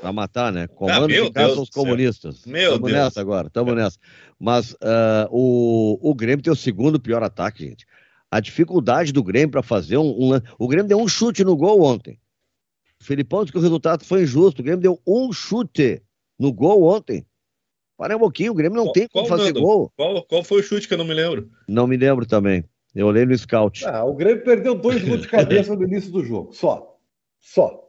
Pra 0.00 0.12
matar, 0.12 0.52
né? 0.52 0.66
Comando 0.68 1.08
meu 1.08 1.26
de 1.26 1.32
casa 1.32 1.46
Deus 1.48 1.54
são 1.54 1.62
os 1.64 1.68
do 1.68 1.72
céu. 1.74 1.82
comunistas. 1.84 2.44
Meu 2.46 2.72
tamo 2.72 2.86
Deus. 2.86 2.98
nessa 2.98 3.20
agora, 3.20 3.50
tamo 3.50 3.74
nessa. 3.74 3.98
Mas 4.38 4.74
ah, 4.82 5.28
o, 5.30 5.98
o 6.00 6.14
Grêmio 6.14 6.42
tem 6.42 6.52
o 6.52 6.56
segundo 6.56 6.98
pior 6.98 7.22
ataque, 7.22 7.64
gente. 7.66 7.86
A 8.30 8.40
dificuldade 8.40 9.12
do 9.12 9.22
Grêmio 9.22 9.50
para 9.50 9.62
fazer 9.62 9.98
um, 9.98 10.34
um 10.34 10.40
O 10.58 10.68
Grêmio 10.68 10.88
deu 10.88 10.98
um 11.00 11.08
chute 11.08 11.44
no 11.44 11.56
gol 11.56 11.82
ontem. 11.82 12.18
O 13.00 13.04
Felipão 13.04 13.42
disse 13.42 13.52
que 13.52 13.58
o 13.58 13.62
resultado 13.62 14.04
foi 14.04 14.22
injusto. 14.22 14.60
O 14.60 14.64
Grêmio 14.64 14.80
deu 14.82 15.00
um 15.06 15.32
chute 15.32 16.02
no 16.38 16.52
gol 16.52 16.84
ontem. 16.84 17.26
Para 18.00 18.16
um 18.16 18.20
pouquinho, 18.20 18.52
o 18.52 18.54
Grêmio 18.54 18.76
não 18.78 18.84
Qual- 18.84 18.92
tem 18.94 19.06
como 19.08 19.26
qual, 19.28 19.38
fazer 19.38 19.52
Nando? 19.52 19.60
gol. 19.60 19.92
Qual, 19.94 20.22
qual 20.22 20.42
foi 20.42 20.60
o 20.60 20.62
chute 20.62 20.88
que 20.88 20.94
eu 20.94 20.98
não 20.98 21.04
me 21.04 21.12
lembro? 21.12 21.50
Não 21.68 21.86
me 21.86 21.98
lembro 21.98 22.24
também. 22.24 22.64
Eu 22.94 23.06
olhei 23.08 23.26
no 23.26 23.36
scout. 23.36 23.84
Ah, 23.86 24.04
o 24.06 24.14
Grêmio 24.14 24.42
perdeu 24.42 24.74
dois 24.74 25.02
gols 25.06 25.20
de 25.20 25.28
cabeça 25.68 25.76
no 25.76 25.82
início 25.86 26.10
do 26.10 26.24
jogo. 26.24 26.50
Só. 26.54 26.96
Só. 27.38 27.84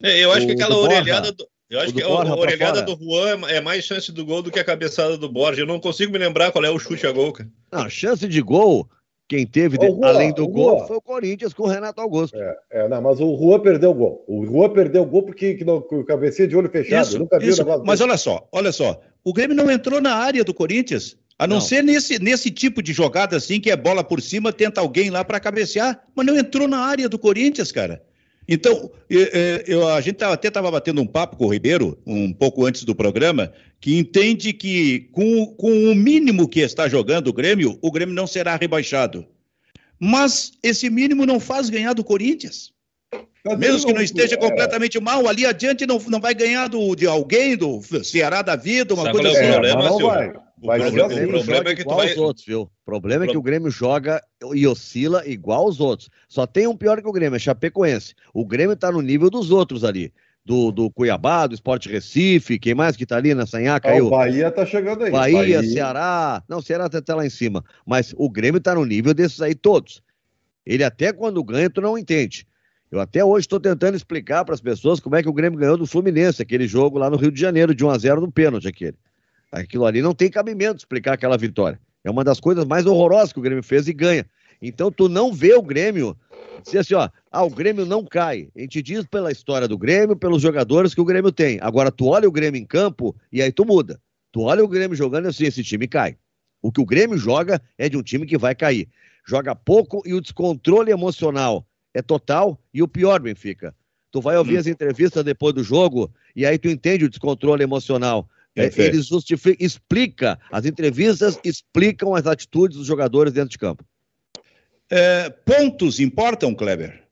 É, 0.00 0.20
eu 0.24 0.30
acho 0.30 0.44
O 0.44 0.46
que 0.46 0.52
aquela 0.52 0.72
do 0.76 0.82
orelhada 0.82 1.32
do. 1.32 1.44
Eu 1.68 1.80
acho 1.80 1.92
do 1.92 1.96
que 1.98 2.02
a, 2.04 2.08
orelhada 2.08 2.82
do 2.82 2.96
Juan 2.96 3.40
é 3.48 3.60
mais 3.60 3.84
chance 3.84 4.12
do 4.12 4.24
gol 4.24 4.40
do 4.40 4.52
que 4.52 4.60
a 4.60 4.64
cabeçada 4.64 5.18
do 5.18 5.28
Borja. 5.28 5.62
Eu 5.62 5.66
não 5.66 5.80
consigo 5.80 6.12
me 6.12 6.18
lembrar 6.18 6.52
qual 6.52 6.64
é 6.64 6.70
o 6.70 6.78
chute 6.78 7.04
a 7.04 7.10
gol, 7.10 7.32
cara. 7.32 7.50
Não, 7.72 7.90
chance 7.90 8.28
de 8.28 8.40
gol, 8.40 8.88
quem 9.28 9.44
teve, 9.44 9.76
de- 9.78 9.88
Juan, 9.90 10.06
além 10.06 10.32
do 10.32 10.46
gol, 10.46 10.78
Juan. 10.78 10.86
foi 10.86 10.96
o 10.98 11.02
Corinthians 11.02 11.52
com 11.52 11.64
o 11.64 11.66
Renato 11.66 12.00
Augusto. 12.00 12.36
É, 12.70 12.88
não, 12.88 13.02
mas 13.02 13.18
o 13.18 13.34
Rua 13.34 13.60
perdeu 13.60 13.90
o 13.90 13.94
gol. 13.94 14.24
O 14.28 14.44
Rua 14.46 14.72
perdeu 14.72 15.02
o 15.02 15.06
gol 15.06 15.24
porque 15.24 15.54
que 15.54 15.64
não, 15.64 15.80
com 15.80 16.04
cabecinha 16.04 16.46
de 16.46 16.56
olho 16.56 16.70
fechado. 16.70 17.02
Isso, 17.04 17.16
Eu 17.16 17.20
nunca 17.20 17.36
vi 17.40 17.48
isso. 17.48 17.62
o 17.62 17.64
negócio 17.64 17.84
Mas 17.84 18.00
olha 18.00 18.16
só, 18.16 18.46
olha 18.52 18.70
só. 18.70 19.00
O 19.26 19.32
Grêmio 19.32 19.56
não 19.56 19.68
entrou 19.68 20.00
na 20.00 20.14
área 20.14 20.44
do 20.44 20.54
Corinthians. 20.54 21.16
A 21.36 21.48
não, 21.48 21.56
Não. 21.56 21.60
ser 21.60 21.82
nesse, 21.82 22.16
nesse 22.22 22.48
tipo 22.48 22.80
de 22.80 22.92
jogada 22.92 23.36
assim, 23.36 23.58
que 23.60 23.72
é 23.72 23.76
bola 23.76 24.04
por 24.04 24.22
cima, 24.22 24.52
tenta 24.52 24.80
alguém 24.80 25.10
lá 25.10 25.24
para 25.24 25.40
cabecear, 25.40 26.00
mas 26.14 26.24
não 26.24 26.38
entrou 26.38 26.68
na 26.68 26.78
área 26.78 27.08
do 27.08 27.18
Corinthians, 27.18 27.72
cara. 27.72 28.00
Então, 28.48 28.88
eu- 29.10 29.88
a 29.88 30.00
gente 30.00 30.22
até 30.22 30.46
estava 30.46 30.70
batendo 30.70 31.00
um 31.02 31.06
papo 31.08 31.36
com 31.36 31.46
o 31.46 31.52
Ribeiro, 31.52 31.98
um 32.06 32.32
pouco 32.32 32.64
antes 32.64 32.84
do 32.84 32.94
programa, 32.94 33.52
que 33.80 33.98
entende 33.98 34.52
que 34.52 35.08
com, 35.10 35.46
com 35.56 35.90
o 35.90 35.94
mínimo 35.96 36.48
que 36.48 36.60
está 36.60 36.88
jogando 36.88 37.26
o 37.26 37.32
Grêmio, 37.32 37.76
o 37.82 37.90
Grêmio 37.90 38.14
não 38.14 38.28
será 38.28 38.54
rebaixado. 38.54 39.26
Mas 39.98 40.52
esse 40.62 40.88
mínimo 40.88 41.26
não 41.26 41.40
faz 41.40 41.68
ganhar 41.68 41.94
do 41.94 42.04
Corinthians. 42.04 42.70
Mesmo 43.58 43.86
que 43.86 43.92
não 43.92 44.02
esteja 44.02 44.34
é, 44.34 44.38
completamente 44.38 44.98
mal, 45.00 45.28
ali 45.28 45.46
adiante 45.46 45.86
não, 45.86 46.00
não 46.08 46.20
vai 46.20 46.34
ganhar 46.34 46.68
do, 46.68 46.96
de 46.96 47.06
alguém, 47.06 47.56
do 47.56 47.80
Ceará 48.02 48.42
da 48.42 48.56
vida, 48.56 48.92
uma 48.92 49.04
Sabe 49.04 49.18
coisa 49.20 49.28
é 49.28 49.30
o 49.30 49.36
assim. 49.44 49.52
problema, 49.52 49.76
mas 49.76 49.84
não 49.84 49.98
Silvio? 49.98 50.14
vai. 50.14 50.28
O 50.58 50.66
Vai 50.66 50.80
problema- 50.80 51.06
o 51.14 51.28
problema 51.28 51.70
é 51.70 51.74
que 51.74 51.76
tu 51.76 51.80
igual 51.82 51.96
vai- 51.98 52.08
aos 52.08 52.16
outros, 52.18 52.46
viu? 52.46 52.62
O 52.62 52.70
problema 52.84 53.24
é 53.24 53.28
que 53.28 53.36
o 53.36 53.42
Grêmio 53.42 53.70
joga 53.70 54.22
e 54.54 54.66
oscila 54.66 55.22
igual 55.28 55.64
aos 55.64 55.80
outros. 55.80 56.08
Só 56.28 56.46
tem 56.46 56.66
um 56.66 56.76
pior 56.76 57.00
que 57.00 57.06
o 57.06 57.12
Grêmio, 57.12 57.36
é 57.36 57.38
Chapecoense. 57.38 58.14
O 58.34 58.44
Grêmio 58.44 58.74
tá 58.74 58.90
no 58.90 59.00
nível 59.02 59.30
dos 59.30 59.50
outros 59.50 59.84
ali. 59.84 60.12
Do, 60.44 60.70
do 60.72 60.90
Cuiabá, 60.90 61.46
do 61.46 61.54
Esporte 61.54 61.88
Recife, 61.88 62.58
quem 62.58 62.72
mais 62.74 62.96
que 62.96 63.04
tá 63.04 63.16
ali 63.16 63.34
na 63.34 63.46
Sanhaca? 63.46 63.90
Ah, 63.90 64.02
o 64.02 64.10
Bahia 64.10 64.50
tá 64.50 64.64
chegando 64.64 65.04
aí. 65.04 65.10
Bahia, 65.10 65.60
Ceará. 65.62 66.42
Não, 66.48 66.62
Ceará 66.62 66.88
tá 66.88 66.98
até 66.98 67.12
lá 67.14 67.26
em 67.26 67.30
cima. 67.30 67.64
Mas 67.84 68.14
o 68.16 68.30
Grêmio 68.30 68.60
tá 68.60 68.74
no 68.74 68.84
nível 68.84 69.12
desses 69.12 69.40
aí 69.42 69.54
todos. 69.54 70.00
Ele 70.64 70.84
até 70.84 71.12
quando 71.12 71.42
ganha, 71.44 71.68
tu 71.68 71.80
não 71.80 71.98
entende. 71.98 72.46
Eu 72.90 73.00
até 73.00 73.24
hoje 73.24 73.46
estou 73.46 73.58
tentando 73.58 73.96
explicar 73.96 74.44
para 74.44 74.54
as 74.54 74.60
pessoas 74.60 75.00
como 75.00 75.16
é 75.16 75.22
que 75.22 75.28
o 75.28 75.32
Grêmio 75.32 75.58
ganhou 75.58 75.76
do 75.76 75.86
Fluminense, 75.86 76.40
aquele 76.40 76.68
jogo 76.68 76.98
lá 76.98 77.10
no 77.10 77.16
Rio 77.16 77.32
de 77.32 77.40
Janeiro, 77.40 77.74
de 77.74 77.84
1 77.84 77.90
a 77.90 77.98
0 77.98 78.20
no 78.20 78.30
pênalti 78.30 78.68
aquele. 78.68 78.96
Aquilo 79.50 79.84
ali 79.84 80.00
não 80.00 80.14
tem 80.14 80.30
cabimento 80.30 80.78
explicar 80.78 81.14
aquela 81.14 81.36
vitória. 81.36 81.80
É 82.04 82.10
uma 82.10 82.22
das 82.22 82.38
coisas 82.38 82.64
mais 82.64 82.86
horrorosas 82.86 83.32
que 83.32 83.38
o 83.40 83.42
Grêmio 83.42 83.62
fez 83.62 83.88
e 83.88 83.92
ganha. 83.92 84.24
Então 84.62 84.90
tu 84.90 85.08
não 85.08 85.32
vê 85.32 85.54
o 85.54 85.62
Grêmio 85.62 86.16
dizer 86.64 86.78
assim, 86.78 86.94
ó, 86.94 87.08
ah, 87.30 87.42
o 87.42 87.50
Grêmio 87.50 87.84
não 87.84 88.04
cai. 88.04 88.48
A 88.56 88.60
gente 88.60 88.80
diz 88.80 89.04
pela 89.04 89.32
história 89.32 89.66
do 89.66 89.76
Grêmio, 89.76 90.16
pelos 90.16 90.40
jogadores 90.40 90.94
que 90.94 91.00
o 91.00 91.04
Grêmio 91.04 91.32
tem. 91.32 91.58
Agora 91.60 91.90
tu 91.90 92.06
olha 92.06 92.28
o 92.28 92.32
Grêmio 92.32 92.60
em 92.60 92.64
campo 92.64 93.16
e 93.32 93.42
aí 93.42 93.50
tu 93.50 93.64
muda. 93.64 94.00
Tu 94.30 94.40
olha 94.40 94.64
o 94.64 94.68
Grêmio 94.68 94.96
jogando 94.96 95.26
assim, 95.26 95.46
esse 95.46 95.64
time 95.64 95.88
cai. 95.88 96.16
O 96.62 96.70
que 96.70 96.80
o 96.80 96.86
Grêmio 96.86 97.18
joga 97.18 97.60
é 97.76 97.88
de 97.88 97.96
um 97.96 98.02
time 98.02 98.26
que 98.26 98.38
vai 98.38 98.54
cair. 98.54 98.88
Joga 99.26 99.56
pouco 99.56 100.02
e 100.06 100.14
o 100.14 100.20
descontrole 100.20 100.92
emocional 100.92 101.66
é 101.96 102.02
total. 102.02 102.60
E 102.72 102.82
o 102.82 102.88
pior, 102.88 103.20
Benfica, 103.20 103.74
tu 104.10 104.20
vai 104.20 104.36
ouvir 104.36 104.56
Hum. 104.56 104.60
as 104.60 104.66
entrevistas 104.66 105.24
depois 105.24 105.54
do 105.54 105.62
jogo 105.64 106.12
e 106.34 106.44
aí 106.44 106.58
tu 106.58 106.68
entende 106.68 107.04
o 107.04 107.08
descontrole 107.08 107.62
emocional. 107.62 108.28
É, 108.54 108.62
Perfeito. 108.62 108.94
ele 108.96 109.02
justifica, 109.02 109.62
explica, 109.62 110.38
as 110.50 110.64
entrevistas 110.64 111.38
explicam 111.44 112.14
as 112.14 112.26
atitudes 112.26 112.78
dos 112.78 112.86
jogadores 112.86 113.32
dentro 113.32 113.50
de 113.50 113.58
campo. 113.58 113.84
É, 114.90 115.28
pontos 115.30 116.00
importam, 116.00 116.54
Kleber? 116.54 117.02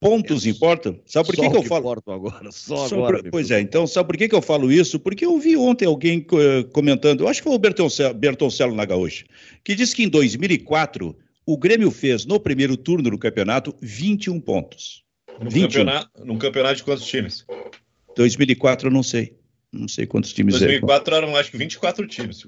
Pontos 0.00 0.44
importam? 0.46 1.00
Sabe 1.06 1.26
por 1.28 1.36
que, 1.36 1.48
que 1.48 1.56
eu 1.56 1.62
falo? 1.62 1.90
agora, 2.06 2.50
só, 2.50 2.88
Só 2.88 2.96
agora. 2.96 3.22
por- 3.22 3.30
pois 3.30 3.50
é, 3.50 3.60
então, 3.60 3.86
sabe 3.86 4.06
por 4.08 4.16
que, 4.16 4.28
que 4.28 4.34
eu 4.34 4.42
falo 4.42 4.70
isso? 4.70 4.98
Porque 5.00 5.24
eu 5.24 5.38
vi 5.38 5.56
ontem 5.56 5.86
alguém 5.86 6.26
eh, 6.32 6.62
comentando, 6.72 7.20
eu 7.20 7.28
acho 7.28 7.40
que 7.40 7.48
foi 7.48 7.54
o 7.56 7.58
Bertoncello, 7.58 8.12
Bertoncello 8.12 8.74
na 8.74 8.84
Gaúcha, 8.84 9.24
que 9.62 9.74
disse 9.74 9.94
que 9.96 10.02
em 10.02 10.08
2004 10.08 11.16
o 11.46 11.56
Grêmio 11.58 11.90
fez 11.90 12.24
no 12.24 12.40
primeiro 12.40 12.76
turno 12.76 13.10
do 13.10 13.18
campeonato 13.18 13.74
21 13.80 14.40
pontos. 14.40 15.02
Num 15.40 15.50
21. 15.50 15.68
campeonato, 15.68 16.24
num 16.24 16.38
campeonato 16.38 16.76
de 16.76 16.84
quantos 16.84 17.04
times? 17.04 17.44
2004 18.16 18.88
eu 18.88 18.92
não 18.92 19.02
sei. 19.02 19.36
Não 19.72 19.88
sei 19.88 20.06
quantos 20.06 20.32
times 20.32 20.54
eram. 20.54 20.66
2004 20.66 21.14
eram, 21.14 21.36
acho 21.36 21.50
que 21.50 21.58
24 21.58 22.06
times. 22.06 22.46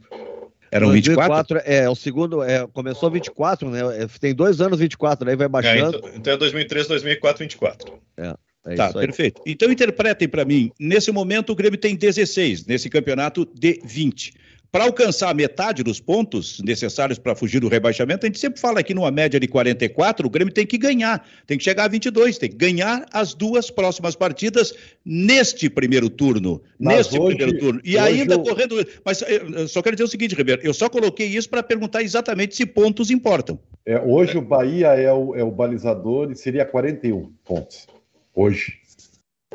Eram 0.71 0.91
24? 0.93 1.55
2004 1.57 1.63
é, 1.65 1.89
o 1.89 1.95
segundo, 1.95 2.43
é, 2.43 2.67
começou 2.69 3.11
24, 3.11 3.71
né? 3.71 3.81
É, 4.03 4.07
Tem 4.21 4.35
dois 4.35 4.61
anos 4.61 4.79
24, 4.79 5.29
aí 5.29 5.37
vai 5.37 5.47
É, 5.47 5.49
baixando. 5.49 5.99
então, 5.99 6.11
então 6.15 6.33
é 6.33 6.37
2003, 6.37 6.87
2004, 6.89 7.43
24. 7.45 7.93
É, 8.17 8.35
Tá, 8.75 8.89
isso 8.89 8.99
aí. 8.99 9.07
perfeito. 9.07 9.41
Então 9.47 9.71
interpretem 9.71 10.27
para 10.29 10.45
mim, 10.45 10.73
nesse 10.81 11.13
momento 11.13 11.51
o 11.53 11.55
Grêmio 11.55 11.79
tem 11.79 11.95
16, 11.95 12.67
nesse 12.67 12.91
campeonato 12.91 13.47
de 13.55 13.81
20. 13.85 14.35
Para 14.77 14.85
alcançar 14.85 15.31
a 15.31 15.35
metade 15.35 15.83
dos 15.83 16.01
pontos 16.01 16.61
necessários 16.61 17.19
para 17.19 17.35
fugir 17.35 17.61
do 17.61 17.67
rebaixamento, 17.67 18.27
a 18.27 18.29
gente 18.29 18.39
sempre 18.39 18.61
fala 18.61 18.81
aqui 18.81 18.93
numa 18.93 19.11
média 19.11 19.41
de 19.41 19.49
44, 19.49 20.27
o 20.27 20.29
Grêmio 20.29 20.53
tem 20.53 20.67
que 20.67 20.77
ganhar, 20.77 21.27
tem 21.47 21.57
que 21.57 21.65
chegar 21.65 21.85
a 21.85 21.89
22, 21.89 22.37
tem 22.37 22.51
que 22.51 22.57
ganhar 22.57 23.07
as 23.11 23.33
duas 23.33 23.71
próximas 23.71 24.15
partidas 24.15 24.75
neste 25.03 25.71
primeiro 25.71 26.11
turno, 26.11 26.61
mas 26.79 26.99
neste 26.99 27.19
hoje, 27.19 27.37
primeiro 27.37 27.59
turno. 27.59 27.81
E 27.83 27.97
ainda 27.97 28.35
eu... 28.35 28.43
correndo, 28.43 28.87
mas 29.03 29.23
eh, 29.23 29.41
eu 29.55 29.67
só 29.67 29.81
quero 29.81 29.97
dizer 29.97 30.05
o 30.05 30.09
seguinte, 30.09 30.35
Ribeiro, 30.35 30.61
eu 30.63 30.75
só 30.75 30.91
coloquei 30.91 31.27
isso 31.27 31.49
para 31.49 31.63
perguntar 31.63 32.03
exatamente 32.03 32.55
se 32.55 32.67
pontos 32.67 33.11
importam. 33.11 33.59
É, 33.87 33.99
hoje 33.99 34.37
o 34.37 34.43
Bahia 34.43 34.89
é 34.89 35.11
o, 35.11 35.35
é 35.35 35.43
o 35.43 35.51
balizador 35.51 36.31
e 36.31 36.37
seria 36.37 36.67
41 36.67 37.33
pontos. 37.47 37.87
Hoje. 38.35 38.75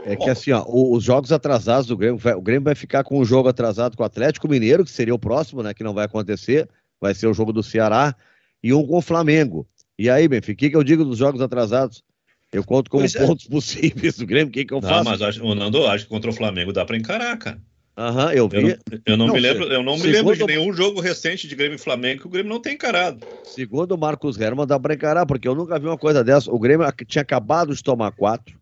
É 0.05 0.15
que 0.15 0.29
assim, 0.29 0.51
ó, 0.51 0.65
os 0.67 1.03
jogos 1.03 1.31
atrasados 1.31 1.85
do 1.85 1.95
Grêmio, 1.95 2.19
o 2.35 2.41
Grêmio 2.41 2.63
vai 2.63 2.75
ficar 2.75 3.03
com 3.03 3.19
o 3.19 3.25
jogo 3.25 3.49
atrasado 3.49 3.95
com 3.95 4.03
o 4.03 4.05
Atlético 4.05 4.47
Mineiro, 4.47 4.83
que 4.83 4.91
seria 4.91 5.13
o 5.13 5.19
próximo, 5.19 5.61
né? 5.61 5.73
Que 5.73 5.83
não 5.83 5.93
vai 5.93 6.05
acontecer, 6.05 6.67
vai 6.99 7.13
ser 7.13 7.27
o 7.27 7.33
jogo 7.33 7.53
do 7.53 7.61
Ceará, 7.61 8.15
e 8.63 8.73
um 8.73 8.85
com 8.85 8.97
o 8.97 9.01
Flamengo. 9.01 9.67
E 9.97 10.09
aí, 10.09 10.27
Benfica, 10.27 10.53
o 10.53 10.55
que, 10.57 10.69
que 10.71 10.75
eu 10.75 10.83
digo 10.83 11.05
dos 11.05 11.17
jogos 11.17 11.41
atrasados? 11.41 12.03
Eu 12.51 12.63
conto 12.63 12.89
como 12.89 13.03
pois 13.03 13.15
é. 13.15 13.25
pontos 13.25 13.45
é. 13.45 13.49
possíveis 13.51 14.17
do 14.17 14.25
Grêmio, 14.25 14.49
o 14.49 14.51
que, 14.51 14.65
que 14.65 14.73
eu 14.73 14.81
faço? 14.81 15.03
Não, 15.03 15.11
mas 15.11 15.21
acho, 15.21 15.43
o 15.43 15.55
Nando, 15.55 15.85
acho 15.87 16.05
que 16.05 16.09
contra 16.09 16.29
o 16.29 16.33
Flamengo 16.33 16.73
dá 16.73 16.83
para 16.83 16.97
encarar, 16.97 17.37
cara. 17.37 17.61
Aham, 17.97 18.31
eu 18.33 18.47
vi. 18.47 18.57
Eu 18.57 18.61
não, 18.63 18.77
eu 19.05 19.17
não, 19.17 19.27
não 19.27 19.33
me 19.33 19.39
lembro, 19.39 19.63
eu 19.65 19.83
não 19.83 19.97
me 19.97 20.07
lembro 20.07 20.35
de 20.35 20.45
nenhum 20.45 20.73
jogo 20.73 21.01
recente 21.01 21.47
de 21.47 21.55
Grêmio 21.55 21.75
e 21.75 21.77
Flamengo 21.77 22.21
que 22.21 22.27
o 22.27 22.29
Grêmio 22.29 22.49
não 22.49 22.59
tem 22.59 22.73
encarado. 22.73 23.25
Segundo 23.43 23.91
o 23.93 23.97
Marcos 23.97 24.39
Herman, 24.39 24.65
dá 24.65 24.79
para 24.79 24.93
encarar, 24.93 25.25
porque 25.25 25.47
eu 25.47 25.53
nunca 25.53 25.77
vi 25.77 25.85
uma 25.87 25.97
coisa 25.97 26.23
dessa. 26.23 26.51
O 26.51 26.57
Grêmio 26.57 26.85
tinha 27.05 27.21
acabado 27.21 27.75
de 27.75 27.83
tomar 27.83 28.11
quatro, 28.11 28.57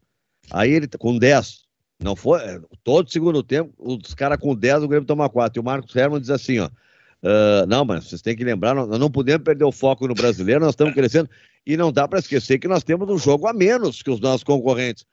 aí 0.52 0.72
ele 0.72 0.88
com 0.88 1.18
10. 1.18 1.64
Não 2.02 2.16
foi. 2.16 2.40
É, 2.42 2.60
todo 2.84 3.12
segundo 3.12 3.44
tempo, 3.44 3.74
os 3.78 4.14
caras 4.14 4.38
com 4.40 4.56
10, 4.56 4.84
o 4.84 4.88
Grêmio 4.88 5.06
toma 5.06 5.30
4. 5.30 5.60
E 5.60 5.62
o 5.62 5.64
Marcos 5.64 5.96
Herman 5.96 6.20
diz 6.20 6.30
assim, 6.30 6.60
ó. 6.60 6.70
Uh, 7.22 7.68
não, 7.68 7.84
mas 7.84 8.06
vocês 8.06 8.22
têm 8.22 8.36
que 8.36 8.46
lembrar, 8.46 8.74
nós 8.74 8.98
não 8.98 9.12
podemos 9.12 9.44
perder 9.44 9.66
o 9.66 9.74
foco 9.74 10.08
no 10.08 10.14
brasileiro, 10.14 10.62
nós 10.62 10.72
estamos 10.72 10.94
crescendo. 10.94 11.30
E 11.66 11.76
não 11.76 11.92
dá 11.92 12.08
para 12.08 12.20
esquecer 12.20 12.60
que 12.60 12.68
nós 12.68 12.84
temos 12.84 13.10
um 13.10 13.18
jogo 13.18 13.46
a 13.46 13.54
menos 13.54 14.02
que 14.02 14.10
os 14.10 14.22
nossos 14.22 14.44
concorrentes. 14.44 15.06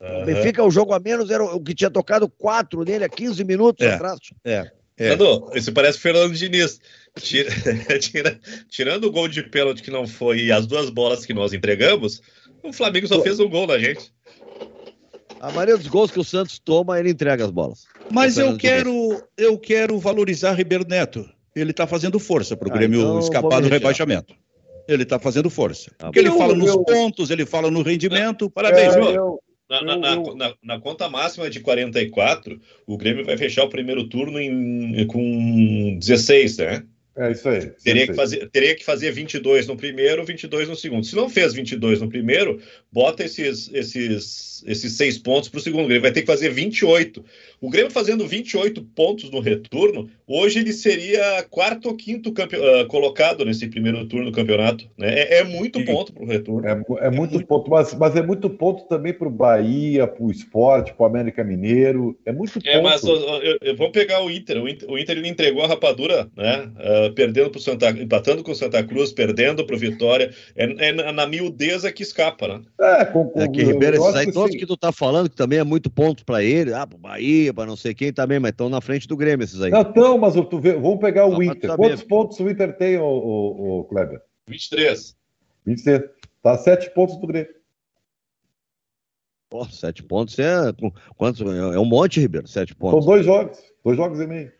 Uhum. 0.00 0.22
O 0.22 0.24
Benfica, 0.24 0.64
o 0.64 0.70
jogo 0.70 0.92
a 0.92 0.98
menos 0.98 1.30
era 1.30 1.44
o 1.44 1.60
que 1.60 1.74
tinha 1.74 1.90
tocado 1.90 2.28
4 2.28 2.82
nele 2.84 3.04
há 3.04 3.08
15 3.08 3.44
minutos 3.44 3.86
é, 3.86 3.94
atrás. 3.94 4.18
É. 4.44 4.70
É. 4.96 5.10
Nando, 5.10 5.50
isso 5.54 5.72
parece 5.72 5.98
Fernando 5.98 6.32
Diniz. 6.34 6.80
Tira, 7.18 7.50
tira, 8.00 8.40
tirando 8.68 9.04
o 9.04 9.10
gol 9.10 9.28
de 9.28 9.42
pênalti 9.42 9.82
que 9.82 9.90
não 9.90 10.06
foi 10.06 10.44
e 10.44 10.52
as 10.52 10.66
duas 10.66 10.90
bolas 10.90 11.26
que 11.26 11.34
nós 11.34 11.52
entregamos, 11.52 12.20
o 12.62 12.72
Flamengo 12.72 13.06
só 13.06 13.20
fez 13.20 13.40
um 13.40 13.48
gol 13.48 13.66
na 13.66 13.78
gente. 13.78 14.12
A 15.44 15.52
maioria 15.52 15.76
dos 15.76 15.88
gols 15.88 16.10
que 16.10 16.18
o 16.18 16.24
Santos 16.24 16.58
toma, 16.58 16.98
ele 16.98 17.10
entrega 17.10 17.44
as 17.44 17.50
bolas. 17.50 17.84
Mas 18.10 18.38
eu 18.38 18.56
quero, 18.56 19.22
eu 19.36 19.58
quero 19.58 19.98
valorizar 19.98 20.54
Ribeiro 20.54 20.86
Neto. 20.88 21.28
Ele 21.54 21.70
está 21.70 21.86
fazendo 21.86 22.18
força 22.18 22.56
para 22.56 22.66
o 22.66 22.72
ah, 22.72 22.74
Grêmio 22.74 23.00
então 23.00 23.18
escapar 23.18 23.60
do 23.60 23.68
rebaixamento. 23.68 24.34
Ele 24.88 25.02
está 25.02 25.18
fazendo 25.18 25.50
força. 25.50 25.92
Ah, 25.98 26.06
Porque 26.06 26.18
ele 26.18 26.28
eu, 26.28 26.38
fala 26.38 26.54
nos 26.54 26.70
eu, 26.70 26.82
pontos, 26.82 27.28
ele 27.30 27.44
fala 27.44 27.70
no 27.70 27.82
rendimento. 27.82 28.48
Parabéns, 28.48 28.96
é, 28.96 29.16
eu, 29.18 29.38
na, 29.68 29.82
na, 29.82 29.96
na, 30.16 30.54
na, 30.62 30.80
conta 30.80 31.10
máxima 31.10 31.50
de 31.50 31.60
44, 31.60 32.58
o 32.86 32.96
Grêmio 32.96 33.26
vai 33.26 33.36
fechar 33.36 33.64
o 33.64 33.68
primeiro 33.68 34.08
turno 34.08 34.40
em, 34.40 35.06
com 35.06 35.98
16, 35.98 36.56
né? 36.56 36.84
É 37.16 37.30
isso 37.30 37.48
aí. 37.48 37.70
Teria 37.84 38.06
que, 38.08 38.14
fazer, 38.14 38.48
teria 38.50 38.74
que 38.74 38.84
fazer 38.84 39.12
22 39.12 39.68
no 39.68 39.76
primeiro, 39.76 40.24
22 40.24 40.68
no 40.68 40.74
segundo. 40.74 41.06
Se 41.06 41.14
não 41.14 41.30
fez 41.30 41.52
22 41.54 42.00
no 42.00 42.08
primeiro, 42.08 42.60
bota 42.90 43.22
esses, 43.22 43.70
esses, 43.72 44.64
esses 44.66 44.92
seis 44.94 45.16
pontos 45.16 45.48
para 45.48 45.58
o 45.58 45.62
segundo. 45.62 45.86
Grêmio 45.86 46.02
vai 46.02 46.12
ter 46.12 46.22
que 46.22 46.26
fazer 46.26 46.50
28. 46.50 47.24
O 47.64 47.70
Grêmio 47.70 47.90
fazendo 47.90 48.28
28 48.28 48.82
pontos 48.94 49.30
no 49.30 49.40
retorno, 49.40 50.10
hoje 50.26 50.58
ele 50.58 50.70
seria 50.70 51.42
quarto 51.48 51.88
ou 51.88 51.96
quinto 51.96 52.28
uh, 52.28 52.86
colocado 52.88 53.42
nesse 53.42 53.66
primeiro 53.68 54.04
turno 54.04 54.26
do 54.26 54.36
campeonato. 54.36 54.86
Né? 54.98 55.18
É, 55.18 55.38
é 55.38 55.44
muito 55.44 55.78
Sim. 55.78 55.86
ponto 55.86 56.12
para 56.12 56.22
o 56.22 56.26
retorno. 56.26 56.68
É, 56.68 56.72
é, 56.72 57.06
é 57.06 57.10
muito, 57.10 57.32
muito, 57.32 57.46
ponto, 57.46 57.70
mas, 57.70 57.94
mas 57.94 58.14
é 58.16 58.22
muito 58.22 58.50
ponto 58.50 58.84
também 58.86 59.14
para 59.14 59.26
o 59.26 59.30
Bahia, 59.30 60.06
para 60.06 60.22
o 60.22 60.30
esporte, 60.30 60.92
para 60.92 61.04
o 61.04 61.06
América 61.06 61.42
Mineiro. 61.42 62.14
É 62.26 62.32
muito 62.32 62.52
ponto. 62.52 62.68
É, 62.68 62.82
mas 62.82 63.00
vamos 63.00 63.92
pegar 63.92 64.22
o 64.22 64.30
Inter. 64.30 64.62
O 64.62 64.68
Inter, 64.68 64.90
o 64.90 64.98
Inter 64.98 65.16
ele 65.16 65.28
entregou 65.28 65.64
a 65.64 65.68
rapadura, 65.68 66.28
né? 66.36 66.70
Uh, 66.76 67.14
perdendo 67.14 67.48
para 67.48 67.60
Santa, 67.62 67.88
empatando 67.88 68.44
com 68.44 68.52
o 68.52 68.54
Santa 68.54 68.84
Cruz, 68.84 69.10
perdendo 69.10 69.64
para 69.64 69.74
o 69.74 69.78
Vitória, 69.78 70.30
é, 70.54 70.88
é, 70.88 71.12
na 71.12 71.26
miudeza 71.26 71.90
que 71.90 72.02
escapa, 72.02 72.46
né? 72.46 72.60
É, 72.78 73.06
com, 73.06 73.24
com, 73.30 73.40
é 73.40 73.48
que 73.48 73.64
Ribeiro, 73.64 73.96
esses 73.96 74.14
aí, 74.14 74.30
todos 74.30 74.54
que 74.54 74.66
tu 74.66 74.76
tá 74.76 74.92
falando, 74.92 75.30
que 75.30 75.36
também 75.36 75.58
é 75.58 75.64
muito 75.64 75.88
ponto 75.88 76.26
para 76.26 76.44
ele, 76.44 76.74
ah, 76.74 76.86
para 76.86 76.98
Bahia, 76.98 77.53
para 77.54 77.66
não 77.66 77.76
sei 77.76 77.94
quem 77.94 78.12
também, 78.12 78.38
mas 78.38 78.50
estão 78.50 78.68
na 78.68 78.80
frente 78.80 79.06
do 79.06 79.16
Grêmio 79.16 79.44
esses 79.44 79.60
aí. 79.60 79.70
Não, 79.70 79.82
estão, 79.82 80.18
mas 80.18 80.34
tu 80.34 80.58
vê, 80.58 80.74
vamos 80.74 80.98
pegar 80.98 81.26
o 81.26 81.42
Inter. 81.42 81.76
Quantos 81.76 82.02
pontos 82.02 82.40
o 82.40 82.50
Inter 82.50 82.76
tem, 82.76 82.98
o, 82.98 83.04
o, 83.04 83.80
o 83.80 83.84
Kleber? 83.84 84.20
23. 84.48 85.16
23. 85.64 86.02
Tá 86.42 86.58
sete 86.58 86.90
pontos 86.90 87.16
do 87.16 87.26
Grêmio. 87.26 87.54
Pô, 89.48 89.64
sete 89.66 90.02
pontos 90.02 90.38
é. 90.38 90.72
Quantos, 91.16 91.40
é 91.40 91.78
um 91.78 91.84
monte, 91.84 92.20
Ribeiro, 92.20 92.48
sete 92.48 92.74
pontos. 92.74 93.04
São 93.04 93.14
dois 93.14 93.24
jogos, 93.24 93.58
dois 93.84 93.96
jogos 93.96 94.20
e 94.20 94.26
meio. 94.26 94.52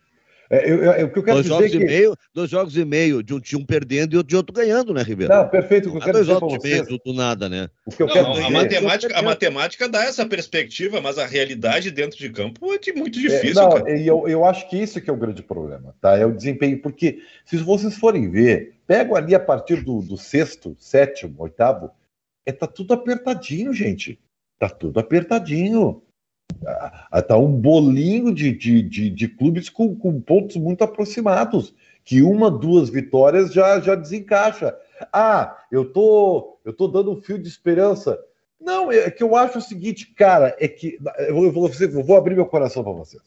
É, 0.50 0.70
eu, 0.70 0.82
eu, 0.82 1.06
o 1.06 1.10
que 1.10 1.18
eu 1.18 1.22
quero 1.22 1.42
dois 1.42 1.44
dizer 1.44 1.54
jogos 1.54 1.70
que... 1.70 1.76
e 1.76 1.84
meio, 1.84 2.16
dois 2.34 2.50
jogos 2.50 2.76
e 2.76 2.84
meio 2.84 3.22
de 3.22 3.34
um, 3.34 3.40
de 3.40 3.56
um 3.56 3.64
perdendo 3.64 4.20
e 4.20 4.22
de 4.22 4.36
outro 4.36 4.52
ganhando, 4.52 4.92
né, 4.92 5.02
Ribeiro? 5.02 5.32
Não, 5.32 5.48
perfeito. 5.48 5.88
O 5.88 5.92
que 5.92 5.98
eu 5.98 6.00
quero 6.00 6.12
dois 6.12 6.26
dizer 6.26 6.38
jogos 6.38 6.64
e 6.64 6.68
meio 6.68 6.86
do, 6.86 6.98
do, 6.98 7.12
nada, 7.14 7.48
né? 7.48 7.68
O 7.86 7.90
que 7.90 8.02
eu 8.02 8.06
não, 8.06 8.14
quero 8.14 8.32
dizer... 8.32 8.44
a, 8.44 8.50
matemática, 8.50 9.18
a 9.18 9.22
matemática 9.22 9.88
dá 9.88 10.04
essa 10.04 10.26
perspectiva, 10.26 11.00
mas 11.00 11.18
a 11.18 11.26
realidade 11.26 11.90
dentro 11.90 12.18
de 12.18 12.30
campo 12.30 12.66
é 12.72 12.92
muito 12.92 13.18
é, 13.18 13.22
difícil. 13.22 13.62
É, 13.62 13.68
não, 13.68 13.88
eu, 13.88 14.28
eu 14.28 14.44
acho 14.44 14.68
que 14.68 14.76
isso 14.76 15.00
que 15.00 15.08
é 15.08 15.12
o 15.12 15.16
grande 15.16 15.42
problema, 15.42 15.94
tá? 16.00 16.16
É 16.16 16.26
o 16.26 16.32
desempenho, 16.32 16.80
porque 16.80 17.20
se 17.44 17.56
vocês 17.56 17.96
forem 17.96 18.30
ver, 18.30 18.74
pego 18.86 19.16
ali 19.16 19.34
a 19.34 19.40
partir 19.40 19.82
do, 19.82 20.02
do 20.02 20.16
sexto, 20.16 20.76
sétimo, 20.78 21.36
oitavo, 21.38 21.90
é, 22.46 22.52
tá 22.52 22.66
tudo 22.66 22.92
apertadinho, 22.92 23.72
gente. 23.72 24.20
Tá 24.58 24.68
tudo 24.68 25.00
apertadinho. 25.00 26.02
Está 27.14 27.36
um 27.36 27.52
bolinho 27.52 28.34
de, 28.34 28.52
de, 28.52 28.82
de, 28.82 29.10
de 29.10 29.28
clubes 29.28 29.68
com, 29.68 29.94
com, 29.94 30.20
pontos 30.20 30.56
muito 30.56 30.82
aproximados, 30.82 31.74
que 32.04 32.22
uma, 32.22 32.50
duas 32.50 32.88
vitórias 32.88 33.52
já, 33.52 33.80
já 33.80 33.94
desencaixa. 33.94 34.76
Ah, 35.12 35.56
eu 35.70 35.92
tô, 35.92 36.58
eu 36.64 36.72
tô 36.72 36.88
dando 36.88 37.12
um 37.12 37.20
fio 37.20 37.38
de 37.38 37.48
esperança. 37.48 38.18
Não, 38.60 38.90
é 38.90 39.10
que 39.10 39.22
eu 39.22 39.36
acho 39.36 39.58
o 39.58 39.62
seguinte, 39.62 40.14
cara, 40.14 40.56
é 40.58 40.66
que 40.66 40.98
eu 41.18 41.52
vou, 41.52 41.70
eu 41.80 42.04
vou 42.04 42.16
abrir 42.16 42.34
meu 42.34 42.46
coração 42.46 42.82
para 42.82 42.92
vocês. 42.92 43.22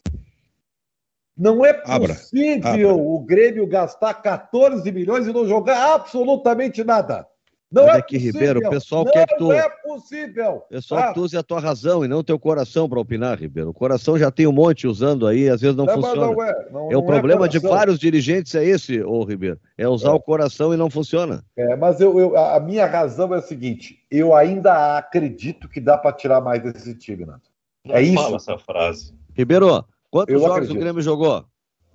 Não 1.36 1.64
é 1.64 1.72
possível 1.72 1.94
abra, 1.94 2.70
abra. 2.70 2.94
o 2.94 3.20
Grêmio 3.20 3.64
gastar 3.64 4.14
14 4.14 4.90
milhões 4.90 5.28
e 5.28 5.32
não 5.32 5.46
jogar 5.46 5.94
absolutamente 5.94 6.82
nada. 6.82 7.28
Não 7.70 7.84
Mas 7.84 7.96
é, 7.96 7.98
é 7.98 8.02
que, 8.02 8.16
possível. 8.16 8.40
Ribeiro, 8.40 8.66
o 8.66 8.70
pessoal 8.70 9.04
não 9.04 9.12
quer 9.12 9.26
que 9.26 9.36
tu. 9.36 9.44
Não 9.44 9.52
é 9.52 9.68
possível. 9.68 10.62
Pessoal 10.70 11.00
ah. 11.02 11.08
que 11.08 11.14
tu 11.14 11.20
use 11.20 11.36
a 11.36 11.42
tua 11.42 11.60
razão 11.60 12.02
e 12.02 12.08
não 12.08 12.20
o 12.20 12.24
teu 12.24 12.38
coração 12.38 12.88
para 12.88 12.98
opinar, 12.98 13.38
Ribeiro. 13.38 13.68
O 13.68 13.74
coração 13.74 14.18
já 14.18 14.30
tem 14.30 14.46
um 14.46 14.52
monte 14.52 14.86
usando 14.86 15.26
aí, 15.26 15.50
às 15.50 15.60
vezes 15.60 15.76
não, 15.76 15.84
não 15.84 15.94
funciona. 15.94 16.26
Não 16.26 16.42
é, 16.42 16.68
não, 16.70 16.90
é 16.90 16.96
o 16.96 17.02
é 17.02 17.06
problema 17.06 17.44
é 17.44 17.48
de 17.48 17.58
vários 17.58 17.98
dirigentes 17.98 18.54
é 18.54 18.64
esse, 18.64 19.02
ô 19.02 19.22
Ribeiro. 19.22 19.60
É 19.76 19.86
usar 19.86 20.10
é. 20.10 20.12
o 20.12 20.20
coração 20.20 20.72
e 20.72 20.78
não 20.78 20.88
funciona. 20.88 21.44
É, 21.56 21.76
mas 21.76 22.00
eu, 22.00 22.18
eu, 22.18 22.36
a 22.38 22.58
minha 22.58 22.86
razão 22.86 23.34
é 23.34 23.38
a 23.38 23.42
seguinte: 23.42 23.98
eu 24.10 24.34
ainda 24.34 24.96
acredito 24.96 25.68
que 25.68 25.80
dá 25.80 25.98
para 25.98 26.16
tirar 26.16 26.40
mais 26.40 26.62
desse 26.62 26.94
time, 26.94 27.26
Nato. 27.26 27.50
é 27.90 28.00
isso. 28.00 28.14
Fala 28.14 28.36
essa 28.36 28.56
frase. 28.56 29.14
Ribeiro, 29.36 29.84
quantos 30.10 30.32
eu 30.32 30.40
jogos 30.40 30.54
acredito. 30.54 30.76
o 30.76 30.80
Grêmio 30.80 31.02
jogou? 31.02 31.44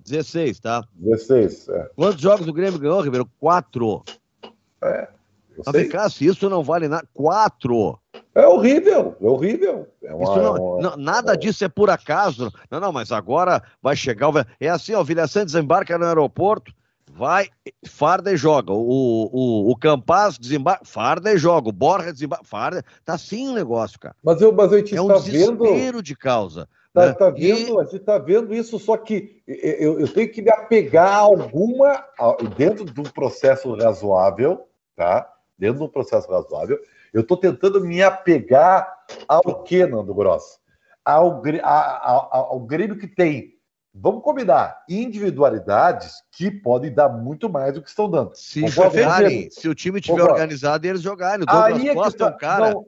16, 0.04 0.60
tá? 0.60 0.84
16, 0.94 1.68
é. 1.70 1.90
Quantos 1.96 2.20
jogos 2.20 2.46
o 2.46 2.52
Grêmio 2.52 2.78
ganhou, 2.78 3.00
Ribeiro? 3.00 3.28
Quatro. 3.40 4.04
É. 4.82 5.08
Vem 5.72 5.88
cá, 5.88 6.08
se 6.08 6.26
isso 6.26 6.48
não 6.48 6.62
vale 6.62 6.88
nada. 6.88 7.06
Quatro! 7.12 7.98
É 8.34 8.46
horrível, 8.46 9.16
é 9.20 9.26
horrível. 9.26 9.86
É 10.02 10.12
uma, 10.12 10.36
não, 10.36 10.54
uma, 10.54 10.82
não, 10.82 10.96
nada 10.96 11.36
disso 11.36 11.64
é 11.64 11.68
por 11.68 11.88
acaso. 11.88 12.52
Não, 12.70 12.80
não, 12.80 12.92
mas 12.92 13.12
agora 13.12 13.62
vai 13.80 13.94
chegar. 13.94 14.28
O... 14.28 14.32
É 14.60 14.68
assim, 14.68 14.94
ó, 14.94 15.00
o 15.00 15.04
Vilha 15.04 15.26
Santos 15.26 15.52
desembarca 15.52 15.96
no 15.96 16.04
aeroporto, 16.04 16.72
vai, 17.12 17.48
farda 17.86 18.32
e 18.32 18.36
joga. 18.36 18.72
O, 18.72 19.30
o, 19.32 19.70
o 19.70 19.76
Campaz 19.76 20.36
desembarca, 20.36 20.84
farda 20.84 21.32
e 21.32 21.38
joga. 21.38 21.68
O 21.68 21.72
Borja 21.72 22.12
desembarca, 22.12 22.44
farda. 22.44 22.84
Tá 23.04 23.14
assim 23.14 23.48
o 23.48 23.54
negócio, 23.54 23.98
cara. 24.00 24.16
Mas 24.22 24.40
eu, 24.40 24.52
mas 24.52 24.72
eu 24.72 24.82
te 24.82 24.96
é 24.96 25.00
um 25.00 25.08
tá 25.08 25.14
desespero 25.14 25.58
vendo... 25.58 26.02
de 26.02 26.16
causa. 26.16 26.68
Tá, 26.92 27.06
né? 27.06 27.12
tá 27.12 27.28
vendo, 27.28 27.74
e... 27.74 27.80
a 27.80 27.84
gente 27.84 27.98
tá 28.00 28.18
vendo 28.18 28.54
isso, 28.54 28.78
só 28.78 28.96
que 28.96 29.42
eu, 29.46 29.98
eu 29.98 30.08
tenho 30.08 30.30
que 30.30 30.40
me 30.40 30.50
apegar 30.50 31.08
a 31.08 31.16
alguma, 31.16 32.04
dentro 32.56 32.84
de 32.84 33.00
um 33.00 33.04
processo 33.04 33.74
razoável, 33.74 34.68
tá? 34.94 35.28
Dentro 35.58 35.78
de 35.78 35.84
um 35.84 35.88
processo 35.88 36.30
razoável. 36.30 36.78
Eu 37.12 37.20
estou 37.22 37.36
tentando 37.36 37.80
me 37.80 38.02
apegar 38.02 38.92
ao 39.28 39.62
que, 39.62 39.86
Nando 39.86 40.14
Gross? 40.14 40.58
Ao, 41.04 41.42
ao, 41.62 42.34
ao 42.34 42.60
Grêmio 42.60 42.98
que 42.98 43.06
tem, 43.06 43.54
vamos 43.94 44.22
combinar, 44.22 44.82
individualidades 44.88 46.14
que 46.32 46.50
podem 46.50 46.92
dar 46.92 47.08
muito 47.08 47.48
mais 47.48 47.74
do 47.74 47.82
que 47.82 47.88
estão 47.88 48.10
dando. 48.10 48.34
Se 48.34 48.66
jogarem, 48.66 49.50
se 49.50 49.68
o 49.68 49.74
time 49.74 50.00
estiver 50.00 50.22
organizado, 50.22 50.86
eles 50.86 51.02
jogarem. 51.02 51.42
O 51.42 51.46
Douglas 51.46 51.80
Aí 51.80 51.88
é 51.88 51.94
Costa 51.94 52.24
é 52.24 52.26
um 52.28 52.36
cara... 52.36 52.70
Não, 52.72 52.86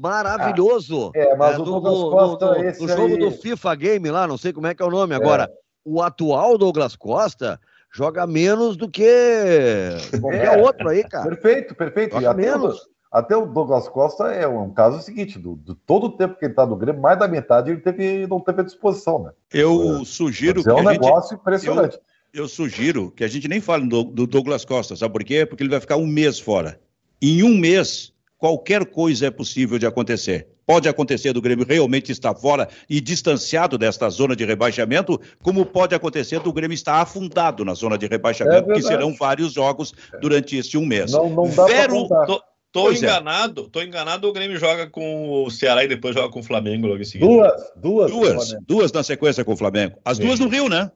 maravilhoso. 0.00 1.12
Ah, 1.14 1.18
é, 1.18 1.36
mas 1.36 1.56
é, 1.56 1.58
o 1.58 1.64
Douglas 1.64 1.94
Costa, 1.94 2.46
no, 2.46 2.62
no, 2.62 2.64
no 2.64 2.88
jogo 2.88 3.14
aí... 3.14 3.18
do 3.18 3.30
FIFA 3.30 3.74
Game 3.76 4.10
lá, 4.10 4.26
não 4.26 4.36
sei 4.36 4.52
como 4.52 4.66
é 4.66 4.74
que 4.74 4.82
é 4.82 4.86
o 4.86 4.90
nome 4.90 5.14
agora. 5.14 5.50
o 5.86 6.02
atual 6.02 6.58
Douglas 6.58 6.96
Costa 6.96 7.60
joga 7.96 8.26
menos 8.26 8.76
do 8.76 8.90
que 8.90 9.08
qualquer 10.20 10.58
é, 10.58 10.62
outro 10.62 10.86
aí, 10.86 11.02
cara. 11.02 11.30
Perfeito, 11.30 11.74
perfeito. 11.74 12.12
Joga 12.12 12.30
até 12.30 12.42
menos. 12.42 12.76
O, 12.76 12.86
até 13.10 13.34
o 13.34 13.46
Douglas 13.46 13.88
Costa 13.88 14.24
é 14.24 14.46
um 14.46 14.70
caso 14.70 15.00
seguinte, 15.00 15.38
do, 15.38 15.56
do, 15.56 15.74
todo 15.74 16.08
o 16.08 16.10
tempo 16.10 16.38
que 16.38 16.44
ele 16.44 16.52
está 16.52 16.66
no 16.66 16.76
Grêmio, 16.76 17.00
mais 17.00 17.18
da 17.18 17.26
metade 17.26 17.70
ele 17.70 17.80
teve, 17.80 18.26
não 18.26 18.38
teve 18.38 18.60
à 18.60 18.64
disposição, 18.64 19.22
né? 19.22 19.30
Eu 19.50 20.02
é, 20.02 20.04
sugiro 20.04 20.62
que 20.62 20.68
é 20.68 20.74
um 20.74 20.82
negócio 20.82 21.30
gente, 21.30 21.40
impressionante. 21.40 21.98
Eu, 22.34 22.42
eu, 22.42 22.48
sugiro 22.48 23.10
que 23.10 23.24
a 23.24 23.28
gente 23.28 23.48
nem 23.48 23.62
fale 23.62 23.88
do, 23.88 24.04
do 24.04 24.26
Douglas 24.26 24.66
Costa, 24.66 24.94
sabe 24.94 25.14
por 25.14 25.24
quê? 25.24 25.46
Porque 25.46 25.62
ele 25.62 25.70
vai 25.70 25.80
ficar 25.80 25.96
um 25.96 26.06
mês 26.06 26.38
fora. 26.38 26.78
Em 27.22 27.42
um 27.42 27.56
mês, 27.56 28.12
qualquer 28.38 28.84
coisa 28.86 29.26
é 29.26 29.30
possível 29.30 29.78
de 29.78 29.86
acontecer. 29.86 30.48
Pode 30.66 30.88
acontecer 30.88 31.32
do 31.32 31.40
Grêmio 31.40 31.64
realmente 31.64 32.10
estar 32.10 32.34
fora 32.34 32.68
e 32.90 33.00
distanciado 33.00 33.78
desta 33.78 34.10
zona 34.10 34.34
de 34.34 34.44
rebaixamento, 34.44 35.20
como 35.40 35.64
pode 35.64 35.94
acontecer 35.94 36.40
do 36.40 36.52
Grêmio 36.52 36.74
estar 36.74 37.00
afundado 37.00 37.64
na 37.64 37.72
zona 37.72 37.96
de 37.96 38.06
rebaixamento, 38.06 38.72
é 38.72 38.74
que 38.74 38.82
serão 38.82 39.14
vários 39.14 39.52
jogos 39.52 39.94
durante 40.20 40.56
este 40.56 40.76
um 40.76 40.84
mês. 40.84 41.12
Não, 41.12 41.30
não 41.30 41.48
dá 41.48 41.66
Vero, 41.66 42.08
tô, 42.26 42.42
tô 42.72 42.90
é. 42.90 42.94
enganado, 42.94 43.66
é. 43.66 43.70
tô 43.70 43.80
enganado, 43.80 44.28
o 44.28 44.32
Grêmio 44.32 44.58
joga 44.58 44.88
com 44.88 45.44
o 45.44 45.50
Ceará 45.50 45.84
e 45.84 45.88
depois 45.88 46.16
joga 46.16 46.30
com 46.30 46.40
o 46.40 46.42
Flamengo 46.42 46.88
logo 46.88 47.00
em 47.00 47.04
seguida. 47.04 47.30
Duas, 47.30 47.72
duas. 47.76 48.10
Duas, 48.10 48.56
duas 48.66 48.92
na 48.92 49.04
sequência 49.04 49.44
com 49.44 49.52
o 49.52 49.56
Flamengo. 49.56 49.96
As 50.04 50.18
duas 50.18 50.40
no 50.40 50.48
Rio, 50.48 50.68
né? 50.68 50.90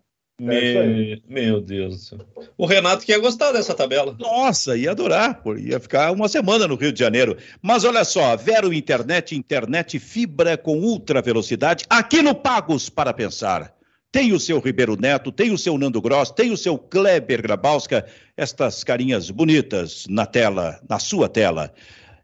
É 0.49 1.19
meu 1.29 1.61
Deus 1.61 1.97
do 1.97 2.03
céu. 2.03 2.19
O 2.57 2.65
Renato 2.65 3.05
que 3.05 3.13
ia 3.13 3.19
gostar 3.19 3.53
dessa 3.53 3.75
tabela. 3.75 4.17
Nossa, 4.19 4.77
ia 4.77 4.93
adorar, 4.93 5.43
ia 5.59 5.79
ficar 5.79 6.13
uma 6.13 6.29
semana 6.29 6.67
no 6.67 6.77
Rio 6.77 6.93
de 6.93 6.99
Janeiro. 6.99 7.37
Mas 7.61 7.85
olha 7.85 8.05
só, 8.05 8.37
Vero 8.37 8.73
Internet, 8.73 9.37
internet 9.37 9.99
fibra 9.99 10.57
com 10.57 10.79
ultra 10.79 11.21
velocidade, 11.21 11.85
aqui 11.91 12.23
no 12.23 12.35
Pagos 12.35 12.89
para 12.89 13.13
Pensar. 13.13 13.75
Tem 14.13 14.33
o 14.33 14.41
seu 14.41 14.59
Ribeiro 14.59 14.97
Neto, 14.97 15.31
tem 15.31 15.53
o 15.53 15.59
seu 15.59 15.79
Nando 15.79 16.01
Gross, 16.01 16.31
tem 16.31 16.51
o 16.51 16.57
seu 16.57 16.77
Kleber 16.77 17.43
Grabowska, 17.43 18.07
estas 18.37 18.83
carinhas 18.83 19.31
bonitas 19.31 20.07
na 20.09 20.27
tela, 20.27 20.81
na 20.89 20.99
sua 20.99 21.29
tela. 21.29 21.73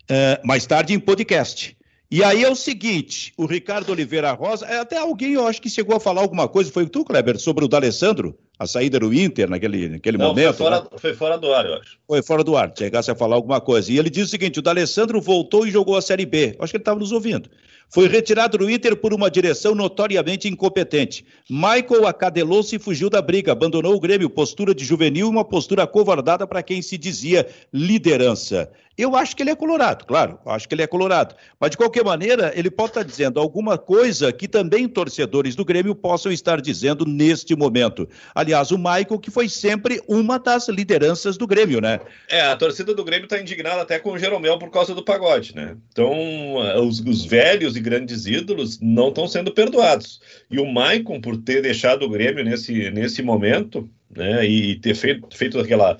Uh, 0.04 0.44
mais 0.44 0.66
tarde 0.66 0.94
em 0.94 0.98
podcast. 0.98 1.75
E 2.08 2.22
aí 2.22 2.44
é 2.44 2.50
o 2.50 2.54
seguinte, 2.54 3.32
o 3.36 3.46
Ricardo 3.46 3.90
Oliveira 3.90 4.30
Rosa, 4.30 4.64
é, 4.66 4.78
até 4.78 4.96
alguém 4.96 5.32
eu 5.32 5.44
acho 5.44 5.60
que 5.60 5.68
chegou 5.68 5.96
a 5.96 6.00
falar 6.00 6.20
alguma 6.20 6.46
coisa, 6.46 6.70
foi 6.70 6.86
tu, 6.88 7.04
Kleber, 7.04 7.36
sobre 7.36 7.64
o 7.64 7.68
D'Alessandro, 7.68 8.38
a 8.56 8.64
saída 8.64 9.00
do 9.00 9.12
Inter 9.12 9.50
naquele, 9.50 9.88
naquele 9.88 10.16
Não, 10.16 10.28
momento. 10.28 10.54
Foi 10.54 10.66
fora, 10.66 10.80
né? 10.80 10.86
foi 10.96 11.14
fora 11.14 11.36
do 11.36 11.52
ar, 11.52 11.66
eu 11.66 11.74
acho. 11.74 11.98
Foi 12.06 12.22
fora 12.22 12.44
do 12.44 12.56
ar, 12.56 12.72
chegasse 12.78 13.10
a 13.10 13.14
falar 13.16 13.34
alguma 13.34 13.60
coisa. 13.60 13.90
E 13.90 13.98
ele 13.98 14.08
disse 14.08 14.26
o 14.26 14.30
seguinte: 14.30 14.60
o 14.60 14.62
D'Alessandro 14.62 15.20
voltou 15.20 15.66
e 15.66 15.70
jogou 15.70 15.96
a 15.96 16.02
Série 16.02 16.24
B. 16.24 16.56
Acho 16.60 16.70
que 16.70 16.76
ele 16.76 16.82
estava 16.82 17.00
nos 17.00 17.10
ouvindo. 17.10 17.50
Foi 17.88 18.08
retirado 18.08 18.58
do 18.58 18.70
Inter 18.70 18.96
por 18.96 19.14
uma 19.14 19.30
direção 19.30 19.74
notoriamente 19.74 20.48
incompetente. 20.48 21.24
Michael 21.48 22.06
acadelou-se 22.06 22.74
e 22.76 22.78
fugiu 22.78 23.08
da 23.08 23.22
briga, 23.22 23.52
abandonou 23.52 23.94
o 23.94 24.00
Grêmio, 24.00 24.28
postura 24.28 24.74
de 24.74 24.84
juvenil 24.84 25.26
e 25.26 25.30
uma 25.30 25.44
postura 25.44 25.86
covardada 25.86 26.46
para 26.46 26.62
quem 26.62 26.82
se 26.82 26.98
dizia 26.98 27.46
liderança. 27.72 28.70
Eu 28.98 29.14
acho 29.14 29.36
que 29.36 29.42
ele 29.42 29.50
é 29.50 29.54
colorado, 29.54 30.06
claro, 30.06 30.38
acho 30.46 30.66
que 30.66 30.74
ele 30.74 30.82
é 30.82 30.86
colorado. 30.86 31.34
Mas, 31.60 31.70
de 31.70 31.76
qualquer 31.76 32.02
maneira, 32.02 32.50
ele 32.56 32.70
pode 32.70 32.90
estar 32.90 33.02
dizendo 33.02 33.38
alguma 33.38 33.76
coisa 33.76 34.32
que 34.32 34.48
também 34.48 34.88
torcedores 34.88 35.54
do 35.54 35.66
Grêmio 35.66 35.94
possam 35.94 36.32
estar 36.32 36.62
dizendo 36.62 37.04
neste 37.04 37.54
momento. 37.54 38.08
Aliás, 38.34 38.70
o 38.70 38.78
Michael, 38.78 39.18
que 39.20 39.30
foi 39.30 39.50
sempre 39.50 40.02
uma 40.08 40.38
das 40.38 40.68
lideranças 40.68 41.36
do 41.36 41.46
Grêmio, 41.46 41.78
né? 41.78 42.00
É, 42.26 42.40
a 42.40 42.56
torcida 42.56 42.94
do 42.94 43.04
Grêmio 43.04 43.24
está 43.24 43.38
indignada 43.38 43.82
até 43.82 43.98
com 43.98 44.12
o 44.12 44.18
Jeromel 44.18 44.58
por 44.58 44.70
causa 44.70 44.94
do 44.94 45.04
pagode, 45.04 45.54
né? 45.54 45.76
Então, 45.92 46.56
os, 46.82 47.00
os 47.00 47.22
velhos 47.22 47.75
e 47.76 47.80
grandes 47.80 48.26
ídolos 48.26 48.80
não 48.80 49.08
estão 49.08 49.28
sendo 49.28 49.52
perdoados. 49.52 50.20
E 50.50 50.58
o 50.58 50.66
Maicon, 50.66 51.20
por 51.20 51.36
ter 51.36 51.62
deixado 51.62 52.04
o 52.04 52.10
Grêmio 52.10 52.44
nesse, 52.44 52.90
nesse 52.90 53.22
momento, 53.22 53.88
né, 54.10 54.46
e 54.46 54.76
ter 54.80 54.94
feito, 54.94 55.36
feito 55.36 55.58
aquela 55.58 55.98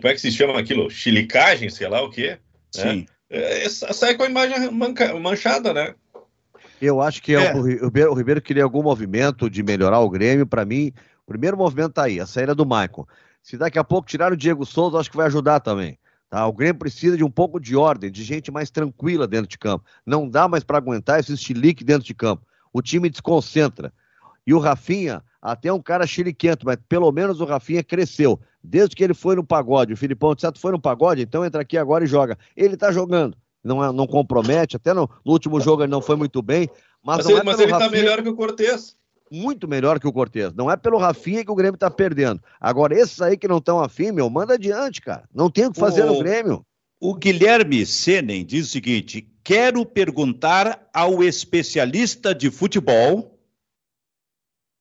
como 0.00 0.08
é 0.08 0.14
que 0.14 0.20
se 0.20 0.30
chama 0.30 0.58
aquilo? 0.58 0.90
Chilicagem, 0.90 1.68
sei 1.68 1.88
lá 1.88 2.02
o 2.02 2.10
quê. 2.10 2.38
Né? 2.76 2.82
Sim. 2.82 3.06
É, 3.28 3.68
sai 3.68 4.14
com 4.14 4.22
a 4.22 4.28
imagem 4.28 4.70
manca, 4.70 5.18
manchada, 5.18 5.72
né? 5.72 5.94
Eu 6.80 7.00
acho 7.00 7.22
que 7.22 7.34
é. 7.34 7.46
É, 7.46 7.54
o, 7.54 7.62
Ribeiro, 7.62 8.12
o 8.12 8.14
Ribeiro 8.14 8.42
queria 8.42 8.64
algum 8.64 8.82
movimento 8.82 9.48
de 9.48 9.62
melhorar 9.62 10.00
o 10.00 10.10
Grêmio. 10.10 10.46
Para 10.46 10.64
mim, 10.64 10.92
o 11.26 11.30
primeiro 11.30 11.56
movimento 11.56 11.94
tá 11.94 12.04
aí, 12.04 12.20
a 12.20 12.26
saída 12.26 12.54
do 12.54 12.66
Maicon. 12.66 13.06
Se 13.42 13.56
daqui 13.56 13.78
a 13.78 13.84
pouco 13.84 14.08
tirar 14.08 14.32
o 14.32 14.36
Diego 14.36 14.64
Souza, 14.64 14.98
acho 14.98 15.10
que 15.10 15.16
vai 15.16 15.26
ajudar 15.26 15.60
também. 15.60 15.98
Tá? 16.34 16.48
O 16.48 16.52
Grêmio 16.52 16.80
precisa 16.80 17.16
de 17.16 17.22
um 17.22 17.30
pouco 17.30 17.60
de 17.60 17.76
ordem, 17.76 18.10
de 18.10 18.24
gente 18.24 18.50
mais 18.50 18.68
tranquila 18.68 19.24
dentro 19.24 19.46
de 19.46 19.56
campo. 19.56 19.84
Não 20.04 20.28
dá 20.28 20.48
mais 20.48 20.64
para 20.64 20.78
aguentar 20.78 21.20
esse 21.20 21.36
chilique 21.36 21.84
dentro 21.84 22.04
de 22.04 22.12
campo. 22.12 22.44
O 22.72 22.82
time 22.82 23.08
desconcentra. 23.08 23.92
E 24.44 24.52
o 24.52 24.58
Rafinha, 24.58 25.22
até 25.40 25.72
um 25.72 25.80
cara 25.80 26.08
chiliquento, 26.08 26.66
mas 26.66 26.76
pelo 26.88 27.12
menos 27.12 27.40
o 27.40 27.44
Rafinha 27.44 27.84
cresceu. 27.84 28.40
Desde 28.60 28.96
que 28.96 29.04
ele 29.04 29.14
foi 29.14 29.36
no 29.36 29.44
pagode, 29.44 29.92
o 29.92 29.96
Filipão 29.96 30.34
de 30.34 30.40
Certo 30.40 30.58
foi 30.58 30.72
no 30.72 30.80
pagode, 30.80 31.22
então 31.22 31.44
entra 31.44 31.62
aqui 31.62 31.78
agora 31.78 32.02
e 32.02 32.08
joga. 32.08 32.36
Ele 32.56 32.76
tá 32.76 32.90
jogando, 32.90 33.36
não, 33.62 33.84
é, 33.84 33.92
não 33.92 34.04
compromete, 34.04 34.74
até 34.74 34.92
no, 34.92 35.08
no 35.24 35.30
último 35.30 35.60
jogo 35.60 35.84
ele 35.84 35.92
não 35.92 36.02
foi 36.02 36.16
muito 36.16 36.42
bem. 36.42 36.68
Mas, 37.00 37.18
mas 37.18 37.28
ele, 37.28 37.38
é 37.38 37.42
mas 37.44 37.60
ele 37.60 37.70
tá 37.70 37.78
Rafinha, 37.78 37.90
tá 37.90 37.96
melhor 37.96 38.22
que 38.24 38.28
o 38.28 38.34
Cortez. 38.34 38.96
Muito 39.30 39.66
melhor 39.66 39.98
que 39.98 40.06
o 40.06 40.12
Cortez. 40.12 40.52
Não 40.54 40.70
é 40.70 40.76
pelo 40.76 40.98
Rafinha 40.98 41.44
que 41.44 41.50
o 41.50 41.54
Grêmio 41.54 41.78
tá 41.78 41.90
perdendo. 41.90 42.42
Agora, 42.60 42.98
esses 42.98 43.20
aí 43.20 43.36
que 43.36 43.48
não 43.48 43.58
estão 43.58 43.80
afim, 43.80 44.12
meu, 44.12 44.28
manda 44.28 44.54
adiante, 44.54 45.00
cara. 45.00 45.28
Não 45.34 45.50
tem 45.50 45.66
o 45.66 45.72
que 45.72 45.80
fazer 45.80 46.04
o, 46.04 46.06
no 46.06 46.18
Grêmio. 46.18 46.64
O 47.00 47.14
Guilherme 47.14 47.84
Senen 47.84 48.44
diz 48.44 48.68
o 48.68 48.70
seguinte: 48.70 49.28
quero 49.42 49.84
perguntar 49.84 50.88
ao 50.92 51.22
especialista 51.22 52.34
de 52.34 52.50
futebol. 52.50 53.38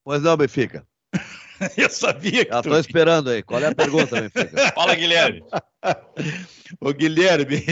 Pois 0.04 0.22
não, 0.22 0.36
Benfica. 0.36 0.86
Eu 1.78 1.90
sabia 1.90 2.46
que. 2.46 2.52
Já 2.52 2.62
tu... 2.62 2.76
esperando 2.76 3.30
aí. 3.30 3.42
Qual 3.42 3.62
é 3.62 3.68
a 3.68 3.76
pergunta, 3.76 4.22
Benfica? 4.22 4.72
Fala, 4.76 4.96
Guilherme. 4.96 5.44
Ô, 6.80 6.94
Guilherme. 6.94 7.64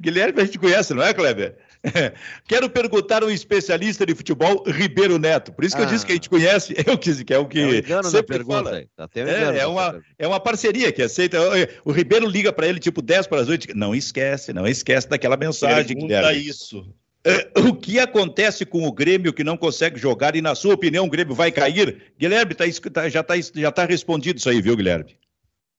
Guilherme 0.00 0.40
a 0.40 0.44
gente 0.44 0.58
conhece, 0.58 0.94
não 0.94 1.02
é, 1.02 1.12
Kleber? 1.12 1.58
Quero 2.48 2.68
perguntar 2.70 3.22
ao 3.22 3.30
especialista 3.30 4.06
de 4.06 4.14
futebol, 4.14 4.64
Ribeiro 4.66 5.18
Neto. 5.18 5.52
Por 5.52 5.64
isso 5.64 5.76
que 5.76 5.82
ah. 5.82 5.84
eu 5.84 5.88
disse 5.90 6.06
que 6.06 6.12
a 6.12 6.14
gente 6.14 6.30
conhece, 6.30 6.74
eu 6.86 6.96
quis, 6.96 7.22
que 7.22 7.34
é 7.34 7.38
o 7.38 7.46
que 7.46 7.60
é 7.60 7.66
um 7.66 7.74
engano 7.74 8.10
sempre 8.10 8.38
pergunta 8.38 8.64
fala. 8.64 8.84
Tá 8.96 9.08
é, 9.16 9.58
é, 9.58 9.66
uma, 9.66 10.02
é 10.18 10.26
uma 10.26 10.40
parceria 10.40 10.90
que 10.90 11.02
aceita. 11.02 11.38
O 11.84 11.92
Ribeiro 11.92 12.26
liga 12.26 12.52
para 12.52 12.66
ele 12.66 12.78
tipo 12.78 13.02
10 13.02 13.26
para 13.26 13.42
as 13.42 13.48
8. 13.48 13.76
Não 13.76 13.94
esquece, 13.94 14.52
não 14.52 14.66
esquece 14.66 15.08
daquela 15.08 15.36
mensagem. 15.36 15.96
Pergunta 15.96 16.14
Guilherme. 16.14 16.48
isso. 16.48 16.86
É, 17.26 17.50
o 17.58 17.74
que 17.74 17.98
acontece 17.98 18.66
com 18.66 18.86
o 18.86 18.92
Grêmio 18.92 19.32
que 19.32 19.42
não 19.42 19.56
consegue 19.56 19.98
jogar 19.98 20.36
e, 20.36 20.42
na 20.42 20.54
sua 20.54 20.74
opinião, 20.74 21.06
o 21.06 21.10
Grêmio 21.10 21.34
vai 21.34 21.50
cair? 21.50 22.12
Guilherme, 22.18 22.54
tá, 22.54 22.64
tá 22.92 23.08
já 23.08 23.20
está 23.20 23.34
já 23.54 23.72
tá 23.72 23.84
respondido 23.86 24.38
isso 24.38 24.50
aí, 24.50 24.60
viu, 24.60 24.76
Guilherme? 24.76 25.16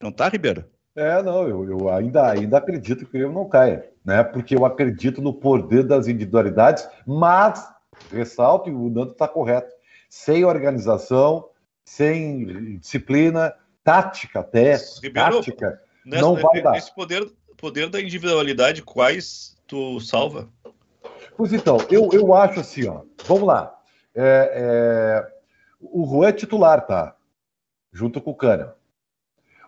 Não 0.02 0.12
tá, 0.12 0.28
Ribeiro? 0.28 0.66
É, 0.96 1.22
não, 1.22 1.46
eu, 1.46 1.70
eu, 1.70 1.90
ainda, 1.90 2.32
ainda 2.32 2.58
acredito 2.58 3.00
que 3.00 3.06
o 3.06 3.12
Grêmio 3.12 3.34
não 3.34 3.50
caia, 3.50 3.92
né? 4.04 4.24
Porque 4.24 4.56
eu 4.56 4.66
acredito 4.66 5.22
no 5.22 5.34
poder 5.34 5.84
das 5.84 6.08
individualidades, 6.08 6.88
mas, 7.06 7.68
ressalto, 8.10 8.70
e 8.70 8.74
o 8.74 8.90
Nando 8.90 9.12
está 9.12 9.28
correto, 9.28 9.76
sem 10.10 10.46
organização, 10.46 11.50
sem 11.84 12.78
disciplina, 12.78 13.54
tática 13.84 14.40
até, 14.40 14.78
Ribeiro, 15.04 15.36
tática, 15.36 15.82
nessa, 16.06 16.22
não 16.22 16.36
vai 16.36 16.62
dar. 16.62 16.78
Esse 16.78 16.96
poder, 16.96 17.30
poder 17.58 17.90
da 17.90 18.00
individualidade, 18.00 18.82
quais 18.82 19.58
tu 19.68 20.00
salva? 20.00 20.48
Pois 21.36 21.52
então, 21.52 21.78
eu, 21.92 22.10
eu 22.14 22.34
acho 22.34 22.62
assim, 22.62 22.88
ó. 22.88 23.02
Vamos 23.26 23.44
lá. 23.44 23.78
É, 24.16 24.52
é, 24.56 25.34
o 25.82 26.08
Juan 26.08 26.30
é 26.30 26.32
titular, 26.32 26.86
tá? 26.88 27.18
Junto 27.92 28.22
com 28.22 28.32
o 28.32 28.36
Cana. 28.36 28.74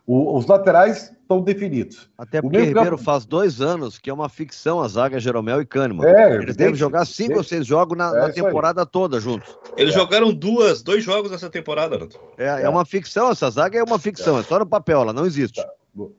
O, 0.06 0.38
os 0.38 0.46
laterais 0.46 1.16
estão 1.28 1.42
definidos. 1.42 2.10
Até 2.18 2.42
porque 2.42 2.58
o 2.58 2.66
Ribeiro 2.66 2.92
campo... 2.92 3.04
faz 3.04 3.26
dois 3.26 3.62
anos 3.62 4.00
que 4.00 4.10
é 4.10 4.13
uma 4.13 4.30
ficção 4.30 4.82
a 4.82 4.88
zaga 4.88 5.20
Jeromel 5.20 5.62
e 5.62 5.66
Kahneman. 5.66 6.06
É, 6.06 6.36
Eles 6.38 6.56
devem 6.56 6.76
jogar 6.76 7.06
cinco 7.06 7.38
ou 7.38 7.44
seis 7.44 7.68
jogos 7.68 7.98
na, 7.98 8.10
é 8.10 8.20
na 8.20 8.30
temporada 8.32 8.82
aí. 8.82 8.88
toda 8.90 9.20
juntos. 9.20 9.58
Eles 9.76 9.94
é. 9.94 9.98
jogaram 9.98 10.34
duas, 10.34 10.82
dois 10.82 11.04
jogos 11.04 11.30
nessa 11.30 11.50
temporada, 11.50 11.98
Nato. 11.98 12.18
É, 12.38 12.46
é, 12.46 12.62
é, 12.63 12.70
uma 12.70 12.86
ficção, 12.86 13.30
essa 13.30 13.50
zaga 13.50 13.78
é 13.78 13.84
uma 13.84 14.00
ficção, 14.00 14.40
é, 14.40 14.44
só 14.44 14.58
no 14.58 14.66
papel, 14.66 15.02
ela 15.02 15.13
não 15.13 15.26
existe. 15.26 15.62
Tá. 15.62 15.70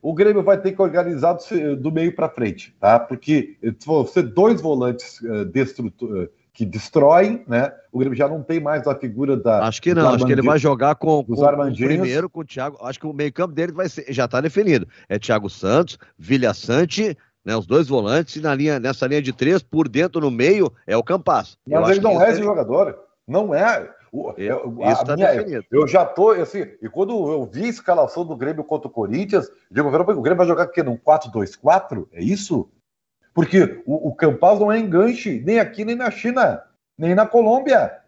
O 0.01 0.13
Grêmio 0.13 0.43
vai 0.43 0.59
ter 0.59 0.73
que 0.73 0.81
organizar 0.81 1.37
do 1.79 1.89
meio 1.89 2.13
para 2.13 2.27
frente, 2.27 2.75
tá? 2.81 2.99
Porque 2.99 3.55
se 3.61 3.87
você 3.87 4.21
dois 4.21 4.59
volantes 4.59 5.21
uh, 5.21 5.43
uh, 5.43 6.29
que 6.59 6.65
destroem, 6.65 7.41
né? 7.47 7.71
O 7.89 7.99
Grêmio 7.99 8.17
já 8.17 8.27
não 8.27 8.43
tem 8.43 8.59
mais 8.59 8.85
a 8.85 8.93
figura 8.93 9.37
da. 9.37 9.65
Acho 9.65 9.81
que 9.81 9.93
não, 9.93 10.09
acho 10.09 10.25
que 10.25 10.31
ele 10.33 10.41
vai 10.41 10.59
jogar 10.59 10.93
com, 10.95 11.23
com 11.23 11.31
o 11.31 11.73
primeiro, 11.73 12.29
com 12.29 12.41
o 12.41 12.43
Thiago. 12.43 12.77
Acho 12.81 12.99
que 12.99 13.07
o 13.07 13.13
meio-campo 13.13 13.53
dele 13.53 13.71
vai 13.71 13.87
ser, 13.87 14.05
já 14.09 14.25
está 14.25 14.41
definido. 14.41 14.85
É 15.07 15.17
Thiago 15.17 15.49
Santos, 15.49 15.97
Vilha 16.17 16.53
Sante, 16.53 17.17
né? 17.45 17.55
Os 17.55 17.65
dois 17.65 17.87
volantes, 17.87 18.35
e 18.35 18.41
na 18.41 18.53
linha, 18.53 18.77
nessa 18.77 19.07
linha 19.07 19.21
de 19.21 19.31
três, 19.31 19.63
por 19.63 19.87
dentro, 19.87 20.19
no 20.19 20.29
meio, 20.29 20.69
é 20.85 20.97
o 20.97 21.03
Campas. 21.03 21.57
Mas 21.65 21.91
ele 21.91 22.01
não 22.01 22.21
é 22.21 22.29
esse 22.29 22.43
jogador. 22.43 22.93
Não 23.25 23.55
é. 23.55 23.89
O, 24.11 24.33
eu, 24.37 24.77
Isso 24.91 25.05
tá 25.05 25.15
minha, 25.15 25.31
definido. 25.31 25.63
Eu 25.71 25.87
já 25.87 26.03
tô, 26.03 26.31
assim, 26.31 26.65
e 26.81 26.89
quando 26.89 27.13
eu 27.31 27.45
vi 27.49 27.63
a 27.63 27.69
escalação 27.69 28.25
do 28.25 28.35
Grêmio 28.35 28.65
contra 28.65 28.89
o 28.89 28.91
Corinthians, 28.91 29.47
eu 29.47 29.55
digo, 29.71 29.87
o 29.87 30.21
Grêmio 30.21 30.37
vai 30.37 30.47
jogar 30.47 30.63
aqui 30.63 30.83
num 30.83 30.97
4-2-4? 30.97 32.05
É 32.11 32.21
isso? 32.21 32.69
Porque 33.33 33.81
o, 33.85 34.09
o 34.09 34.15
Campaz 34.15 34.59
não 34.59 34.71
é 34.71 34.79
enganche, 34.79 35.41
nem 35.45 35.59
aqui, 35.59 35.85
nem 35.85 35.95
na 35.95 36.11
China, 36.11 36.63
nem 36.97 37.15
na 37.15 37.25
Colômbia. 37.25 37.99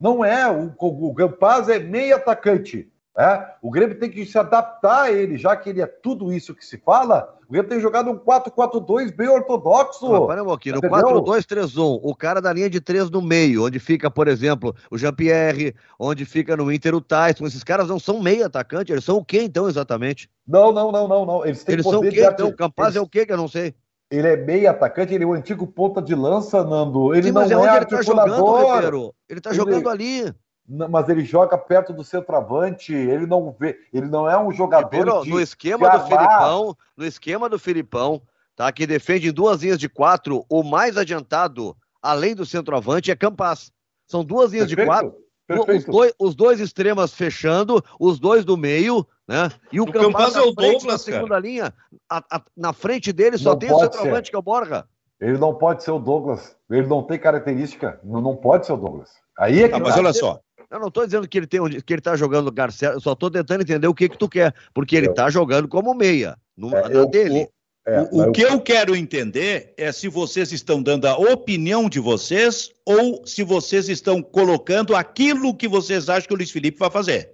Não 0.00 0.24
é. 0.24 0.48
O, 0.50 0.72
o 0.78 1.14
Campaz 1.14 1.68
é 1.68 1.78
meio 1.78 2.16
atacante. 2.16 2.90
É? 3.18 3.48
O 3.60 3.68
Grêmio 3.68 3.98
tem 3.98 4.08
que 4.08 4.24
se 4.24 4.38
adaptar 4.38 5.02
a 5.02 5.12
ele, 5.12 5.36
já 5.36 5.56
que 5.56 5.68
ele 5.68 5.82
é 5.82 5.86
tudo 5.86 6.32
isso 6.32 6.54
que 6.54 6.64
se 6.64 6.78
fala. 6.78 7.36
O 7.48 7.52
Grêmio 7.52 7.68
tem 7.68 7.80
jogado 7.80 8.08
um 8.08 8.16
4-4-2 8.16 9.12
bem 9.12 9.26
ortodoxo. 9.26 10.14
Ah, 10.14 10.24
para 10.24 10.44
pouquinho, 10.44 10.76
no 10.76 10.82
4-2-3-1, 10.82 11.98
o 12.00 12.14
cara 12.14 12.40
da 12.40 12.52
linha 12.52 12.70
de 12.70 12.80
três 12.80 13.10
no 13.10 13.20
meio, 13.20 13.66
onde 13.66 13.80
fica, 13.80 14.08
por 14.08 14.28
exemplo, 14.28 14.72
o 14.88 14.96
Jean-Pierre, 14.96 15.74
onde 15.98 16.24
fica 16.24 16.56
no 16.56 16.70
Inter 16.70 16.94
o 16.94 17.00
Tyson, 17.00 17.44
esses 17.44 17.64
caras 17.64 17.88
não 17.88 17.98
são 17.98 18.22
meio 18.22 18.46
atacante, 18.46 18.92
eles 18.92 19.02
são 19.02 19.16
o 19.16 19.24
quê 19.24 19.42
então 19.42 19.68
exatamente? 19.68 20.30
Não, 20.46 20.70
não, 20.70 20.92
não, 20.92 21.08
não, 21.08 21.26
não. 21.26 21.44
Eles, 21.44 21.64
têm 21.64 21.72
eles 21.72 21.86
são 21.86 21.98
o 21.98 22.08
quê 22.08 22.24
então? 22.24 22.50
O 22.50 22.56
Campaz 22.56 22.90
eles... 22.90 22.98
é 22.98 23.00
o 23.00 23.08
quê 23.08 23.26
que 23.26 23.32
eu 23.32 23.36
não 23.36 23.48
sei? 23.48 23.74
Ele 24.10 24.26
é 24.26 24.36
meio 24.36 24.70
atacante, 24.70 25.12
ele 25.12 25.24
é 25.24 25.26
o 25.26 25.34
antigo 25.34 25.66
ponta 25.66 26.00
de 26.00 26.14
lança, 26.14 26.64
Nando. 26.64 27.14
Ele 27.14 27.28
Sim, 27.28 27.32
não 27.32 27.42
mas 27.42 27.50
é, 27.50 27.54
é 27.54 27.56
onde 27.58 27.76
ele 27.76 27.86
tá 27.86 28.02
jogando, 28.02 29.14
Ele 29.28 29.40
tá 29.40 29.50
ele... 29.50 29.56
jogando 29.56 29.88
ali 29.88 30.34
mas 30.68 31.08
ele 31.08 31.24
joga 31.24 31.56
perto 31.56 31.94
do 31.94 32.04
centroavante, 32.04 32.92
ele 32.92 33.26
não 33.26 33.50
vê, 33.58 33.78
ele 33.92 34.06
não 34.06 34.28
é 34.28 34.38
um 34.38 34.52
jogador 34.52 34.84
Ribeiro, 34.84 35.22
de, 35.22 35.30
no 35.30 35.40
esquema 35.40 35.88
do 35.88 36.06
Filipão, 36.06 36.76
no 36.94 37.06
esquema 37.06 37.48
do 37.48 37.58
Filipão, 37.58 38.20
tá? 38.54 38.70
Que 38.70 38.86
defende 38.86 39.28
em 39.28 39.32
duas 39.32 39.62
linhas 39.62 39.78
de 39.78 39.88
quatro, 39.88 40.44
o 40.48 40.62
mais 40.62 40.98
adiantado, 40.98 41.74
além 42.02 42.34
do 42.34 42.44
centroavante, 42.44 43.10
é 43.10 43.16
Campas. 43.16 43.72
São 44.06 44.22
duas 44.22 44.52
linhas 44.52 44.68
perfeito, 44.68 44.86
de 44.86 44.86
quatro. 44.86 45.27
Os 45.48 45.84
dois, 45.84 46.14
os 46.18 46.34
dois, 46.34 46.60
extremas 46.60 47.14
fechando, 47.14 47.82
os 47.98 48.18
dois 48.18 48.44
do 48.44 48.56
meio, 48.56 49.06
né? 49.26 49.50
E 49.72 49.80
o, 49.80 49.84
o 49.84 49.92
Campas, 49.92 50.36
é 50.36 50.40
o 50.40 50.52
Douglas, 50.52 50.84
na 50.84 50.98
segunda 50.98 51.28
cara. 51.28 51.40
linha, 51.40 51.74
a, 52.08 52.22
a, 52.30 52.42
na 52.56 52.72
frente 52.74 53.12
dele 53.12 53.38
só 53.38 53.50
não 53.50 53.58
tem 53.58 53.72
o 53.72 53.78
centroavante 53.78 54.30
que 54.30 54.36
é 54.36 54.38
o 54.38 54.42
Borja. 54.42 54.84
Ele 55.20 55.38
não 55.38 55.54
pode 55.54 55.82
ser 55.82 55.90
o 55.90 55.98
Douglas. 55.98 56.56
Ele 56.70 56.86
não 56.86 57.02
tem 57.02 57.18
característica. 57.18 57.98
Não, 58.04 58.20
não 58.20 58.36
pode 58.36 58.66
ser 58.66 58.72
o 58.72 58.76
Douglas. 58.76 59.10
Aí 59.38 59.62
é 59.62 59.68
que. 59.68 59.74
Ah, 59.74 59.80
mas 59.80 59.96
olha 59.96 60.12
só. 60.12 60.38
Eu 60.70 60.78
não 60.78 60.88
estou 60.88 61.06
dizendo 61.06 61.26
que 61.26 61.38
ele, 61.38 61.46
tem 61.46 61.60
que 61.80 61.92
ele 61.94 62.02
tá 62.02 62.14
jogando 62.14 62.52
certo, 62.70 62.94
eu 62.94 63.00
só 63.00 63.12
estou 63.12 63.30
tentando 63.30 63.62
entender 63.62 63.88
o 63.88 63.94
que 63.94 64.06
que 64.06 64.18
tu 64.18 64.28
quer, 64.28 64.54
porque 64.74 64.96
ele 64.96 65.08
está 65.08 65.30
jogando 65.30 65.66
como 65.66 65.94
meia, 65.94 66.36
no, 66.54 66.76
é, 66.76 66.94
eu, 66.94 67.06
dele. 67.06 67.48
É, 67.88 68.02
o, 68.12 68.28
o 68.28 68.32
que 68.32 68.42
eu 68.42 68.60
quero 68.60 68.94
entender 68.94 69.72
é 69.78 69.90
se 69.90 70.08
vocês 70.08 70.52
estão 70.52 70.82
dando 70.82 71.06
a 71.06 71.16
opinião 71.16 71.88
de 71.88 71.98
vocês 71.98 72.70
ou 72.84 73.26
se 73.26 73.42
vocês 73.42 73.88
estão 73.88 74.20
colocando 74.20 74.94
aquilo 74.94 75.56
que 75.56 75.66
vocês 75.66 76.10
acham 76.10 76.28
que 76.28 76.34
o 76.34 76.36
Luiz 76.36 76.50
Felipe 76.50 76.78
vai 76.78 76.90
fazer. 76.90 77.30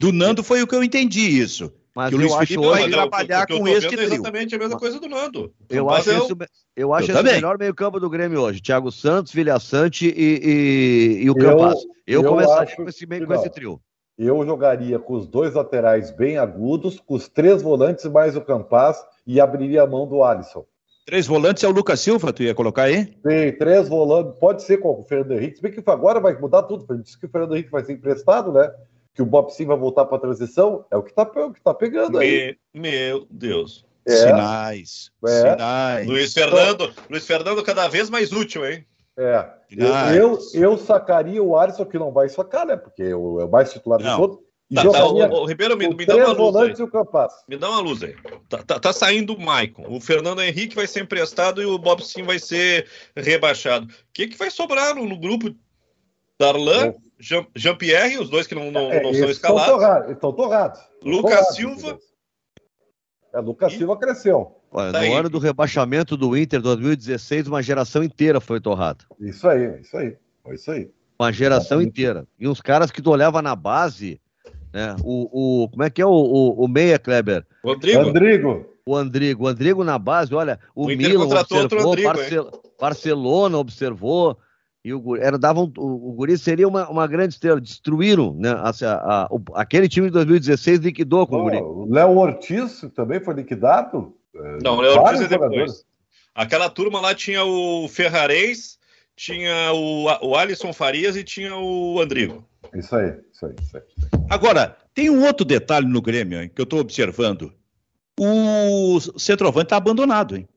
Do 0.00 0.12
Nando 0.12 0.42
foi 0.42 0.60
o 0.60 0.66
que 0.66 0.74
eu 0.74 0.82
entendi 0.82 1.20
isso. 1.20 1.72
Mas 1.94 2.08
que 2.08 2.16
o 2.16 2.18
Luiz 2.18 2.34
Felipe 2.34 2.66
vai 2.66 2.90
trabalhar 2.90 3.46
com 3.46 3.68
este 3.68 3.90
trio. 3.90 4.00
É 4.00 4.04
exatamente 4.06 4.56
a 4.56 4.58
mesma 4.58 4.76
coisa 4.76 4.98
do 4.98 5.08
Nando. 5.08 5.54
Eu 5.70 5.88
acho, 5.88 6.10
eu... 6.10 6.24
Isso, 6.24 6.36
eu 6.74 6.92
acho 6.92 7.12
eu 7.12 7.14
esse 7.14 7.22
o 7.22 7.32
melhor 7.32 7.56
meio-campo 7.56 8.00
do 8.00 8.10
Grêmio 8.10 8.40
hoje. 8.40 8.60
Thiago 8.60 8.90
Santos, 8.90 9.32
Vilha 9.32 9.60
Sante 9.60 10.08
e, 10.08 11.20
e, 11.20 11.22
e 11.22 11.30
o 11.30 11.34
Campas. 11.36 11.78
Eu, 12.04 12.22
eu, 12.22 12.28
começaria 12.28 12.74
com 12.74 12.88
esse, 12.88 13.06
com 13.06 13.34
esse 13.34 13.50
trio. 13.50 13.80
Eu 14.18 14.44
jogaria 14.44 14.98
com 14.98 15.14
os 15.14 15.28
dois 15.28 15.54
laterais 15.54 16.10
bem 16.10 16.38
agudos, 16.38 16.98
com 16.98 17.14
os 17.14 17.28
três 17.28 17.62
volantes 17.62 18.04
mais 18.06 18.34
o 18.34 18.40
Campas 18.40 18.96
e 19.26 19.40
abriria 19.40 19.82
a 19.82 19.86
mão 19.86 20.06
do 20.06 20.22
Alisson. 20.22 20.64
Três 21.04 21.26
volantes 21.26 21.64
é 21.64 21.68
o 21.68 21.72
Lucas 21.72 22.00
Silva, 22.00 22.32
tu 22.32 22.42
ia 22.42 22.54
colocar 22.54 22.84
aí? 22.84 23.04
Sim, 23.04 23.52
três 23.58 23.88
volantes. 23.88 24.38
Pode 24.38 24.62
ser 24.62 24.78
com 24.78 25.00
o 25.00 25.02
Fernando 25.02 25.32
Henrique. 25.32 25.56
Se 25.56 25.62
bem 25.62 25.72
que 25.72 25.82
agora 25.90 26.20
vai 26.20 26.38
mudar 26.38 26.62
tudo. 26.62 26.86
A 26.88 26.94
gente 26.94 27.06
disse 27.06 27.18
que 27.18 27.26
o 27.26 27.28
Fernando 27.28 27.54
Henrique 27.54 27.70
vai 27.70 27.84
ser 27.84 27.94
emprestado, 27.94 28.52
né? 28.52 28.72
que 29.14 29.22
o 29.22 29.26
Bob 29.26 29.50
Sim 29.50 29.66
vai 29.66 29.76
voltar 29.76 30.06
para 30.06 30.16
a 30.16 30.20
transição, 30.20 30.84
é 30.90 30.96
o 30.96 31.02
que 31.02 31.10
está 31.10 31.26
tá 31.62 31.74
pegando 31.74 32.18
aí. 32.18 32.56
meu 32.72 33.26
Deus. 33.30 33.84
É. 34.06 34.12
Sinais. 34.12 35.10
É. 35.24 35.50
Sinais. 35.50 36.06
Luiz 36.06 36.32
Fernando, 36.32 36.92
Luiz 37.08 37.26
Fernando 37.26 37.62
cada 37.62 37.88
vez 37.88 38.10
mais 38.10 38.32
útil, 38.32 38.66
hein? 38.66 38.84
É. 39.16 39.46
Eu, 40.16 40.38
eu, 40.54 40.78
sacaria 40.78 41.42
o 41.42 41.56
Alisson, 41.56 41.84
que 41.84 41.98
não 41.98 42.10
vai 42.10 42.28
sacar, 42.28 42.66
né? 42.66 42.76
Porque 42.76 43.02
é 43.02 43.14
o, 43.14 43.40
é 43.40 43.44
o 43.44 43.50
mais 43.50 43.70
titular 43.70 43.98
de 43.98 44.16
todos. 44.16 44.38
Tá, 44.74 44.88
tá, 44.88 45.06
o, 45.06 45.16
o, 45.16 45.44
Ribeiro, 45.44 45.76
me, 45.76 45.86
me 45.88 46.06
dá 46.06 46.16
uma 46.16 46.32
luz 46.32 46.56
aí. 46.56 46.72
O 46.72 47.28
me 47.48 47.56
dá 47.58 47.68
uma 47.68 47.80
luz 47.80 48.02
aí. 48.02 48.14
Tá, 48.48 48.62
tá, 48.62 48.80
tá, 48.80 48.92
saindo 48.92 49.34
o 49.34 49.40
Maicon. 49.40 49.84
O 49.88 50.00
Fernando 50.00 50.40
Henrique 50.40 50.74
vai 50.74 50.86
ser 50.86 51.02
emprestado 51.02 51.60
e 51.60 51.66
o 51.66 51.78
Bob 51.78 52.02
Sim 52.02 52.22
vai 52.22 52.38
ser 52.38 52.88
rebaixado. 53.14 53.86
O 53.86 53.88
que, 54.14 54.28
que 54.28 54.38
vai 54.38 54.50
sobrar 54.50 54.94
no, 54.94 55.06
no 55.06 55.18
grupo? 55.18 55.54
Darlan, 56.38 56.94
Jean-Pierre, 57.54 58.18
os 58.18 58.30
dois 58.30 58.46
que 58.46 58.54
não, 58.54 58.70
não, 58.70 58.90
é, 58.90 59.02
não 59.02 59.12
são 59.12 59.30
escalados. 59.30 60.10
Estão 60.10 60.32
torrados. 60.32 60.80
Lucas 61.02 61.30
torrados, 61.30 61.56
Silva. 61.56 61.98
É, 63.34 63.40
Lucas 63.40 63.72
e... 63.74 63.78
Silva 63.78 63.96
cresceu. 63.96 64.56
Olha, 64.70 64.90
tá 64.90 65.00
no 65.00 65.04
aí. 65.04 65.12
ano 65.12 65.28
do 65.28 65.38
rebaixamento 65.38 66.16
do 66.16 66.36
Inter 66.36 66.60
2016, 66.62 67.46
uma 67.46 67.62
geração 67.62 68.02
inteira 68.02 68.40
foi 68.40 68.58
torrada. 68.58 69.04
Isso 69.20 69.46
aí, 69.46 69.80
isso 69.80 69.96
aí. 69.96 70.16
Foi 70.42 70.54
isso 70.54 70.70
aí. 70.70 70.90
Uma 71.18 71.30
geração 71.30 71.80
é. 71.80 71.84
inteira. 71.84 72.26
E 72.38 72.48
os 72.48 72.60
caras 72.60 72.90
que 72.90 73.02
tu 73.02 73.10
olhava 73.10 73.42
na 73.42 73.54
base, 73.54 74.20
né? 74.72 74.96
O, 75.04 75.64
o, 75.64 75.68
como 75.68 75.82
é 75.82 75.90
que 75.90 76.00
é 76.00 76.06
o, 76.06 76.10
o, 76.10 76.64
o 76.64 76.68
Meia, 76.68 76.98
Kleber? 76.98 77.46
Rodrigo. 77.64 78.00
Andrigo. 78.00 78.66
O 78.84 78.96
Andrigo. 78.96 79.44
O 79.44 79.48
Andrigo 79.48 79.84
na 79.84 79.98
base, 79.98 80.34
olha, 80.34 80.58
o, 80.74 80.84
o 80.84 80.88
Milan 80.88 81.24
observou, 81.24 81.96
Barcel... 82.02 82.50
Barcelona 82.80 83.58
observou, 83.58 84.36
e 84.84 84.92
o 84.92 85.16
era, 85.16 85.38
davam, 85.38 85.72
o, 85.78 86.10
o 86.10 86.12
Guri 86.12 86.36
seria 86.36 86.66
uma, 86.66 86.88
uma 86.88 87.06
grande 87.06 87.34
estrela. 87.34 87.60
Destruíram, 87.60 88.34
né? 88.34 88.50
A, 88.50 88.70
a, 88.70 89.22
a, 89.24 89.28
o, 89.30 89.40
aquele 89.54 89.88
time 89.88 90.08
de 90.08 90.12
2016 90.14 90.80
liquidou 90.80 91.26
com 91.26 91.36
oh, 91.36 91.40
o 91.40 91.42
Guri. 91.44 91.56
O 91.58 91.86
Léo 91.88 92.16
Ortiz 92.16 92.84
também 92.94 93.20
foi 93.20 93.34
liquidado? 93.34 94.12
É, 94.34 94.58
Não, 94.62 94.78
o 94.78 94.80
Léo 94.80 95.00
Ortiz 95.00 95.20
é 95.20 95.28
depois. 95.28 95.84
Aquela 96.34 96.68
turma 96.68 97.00
lá 97.00 97.14
tinha 97.14 97.44
o 97.44 97.86
Ferrarez, 97.88 98.78
tinha 99.16 99.72
o, 99.72 100.04
o 100.22 100.36
Alisson 100.36 100.72
Farias 100.72 101.16
e 101.16 101.24
tinha 101.24 101.56
o 101.56 102.00
Andrigo. 102.00 102.46
Isso 102.74 102.94
aí, 102.96 103.14
isso 103.32 103.46
aí, 103.46 103.54
isso 103.60 103.76
aí. 103.76 103.82
Agora, 104.30 104.76
tem 104.94 105.10
um 105.10 105.24
outro 105.24 105.44
detalhe 105.44 105.86
no 105.86 106.00
Grêmio 106.00 106.42
hein, 106.42 106.50
que 106.54 106.60
eu 106.60 106.64
estou 106.64 106.80
observando. 106.80 107.52
O 108.18 109.00
centroavante 109.18 109.66
está 109.66 109.76
abandonado, 109.76 110.36
hein? 110.36 110.48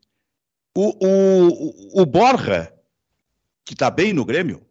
O, 0.77 0.93
o, 1.05 2.01
o 2.01 2.05
Borja 2.05 2.71
que 3.65 3.73
está 3.73 3.89
bem 3.89 4.13
no 4.13 4.23
Grêmio, 4.23 4.61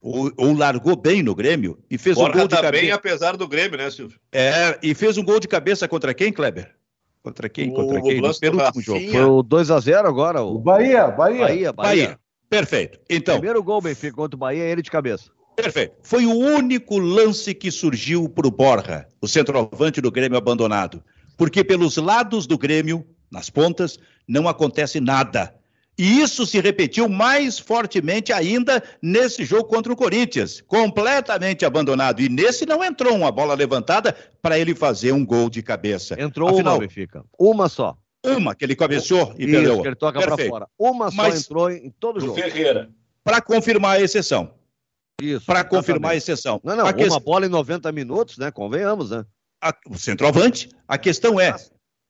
ou, 0.00 0.30
ou, 0.36 0.56
largou 0.56 0.94
bem 0.94 1.22
no 1.22 1.34
Grêmio 1.34 1.78
e 1.90 1.98
fez 1.98 2.16
Borja 2.16 2.30
um 2.30 2.38
gol 2.38 2.48
de 2.48 2.54
tá 2.54 2.62
cabeça. 2.62 2.82
bem 2.82 2.92
apesar 2.92 3.36
do 3.36 3.48
Grêmio, 3.48 3.76
né, 3.76 3.90
Silvio? 3.90 4.20
É, 4.30 4.78
e 4.82 4.94
fez 4.94 5.18
um 5.18 5.24
gol 5.24 5.40
de 5.40 5.48
cabeça 5.48 5.88
contra 5.88 6.14
quem, 6.14 6.32
Kleber? 6.32 6.72
Contra 7.22 7.48
quem? 7.48 7.72
Contra 7.72 7.98
o 7.98 8.02
quem? 8.02 8.20
No 8.20 8.38
penúltimo 8.38 8.80
jogo. 8.80 9.10
Foi 9.10 9.24
o 9.24 9.42
2x0 9.42 10.06
agora. 10.06 10.42
O... 10.42 10.60
Bahia, 10.60 11.08
Bahia. 11.08 11.40
Bahia, 11.40 11.72
Bahia. 11.72 12.06
Bahia. 12.06 12.20
Perfeito. 12.48 12.98
Então. 13.08 13.36
Primeiro 13.36 13.62
gol, 13.62 13.80
Benfica, 13.80 14.14
contra 14.14 14.36
o 14.36 14.38
Bahia, 14.38 14.64
ele 14.64 14.82
de 14.82 14.90
cabeça. 14.90 15.30
Perfeito. 15.56 15.94
Foi 16.02 16.26
o 16.26 16.34
único 16.34 16.98
lance 16.98 17.54
que 17.54 17.70
surgiu 17.70 18.28
para 18.28 18.46
o 18.46 18.50
Borja, 18.50 19.06
o 19.20 19.26
centroavante 19.26 20.00
do 20.00 20.10
Grêmio 20.10 20.36
abandonado. 20.36 21.02
Porque 21.36 21.64
pelos 21.64 21.96
lados 21.96 22.46
do 22.46 22.58
Grêmio, 22.58 23.06
nas 23.30 23.48
pontas, 23.48 23.98
não 24.28 24.48
acontece 24.48 25.00
nada. 25.00 25.54
E 25.98 26.20
isso 26.20 26.44
se 26.44 26.60
repetiu 26.60 27.08
mais 27.08 27.58
fortemente 27.58 28.30
ainda 28.30 28.82
nesse 29.00 29.46
jogo 29.46 29.64
contra 29.64 29.90
o 29.90 29.96
Corinthians, 29.96 30.60
completamente 30.60 31.64
abandonado. 31.64 32.20
E 32.20 32.28
nesse 32.28 32.66
não 32.66 32.84
entrou 32.84 33.14
uma 33.14 33.32
bola 33.32 33.54
levantada 33.54 34.14
para 34.42 34.58
ele 34.58 34.74
fazer 34.74 35.12
um 35.12 35.24
gol 35.24 35.48
de 35.48 35.62
cabeça. 35.62 36.20
Entrou 36.20 36.50
Afinal, 36.50 36.74
uma, 36.74 36.80
Benfica. 36.80 37.24
Uma 37.38 37.68
só. 37.70 37.96
Uma 38.26 38.54
que 38.54 38.64
ele 38.64 38.74
cabeceou 38.74 39.34
e 39.38 39.44
isso, 39.44 39.52
perdeu. 39.52 39.82
que 39.82 39.88
ele 39.88 39.96
toca 39.96 40.20
para 40.20 40.48
fora. 40.48 40.68
Uma 40.78 41.10
só 41.10 41.16
Mas, 41.16 41.44
entrou 41.44 41.70
em 41.70 41.90
todo 41.90 42.16
o 42.18 42.20
jogo. 42.20 42.34
Ferreira. 42.34 42.90
Para 43.22 43.40
confirmar 43.40 43.96
a 43.96 44.00
exceção. 44.00 44.54
Isso. 45.20 45.46
Para 45.46 45.64
confirmar 45.64 46.12
a 46.12 46.16
exceção. 46.16 46.60
Não, 46.62 46.76
não, 46.76 46.86
a 46.86 46.90
uma 46.90 46.94
que... 46.94 47.24
bola 47.24 47.46
em 47.46 47.48
90 47.48 47.90
minutos, 47.92 48.38
né? 48.38 48.50
Convenhamos, 48.50 49.10
né? 49.10 49.24
A... 49.62 49.74
o 49.88 49.96
centroavante. 49.96 50.68
A 50.86 50.98
questão 50.98 51.40
é 51.40 51.54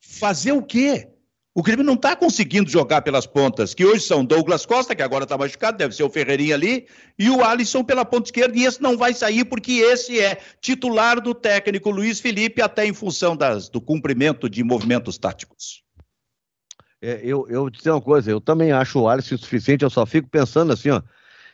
fazer 0.00 0.52
o 0.52 0.62
quê? 0.62 1.08
O 1.54 1.62
Grêmio 1.62 1.82
não 1.82 1.94
está 1.94 2.14
conseguindo 2.14 2.68
jogar 2.68 3.00
pelas 3.00 3.26
pontas, 3.26 3.72
que 3.72 3.82
hoje 3.82 4.02
são 4.02 4.22
Douglas 4.22 4.66
Costa, 4.66 4.94
que 4.94 5.02
agora 5.02 5.24
está 5.24 5.38
machucado, 5.38 5.78
deve 5.78 5.96
ser 5.96 6.02
o 6.02 6.10
Ferreirinha 6.10 6.54
ali, 6.54 6.86
e 7.18 7.30
o 7.30 7.42
Alisson 7.42 7.82
pela 7.82 8.04
ponta 8.04 8.26
esquerda, 8.26 8.58
e 8.58 8.64
esse 8.64 8.82
não 8.82 8.98
vai 8.98 9.14
sair 9.14 9.42
porque 9.46 9.72
esse 9.72 10.20
é 10.20 10.38
titular 10.60 11.18
do 11.18 11.34
técnico 11.34 11.88
Luiz 11.88 12.20
Felipe, 12.20 12.60
até 12.60 12.84
em 12.84 12.92
função 12.92 13.34
das, 13.34 13.70
do 13.70 13.80
cumprimento 13.80 14.50
de 14.50 14.62
movimentos 14.62 15.16
táticos. 15.16 15.82
É, 17.00 17.20
eu, 17.22 17.46
eu 17.48 17.70
te 17.70 17.78
dizer 17.78 17.90
uma 17.90 18.00
coisa, 18.00 18.30
eu 18.30 18.40
também 18.40 18.72
acho 18.72 19.00
o 19.00 19.08
Alisson 19.08 19.36
suficiente, 19.36 19.84
eu 19.84 19.90
só 19.90 20.06
fico 20.06 20.28
pensando 20.28 20.72
assim, 20.72 20.90
ó, 20.90 21.02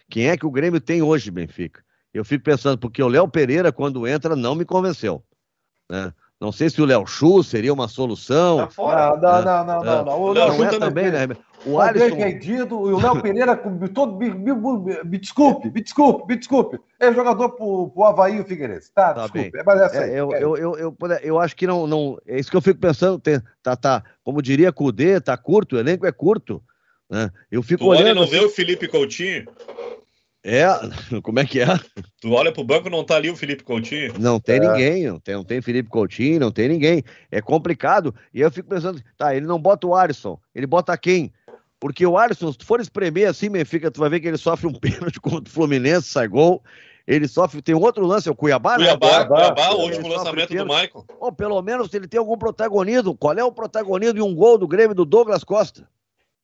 quem 0.09 0.29
é 0.29 0.37
que 0.37 0.47
o 0.47 0.51
Grêmio 0.51 0.81
tem 0.81 1.03
hoje, 1.03 1.31
Benfica? 1.31 1.83
Eu 2.13 2.25
fico 2.25 2.45
pensando, 2.45 2.79
porque 2.79 3.03
o 3.03 3.09
Léo 3.09 3.27
Pereira, 3.27 3.73
quando 3.73 4.07
entra, 4.07 4.37
não 4.37 4.55
me 4.55 4.65
convenceu. 4.65 5.25
Né? 5.91 6.13
Não 6.41 6.53
sei 6.53 6.69
se 6.69 6.83
o 6.83 6.85
Léo 6.85 7.07
Chu 7.07 7.43
seria 7.43 7.73
uma 7.73 7.89
solução. 7.89 8.59
Tá 8.59 8.69
fora. 8.69 9.17
Não, 9.17 9.43
não, 9.43 9.65
não, 9.65 9.85
não, 9.85 10.05
não. 10.05 10.21
O 10.21 10.33
Léo 10.33 10.55
Chu 10.55 10.65
é 10.65 10.79
também, 10.79 11.11
né? 11.11 11.29
O 11.65 11.81
Alisson... 11.81 12.07
Entendido, 12.07 12.75
e 12.91 12.93
o 12.93 12.99
Léo 12.99 13.23
Pereira, 13.23 13.57
todo, 13.95 14.17
me, 14.17 14.31
me, 14.31 14.53
me, 15.05 15.19
desculpe, 15.19 15.71
me 15.71 15.81
desculpe, 15.81 16.27
me 16.27 16.37
desculpe. 16.37 16.79
É 16.99 17.13
jogador 17.13 17.51
pro, 17.51 17.91
pro 17.91 18.05
Havaí 18.05 18.37
e 18.37 18.41
o 18.41 18.45
Figueirense. 18.45 18.93
Tá, 18.93 19.15
tá 19.15 19.23
desculpe. 19.23 19.51
Bem. 19.51 19.61
É, 19.61 19.65
mas 19.65 19.81
essa 19.81 20.01
aí, 20.01 20.11
é, 20.11 20.21
eu, 20.21 20.33
eu, 20.33 20.57
eu, 20.57 20.77
eu, 20.77 20.97
eu, 21.23 21.39
acho 21.39 21.55
que 21.55 21.67
não, 21.67 21.87
não. 21.87 22.19
É 22.27 22.39
isso 22.39 22.51
que 22.51 22.57
eu 22.57 22.63
fico 22.63 22.81
pensando. 22.81 23.19
Tem, 23.19 23.41
tá, 23.63 23.77
tá, 23.77 24.03
como 24.25 24.43
diria 24.43 24.73
Cudê, 24.73 25.21
tá 25.21 25.37
curto, 25.37 25.77
o 25.77 25.79
elenco 25.79 26.07
é 26.07 26.13
curto. 26.13 26.63
Né? 27.09 27.31
Eu 27.51 27.63
fico 27.63 27.85
tu 27.85 27.89
olhando. 27.89 28.15
não 28.15 28.23
assim, 28.23 28.33
vê 28.33 28.45
o 28.45 28.49
Felipe 28.49 28.89
Coutinho? 28.89 29.47
É, 30.45 30.65
como 31.23 31.39
é 31.39 31.45
que 31.45 31.61
é? 31.61 31.67
Tu 32.21 32.33
olha 32.33 32.53
pro 32.53 32.65
banco, 32.65 32.91
não 32.91 33.05
tá 33.05 33.17
ali 33.17 33.31
o 33.31 33.37
Felipe 33.37 33.63
Coutinho. 33.63 34.15
Não 34.19 34.41
tem 34.41 34.57
É. 34.57 34.61
ninguém, 34.61 35.07
não 35.07 35.21
tem, 35.21 35.35
não 35.35 35.45
tem 35.45 35.63
Felipe 35.63 35.89
Coutinho, 35.89 36.41
não 36.41 36.51
tem 36.51 36.69
ninguém. 36.69 37.05
É 37.31 37.41
complicado. 37.41 38.15
E 38.35 38.41
eu 38.41 38.51
fico 38.51 38.69
pensando, 38.69 39.01
tá, 39.17 39.35
ele 39.37 39.47
não 39.47 39.61
bota 39.61 39.87
o 39.87 39.95
Alisson, 39.95 40.39
ele 40.55 40.67
bota 40.67 40.97
quem? 40.99 41.33
Porque 41.83 42.07
o 42.07 42.17
Alisson, 42.17 42.53
se 42.53 42.59
tu 42.59 42.65
for 42.65 42.81
espremer 42.81 43.29
assim, 43.29 43.51
Benfica, 43.51 43.91
tu 43.91 43.99
vai 43.99 44.09
ver 44.09 44.21
que 44.21 44.29
ele 44.29 44.37
sofre 44.37 44.69
um 44.69 44.73
pênalti 44.79 45.19
contra 45.21 45.51
o 45.51 45.53
Fluminense, 45.53 46.07
sai 46.07 46.29
gol. 46.29 46.63
Ele 47.09 47.27
sofre, 47.27 47.61
tem 47.61 47.75
um 47.75 47.81
outro 47.81 48.07
lance, 48.07 48.29
é 48.29 48.31
o 48.31 48.37
Cuiabá, 48.37 48.79
né? 48.79 48.85
Cuiabá, 48.85 49.09
Cuiabá, 49.09 49.27
Cuiabá, 49.27 49.51
o 49.51 49.75
Cuiabá. 49.75 49.83
último 49.83 50.09
lançamento 50.09 50.55
do 50.55 50.65
Michael. 50.65 51.05
Ou 51.19 51.33
pelo 51.33 51.61
menos 51.61 51.93
ele 51.93 52.07
tem 52.07 52.21
algum 52.21 52.39
protagonismo. 52.39 53.17
Qual 53.17 53.35
é 53.37 53.43
o 53.43 53.51
protagonismo 53.51 54.15
de 54.15 54.23
um 54.23 54.33
gol 54.33 54.57
do 54.57 54.69
Grêmio 54.69 54.95
do 54.95 55.05
Douglas 55.05 55.43
Costa? 55.43 55.89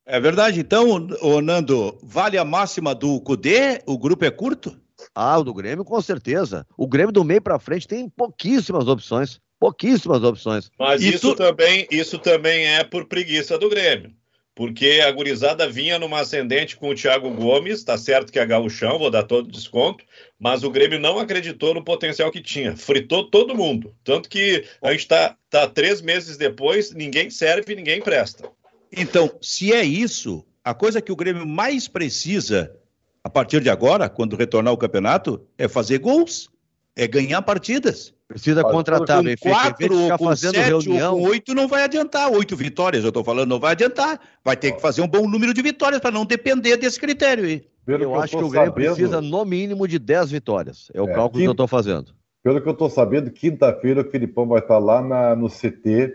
É 0.05 0.19
verdade. 0.19 0.59
Então, 0.59 1.07
ô 1.23 1.41
Nando, 1.41 1.97
vale 2.03 2.37
a 2.37 2.45
máxima 2.45 2.93
do 2.93 3.21
Cudê? 3.21 3.81
O 3.87 3.97
grupo 3.97 4.25
é 4.25 4.33
curto? 4.33 4.77
Ah, 5.15 5.39
o 5.39 5.45
do 5.45 5.55
Grêmio, 5.55 5.85
com 5.85 6.01
certeza. 6.03 6.67
O 6.77 6.89
Grêmio 6.89 7.13
do 7.13 7.23
meio 7.23 7.41
pra 7.41 7.61
frente 7.61 7.87
tem 7.87 8.09
pouquíssimas 8.09 8.89
opções. 8.89 9.39
Pouquíssimas 9.61 10.25
opções. 10.25 10.69
Mas 10.77 11.01
isso, 11.01 11.31
tu- 11.31 11.37
também, 11.37 11.87
isso 11.93 12.19
também 12.19 12.67
é 12.67 12.83
por 12.83 13.05
preguiça 13.07 13.57
do 13.57 13.69
Grêmio. 13.69 14.11
Porque 14.59 15.01
a 15.07 15.13
gurizada 15.13 15.71
vinha 15.71 16.01
numa 16.01 16.19
ascendente 16.19 16.77
com 16.77 16.89
o 16.89 16.95
Thiago 16.97 17.31
Gomes, 17.31 17.85
tá 17.85 17.97
certo 17.97 18.33
que 18.33 18.41
é 18.41 18.45
gauchão, 18.45 18.99
vou 18.99 19.09
dar 19.09 19.23
todo 19.23 19.53
desconto, 19.53 20.05
mas 20.37 20.65
o 20.65 20.71
Grêmio 20.73 20.99
não 20.99 21.21
acreditou 21.21 21.73
no 21.73 21.85
potencial 21.85 22.29
que 22.33 22.43
tinha. 22.43 22.77
Fritou 22.77 23.31
todo 23.31 23.55
mundo. 23.55 23.95
Tanto 24.03 24.29
que 24.29 24.65
a 24.83 24.91
gente 24.91 25.07
tá, 25.07 25.37
tá 25.49 25.69
três 25.69 26.01
meses 26.01 26.37
depois, 26.37 26.93
ninguém 26.93 27.31
serve 27.31 27.77
ninguém 27.77 28.01
presta. 28.01 28.51
Então, 28.91 29.31
se 29.41 29.73
é 29.73 29.85
isso, 29.85 30.45
a 30.65 30.75
coisa 30.75 31.01
que 31.01 31.13
o 31.13 31.17
Grêmio 31.17 31.47
mais 31.47 31.87
precisa 31.87 32.75
a 33.23 33.31
partir 33.31 33.61
de 33.61 33.71
agora, 33.71 34.09
quando 34.09 34.35
retornar 34.35 34.73
ao 34.73 34.77
campeonato, 34.77 35.41
é 35.57 35.69
fazer 35.69 35.99
gols, 35.99 36.51
é 36.97 37.07
ganhar 37.07 37.43
partidas. 37.43 38.13
Precisa 38.29 38.61
Olha, 38.63 38.71
contratar, 38.75 39.25
com 39.25 39.37
quatro 39.51 39.97
ou 40.03 40.19
com 40.19 40.25
fazendo 40.27 40.55
sete 40.55 40.67
reunião. 40.69 41.15
ou 41.15 41.23
com 41.23 41.29
oito 41.31 41.55
não 41.55 41.67
vai 41.67 41.83
adiantar. 41.85 42.31
Oito 42.31 42.55
vitórias, 42.55 43.03
eu 43.03 43.09
estou 43.09 43.25
falando, 43.25 43.49
não 43.49 43.59
vai 43.59 43.73
adiantar. 43.73 44.21
Vai 44.45 44.55
ter 44.55 44.73
que 44.73 44.83
fazer 44.83 45.01
um 45.01 45.09
bom 45.09 45.27
número 45.27 45.55
de 45.55 45.63
vitórias 45.63 45.99
para 46.01 46.11
não 46.11 46.27
depender 46.27 46.77
desse 46.77 47.01
critério 47.01 47.45
aí. 47.47 47.65
Pelo 47.87 48.03
Eu 48.05 48.13
que 48.13 48.19
acho 48.19 48.33
tô 48.33 48.39
que 48.41 48.45
o 48.45 48.49
Grêmio 48.51 48.69
sabendo- 48.71 48.95
precisa 48.95 49.21
no 49.23 49.45
mínimo 49.47 49.89
de 49.89 49.99
10 49.99 50.31
vitórias. 50.31 50.91
É 50.93 51.01
o 51.01 51.09
É, 51.09 51.15
cálculo 51.15 51.39
que- 51.39 51.45
que 51.45 51.49
eu 51.49 51.53
estou 51.53 51.67
fazendo. 51.67 52.13
Pelo 52.45 52.61
que 52.61 52.69
eu 52.69 52.73
estou 52.73 52.91
sabendo, 52.91 53.31
quinta-feira 53.31 54.03
o 54.03 54.11
Filipão 54.11 54.47
vai 54.47 54.59
estar 54.61 54.79
lá 54.79 55.01
na- 55.01 55.35
no 55.35 55.49
CT 55.49 56.15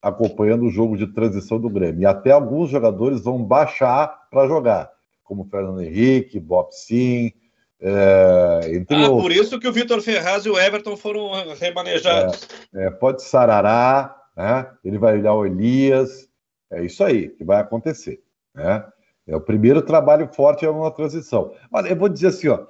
acompanhando 0.00 0.64
o 0.64 0.70
jogo 0.70 0.96
de 0.96 1.08
transição 1.08 1.58
do 1.60 1.68
Grêmio. 1.68 2.02
E 2.02 2.06
até 2.06 2.30
alguns 2.30 2.70
jogadores 2.70 3.20
vão 3.22 3.42
baixar 3.42 4.06
para 4.30 4.46
jogar, 4.46 4.90
como 5.24 5.44
Fernando 5.50 5.82
Henrique, 5.82 6.38
Bob 6.38 6.68
Sim, 6.70 7.32
é, 7.80 8.84
Ah, 8.90 9.08
por 9.08 9.30
isso 9.30 9.58
que 9.58 9.68
o 9.68 9.72
Vitor 9.72 10.00
Ferraz 10.00 10.44
e 10.44 10.50
o 10.50 10.58
Everton 10.58 10.96
foram 10.96 11.30
remanejados. 11.54 12.48
É, 12.74 12.90
pode 12.90 13.22
Sarará, 13.22 14.16
né? 14.36 14.68
ele 14.84 14.98
vai 14.98 15.18
olhar 15.18 15.34
o 15.34 15.46
Elias. 15.46 16.28
É 16.70 16.84
isso 16.84 17.02
aí 17.04 17.28
que 17.28 17.44
vai 17.44 17.60
acontecer. 17.60 18.20
Né? 18.54 18.84
É 19.26 19.36
o 19.36 19.40
primeiro 19.40 19.82
trabalho 19.82 20.28
forte 20.32 20.64
é 20.64 20.70
uma 20.70 20.90
transição. 20.90 21.52
Olha, 21.72 21.88
eu 21.88 21.96
vou 21.96 22.08
dizer 22.08 22.28
assim, 22.28 22.48
ó. 22.48 22.66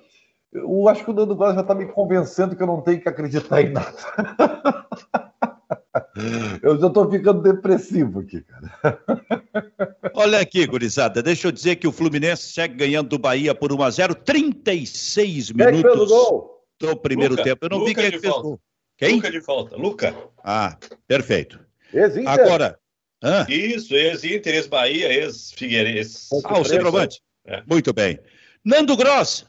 Eu 0.50 0.88
acho 0.88 1.04
que 1.04 1.11
o 1.11 1.12
Nando 1.12 1.36
Góes 1.36 1.54
já 1.54 1.61
está 1.61 1.74
me 1.74 1.86
convencendo 1.86 2.56
que 2.56 2.62
eu 2.62 2.66
não 2.66 2.80
tenho 2.80 3.00
que 3.00 3.09
acreditar 3.09 3.61
em 3.61 3.70
nada. 3.70 3.92
eu 6.62 6.80
já 6.80 6.86
estou 6.86 7.11
ficando 7.11 7.42
depressivo 7.42 8.20
aqui, 8.20 8.40
cara. 8.40 9.38
Olha 10.20 10.40
aqui, 10.40 10.66
gurizada, 10.66 11.22
deixa 11.22 11.46
eu 11.46 11.52
dizer 11.52 11.76
que 11.76 11.86
o 11.86 11.92
Fluminense 11.92 12.42
segue 12.52 12.74
ganhando 12.74 13.08
do 13.08 13.18
Bahia 13.20 13.54
por 13.54 13.72
1 13.72 13.82
a 13.84 13.88
0 13.88 14.14
36 14.16 15.52
Quem 15.52 15.64
é 15.64 15.66
que 15.70 15.72
fez 15.74 15.84
o 15.84 15.86
minutos 15.86 16.08
gol? 16.08 16.64
do 16.80 16.96
primeiro 16.96 17.34
Luca, 17.34 17.44
tempo. 17.44 17.64
Eu 17.64 17.68
não 17.70 17.84
vi 17.84 17.90
Luca 17.90 18.00
quem 18.00 18.04
é 18.04 18.10
de 18.10 18.16
que 18.16 18.20
fez 18.22 18.32
falta. 18.32 18.48
gol. 18.48 18.60
Quem? 18.96 19.14
Luca 19.14 19.30
de 19.30 19.40
falta. 19.40 19.76
Luca. 19.76 20.16
Ah, 20.42 20.76
perfeito. 21.06 21.60
Ex-Inter. 21.94 22.28
Agora, 22.28 22.78
hã? 23.22 23.46
Isso, 23.48 23.94
ex-Inter, 23.94 24.56
ex-Bahia, 24.56 25.12
ex-Figueirense. 25.12 26.26
Ah, 26.44 26.58
o 26.58 26.64
centroavante. 26.64 27.22
É. 27.46 27.62
Muito 27.64 27.92
bem. 27.92 28.18
Nando 28.64 28.96
Gross. 28.96 29.46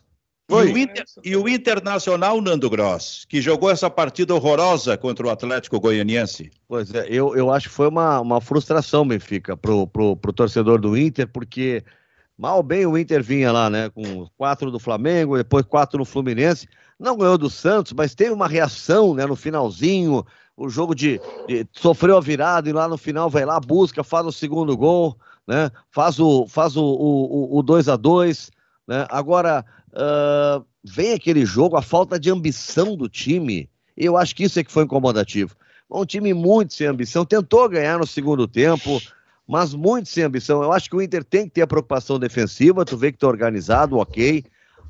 E 0.49 0.53
Oi. 0.53 0.73
o, 0.73 0.77
Inter- 0.77 1.05
e 1.23 1.35
o 1.35 1.47
Internacional 1.47 2.41
Nando 2.41 2.67
Gross, 2.69 3.23
que 3.29 3.39
jogou 3.39 3.69
essa 3.69 3.87
partida 3.87 4.33
horrorosa 4.33 4.97
contra 4.97 5.27
o 5.27 5.29
Atlético 5.29 5.79
Goianiense. 5.79 6.49
Pois 6.67 6.91
é, 6.91 7.05
eu, 7.07 7.35
eu 7.35 7.51
acho 7.51 7.69
que 7.69 7.75
foi 7.75 7.87
uma, 7.87 8.19
uma 8.19 8.41
frustração, 8.41 9.07
Benfica, 9.07 9.55
pro, 9.55 9.85
pro, 9.85 10.15
pro 10.17 10.33
torcedor 10.33 10.81
do 10.81 10.97
Inter, 10.97 11.27
porque 11.27 11.83
mal 12.35 12.63
bem 12.63 12.85
o 12.87 12.97
Inter 12.97 13.21
vinha 13.21 13.51
lá, 13.51 13.69
né? 13.69 13.89
Com 13.89 14.27
quatro 14.35 14.71
do 14.71 14.79
Flamengo, 14.79 15.37
depois 15.37 15.63
quatro 15.65 15.99
no 15.99 16.05
Fluminense. 16.05 16.67
Não 16.99 17.15
ganhou 17.15 17.37
do 17.37 17.49
Santos, 17.49 17.93
mas 17.93 18.15
teve 18.15 18.31
uma 18.31 18.47
reação, 18.47 19.13
né? 19.13 19.27
No 19.27 19.35
finalzinho, 19.35 20.25
o 20.57 20.67
jogo 20.67 20.95
de, 20.95 21.21
de- 21.47 21.67
sofreu 21.73 22.17
a 22.17 22.21
virada 22.21 22.67
e 22.67 22.73
lá 22.73 22.87
no 22.87 22.97
final 22.97 23.29
vai 23.29 23.45
lá, 23.45 23.59
busca, 23.59 24.03
faz 24.03 24.25
o 24.25 24.31
segundo 24.31 24.75
gol, 24.75 25.15
né? 25.47 25.69
Faz 25.91 26.19
o, 26.19 26.47
faz 26.47 26.75
o, 26.75 26.83
o, 26.83 27.59
o 27.59 27.61
2 27.61 27.87
a 27.87 27.95
2 27.95 28.49
né? 28.89 29.05
Agora, 29.07 29.63
ah, 29.93 30.63
vem 30.83 31.13
aquele 31.13 31.45
jogo, 31.45 31.77
a 31.77 31.81
falta 31.81 32.19
de 32.19 32.31
ambição 32.31 32.97
do 32.97 33.07
time. 33.07 33.69
Eu 33.95 34.17
acho 34.17 34.35
que 34.35 34.43
isso 34.43 34.59
é 34.59 34.63
que 34.63 34.71
foi 34.71 34.83
incomodativo. 34.83 35.55
Um 35.91 36.05
time 36.05 36.33
muito 36.33 36.73
sem 36.73 36.87
ambição, 36.87 37.23
tentou 37.23 37.69
ganhar 37.69 37.99
no 37.99 38.07
segundo 38.07 38.47
tempo, 38.47 38.99
mas 39.47 39.75
muito 39.75 40.09
sem 40.09 40.23
ambição. 40.23 40.63
Eu 40.63 40.71
acho 40.71 40.89
que 40.89 40.95
o 40.95 41.01
Inter 41.01 41.23
tem 41.23 41.45
que 41.45 41.51
ter 41.51 41.61
a 41.61 41.67
preocupação 41.67 42.17
defensiva, 42.17 42.83
tu 42.83 42.97
vê 42.97 43.11
que 43.11 43.19
tá 43.19 43.27
organizado, 43.27 43.97
ok, 43.97 44.43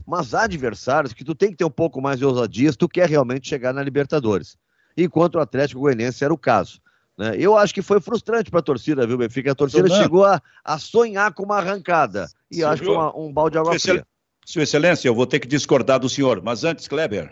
mas 0.08 0.34
há 0.34 0.44
adversários 0.44 1.12
que 1.12 1.26
tu 1.26 1.36
tem 1.36 1.52
que 1.52 1.58
ter 1.58 1.66
um 1.66 1.70
pouco 1.70 2.02
mais 2.02 2.20
de 2.20 2.26
ousadia 2.26 2.72
se 2.72 2.78
tu 2.78 2.88
quer 2.88 3.10
realmente 3.10 3.50
chegar 3.50 3.74
na 3.74 3.84
Libertadores. 3.84 4.58
Enquanto 4.96 5.36
o 5.36 5.40
Atlético 5.40 5.82
Goianiense 5.82 6.24
era 6.24 6.34
o 6.34 6.38
caso. 6.38 6.82
Né? 7.20 7.36
Eu 7.38 7.58
acho 7.58 7.74
que 7.74 7.82
foi 7.82 8.00
frustrante 8.00 8.50
para 8.50 8.62
a 8.62 8.64
torcida, 8.64 9.06
viu, 9.06 9.18
Benfica? 9.18 9.52
A 9.52 9.56
torcida 9.56 9.84
Fernando. 9.84 10.02
chegou 10.02 10.24
a, 10.26 10.42
a 10.64 10.80
sonhar 10.80 11.34
com 11.34 11.44
uma 11.44 11.58
arrancada. 11.58 12.28
E 12.50 12.56
Sim, 12.56 12.64
acho 12.64 12.82
que 12.82 12.90
uma- 12.90 13.16
um 13.16 13.32
balde 13.32 13.54
de 13.54 13.58
água 13.60 13.76
Excel- 13.76 13.96
fria. 13.96 14.08
Sua 14.46 14.64
Excelência, 14.64 15.08
eu 15.08 15.14
vou 15.14 15.28
ter 15.28 15.40
que 15.40 15.48
discordar 15.48 16.00
do 16.00 16.10
senhor, 16.10 16.42
mas 16.42 16.64
antes, 16.64 16.88
Kleber. 16.88 17.32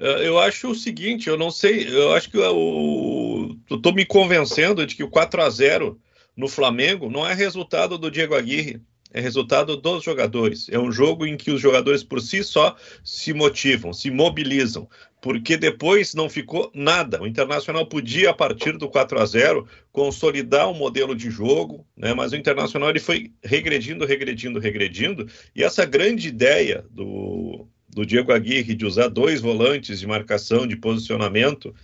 Eh, 0.00 0.26
Eu 0.28 0.38
acho 0.38 0.70
o 0.70 0.74
seguinte, 0.74 1.28
eu 1.28 1.36
não 1.36 1.50
sei, 1.50 1.88
eu 1.88 2.12
acho 2.14 2.30
que 2.30 2.38
o, 2.38 3.56
eu 3.68 3.78
tô 3.82 3.92
me 3.92 4.06
convencendo 4.06 4.86
de 4.86 4.94
que 4.94 5.02
o 5.02 5.10
4 5.10 5.42
a 5.42 5.50
0 5.50 6.00
no 6.36 6.48
Flamengo 6.48 7.10
não 7.10 7.26
é 7.26 7.34
resultado 7.34 7.98
do 7.98 8.10
Diego 8.10 8.34
Aguirre, 8.34 8.80
é 9.12 9.20
resultado 9.20 9.76
dos 9.76 10.04
jogadores. 10.04 10.68
É 10.70 10.78
um 10.78 10.92
jogo 10.92 11.26
em 11.26 11.36
que 11.36 11.50
os 11.50 11.60
jogadores 11.60 12.04
por 12.04 12.20
si 12.20 12.44
só 12.44 12.76
se 13.02 13.32
motivam, 13.34 13.92
se 13.92 14.10
mobilizam, 14.10 14.88
porque 15.20 15.56
depois 15.56 16.14
não 16.14 16.28
ficou 16.28 16.70
nada. 16.74 17.20
O 17.22 17.26
Internacional 17.26 17.86
podia 17.86 18.30
a 18.30 18.34
partir 18.34 18.76
do 18.76 18.88
4 18.88 19.20
a 19.20 19.26
0 19.26 19.66
consolidar 19.92 20.68
um 20.68 20.74
modelo 20.74 21.14
de 21.14 21.30
jogo, 21.30 21.86
né? 21.96 22.14
Mas 22.14 22.32
o 22.32 22.36
Internacional 22.36 22.90
ele 22.90 23.00
foi 23.00 23.32
regredindo, 23.42 24.04
regredindo, 24.04 24.58
regredindo, 24.58 25.28
e 25.54 25.62
essa 25.64 25.84
grande 25.84 26.28
ideia 26.28 26.84
do 26.90 27.66
do 27.88 28.06
Diego 28.06 28.32
Aguirre 28.32 28.74
de 28.74 28.86
usar 28.86 29.08
dois 29.08 29.40
volantes 29.40 29.98
de 29.98 30.06
marcação, 30.06 30.66
de 30.66 30.76
posicionamento, 30.76 31.74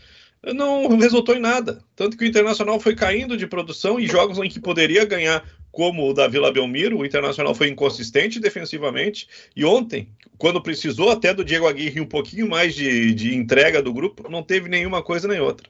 não 0.53 0.97
resultou 0.99 1.35
em 1.35 1.41
nada. 1.41 1.83
Tanto 1.97 2.17
que 2.17 2.25
o 2.25 2.27
Internacional 2.27 2.79
foi 2.79 2.95
caindo 2.95 3.37
de 3.37 3.47
produção 3.47 3.99
e 3.99 4.07
jogos 4.07 4.39
em 4.39 4.49
que 4.49 4.61
poderia 4.61 5.05
ganhar, 5.05 5.43
como 5.75 6.09
o 6.09 6.15
da 6.15 6.29
Vila 6.29 6.53
Belmiro, 6.53 6.99
o 6.99 7.05
Internacional 7.05 7.55
foi 7.55 7.69
inconsistente 7.69 8.39
defensivamente. 8.41 9.27
E 9.57 9.65
ontem, 9.65 10.09
quando 10.39 10.63
precisou 10.63 11.11
até 11.11 11.35
do 11.35 11.45
Diego 11.45 11.67
Aguirre 11.67 12.01
um 12.01 12.07
pouquinho 12.07 12.49
mais 12.49 12.75
de, 12.75 13.13
de 13.13 13.35
entrega 13.35 13.83
do 13.83 13.93
grupo, 13.93 14.31
não 14.31 14.43
teve 14.43 14.69
nenhuma 14.69 15.03
coisa 15.03 15.27
nem 15.29 15.41
outra. 15.41 15.69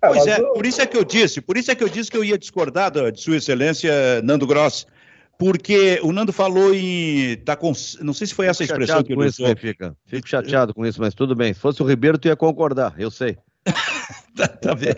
Pois 0.00 0.16
mas 0.16 0.26
é, 0.26 0.40
eu- 0.40 0.52
por 0.54 0.66
isso 0.66 0.80
é 0.80 0.86
que 0.86 0.96
eu 0.96 1.04
disse, 1.04 1.40
por 1.40 1.56
isso 1.56 1.70
é 1.70 1.74
que 1.74 1.84
eu 1.84 1.88
disse 1.88 2.10
que 2.10 2.16
eu 2.16 2.24
ia 2.24 2.36
discordar 2.38 2.90
da- 2.90 3.10
de 3.10 3.20
Sua 3.20 3.36
Excelência 3.36 3.92
Nando 4.22 4.46
Gross. 4.46 4.86
Porque 5.38 5.98
o 6.02 6.12
Nando 6.12 6.32
falou 6.32 6.72
em. 6.72 7.36
Tá 7.44 7.56
com, 7.56 7.72
não 8.00 8.12
sei 8.12 8.26
se 8.28 8.34
foi 8.34 8.46
essa 8.46 8.62
Fico 8.62 8.72
expressão 8.74 9.02
que 9.02 9.12
ele 9.12 9.26
isso, 9.26 9.42
usou. 9.42 9.54
Benfica. 9.54 9.96
Fico 10.06 10.28
chateado 10.28 10.72
com 10.72 10.86
isso, 10.86 11.00
mas 11.00 11.14
tudo 11.14 11.34
bem. 11.34 11.52
Se 11.52 11.58
fosse 11.58 11.82
o 11.82 11.86
Ribeiro, 11.86 12.16
tu 12.16 12.28
ia 12.28 12.36
concordar, 12.36 12.94
eu 12.96 13.10
sei. 13.10 13.36
Tá, 14.34 14.48
tá 14.48 14.74
bem. 14.74 14.94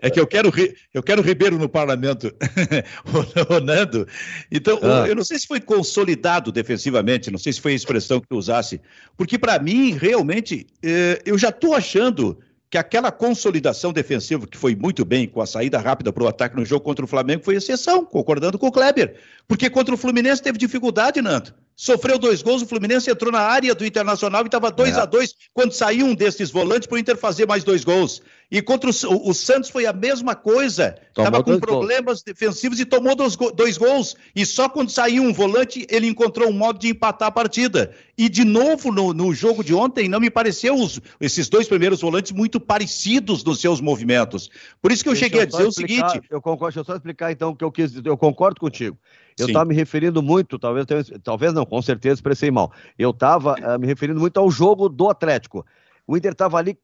É 0.00 0.08
que 0.08 0.18
eu 0.18 0.26
quero, 0.26 0.50
eu 0.94 1.02
quero 1.02 1.20
Ribeiro 1.22 1.58
no 1.58 1.68
parlamento, 1.68 2.32
o, 3.50 3.54
o 3.56 3.60
Nando. 3.60 4.06
Então, 4.50 4.78
Ah. 4.82 5.06
eu 5.06 5.14
não 5.14 5.24
sei 5.24 5.38
se 5.38 5.46
foi 5.46 5.60
consolidado 5.60 6.50
defensivamente, 6.50 7.30
não 7.30 7.38
sei 7.38 7.52
se 7.52 7.60
foi 7.60 7.72
a 7.72 7.76
expressão 7.76 8.20
que 8.20 8.28
tu 8.28 8.36
usasse, 8.36 8.80
porque 9.16 9.38
para 9.38 9.58
mim, 9.58 9.92
realmente, 9.92 10.66
eh, 10.82 11.20
eu 11.26 11.36
já 11.36 11.50
estou 11.50 11.74
achando 11.74 12.38
que 12.68 12.76
aquela 12.78 13.12
consolidação 13.12 13.92
defensiva 13.92 14.44
que 14.46 14.56
foi 14.58 14.74
muito 14.74 15.04
bem 15.04 15.28
com 15.28 15.40
a 15.40 15.46
saída 15.46 15.78
rápida 15.78 16.12
para 16.12 16.24
o 16.24 16.26
ataque 16.26 16.56
no 16.56 16.64
jogo 16.64 16.84
contra 16.84 17.04
o 17.04 17.08
Flamengo 17.08 17.44
foi 17.44 17.54
exceção, 17.54 18.04
concordando 18.04 18.58
com 18.58 18.66
o 18.66 18.72
Kleber. 18.72 19.14
Porque 19.46 19.70
contra 19.70 19.94
o 19.94 19.98
Fluminense 19.98 20.42
teve 20.42 20.58
dificuldade, 20.58 21.22
Nando. 21.22 21.54
Sofreu 21.76 22.18
dois 22.18 22.42
gols, 22.42 22.62
o 22.62 22.66
Fluminense 22.66 23.08
entrou 23.10 23.30
na 23.30 23.40
área 23.40 23.72
do 23.74 23.84
Internacional 23.86 24.42
e 24.42 24.46
estava 24.46 24.70
2 24.72 24.96
É. 24.96 25.00
a 25.00 25.04
2 25.04 25.34
quando 25.54 25.72
saiu 25.72 26.06
um 26.06 26.14
desses 26.14 26.50
volantes 26.50 26.88
para 26.88 26.96
o 26.96 26.98
Inter 26.98 27.16
fazer 27.16 27.46
mais 27.46 27.62
dois 27.62 27.84
gols. 27.84 28.20
E 28.50 28.62
contra 28.62 28.88
o, 28.88 29.30
o 29.30 29.34
Santos 29.34 29.70
foi 29.70 29.86
a 29.86 29.92
mesma 29.92 30.34
coisa. 30.34 30.94
Estava 31.08 31.42
com 31.42 31.58
problemas 31.58 32.04
gols. 32.18 32.22
defensivos 32.22 32.78
e 32.78 32.84
tomou 32.84 33.16
dois, 33.16 33.36
dois, 33.54 33.76
gols. 33.76 34.16
E 34.34 34.46
só 34.46 34.68
quando 34.68 34.90
saiu 34.90 35.22
um 35.22 35.32
volante, 35.32 35.86
ele 35.90 36.06
encontrou 36.06 36.48
um 36.48 36.52
modo 36.52 36.78
de 36.78 36.88
empatar 36.88 37.28
a 37.28 37.32
partida. 37.32 37.92
E 38.16 38.28
de 38.28 38.44
novo, 38.44 38.92
no, 38.92 39.12
no 39.12 39.34
jogo 39.34 39.64
de 39.64 39.74
ontem, 39.74 40.08
não 40.08 40.20
me 40.20 40.30
pareceu 40.30 40.74
os, 40.74 41.00
esses 41.20 41.48
dois 41.48 41.66
primeiros 41.66 42.00
volantes 42.00 42.32
muito 42.32 42.60
parecidos 42.60 43.42
nos 43.42 43.60
seus 43.60 43.80
movimentos. 43.80 44.48
Por 44.80 44.92
isso 44.92 45.02
que 45.02 45.08
eu 45.08 45.14
deixa 45.14 45.26
cheguei 45.26 45.40
eu 45.40 45.42
a 45.42 45.46
dizer 45.46 45.68
explicar, 45.68 46.06
o 46.06 46.10
seguinte. 46.10 46.28
Eu 46.30 46.40
concordo, 46.40 46.74
deixa 46.74 46.80
eu 46.80 46.84
só 46.84 46.94
explicar 46.94 47.32
então 47.32 47.50
o 47.50 47.56
que 47.56 47.64
eu 47.64 47.72
quis 47.72 47.90
dizer. 47.90 48.06
Eu 48.06 48.16
concordo 48.16 48.60
contigo. 48.60 48.96
Eu 49.38 49.48
estava 49.48 49.66
me 49.66 49.74
referindo 49.74 50.22
muito, 50.22 50.58
talvez, 50.58 50.86
talvez 51.22 51.52
não, 51.52 51.66
com 51.66 51.82
certeza 51.82 52.14
expressei 52.14 52.50
mal. 52.50 52.72
Eu 52.98 53.10
estava 53.10 53.52
uh, 53.52 53.64
eh, 53.72 53.78
me 53.78 53.86
referindo 53.86 54.18
muito 54.18 54.38
ao 54.38 54.50
jogo 54.50 54.88
do 54.88 55.10
Atlético. 55.10 55.66
O 56.06 56.16
Inter 56.16 56.32
estava 56.32 56.56
ali 56.56 56.78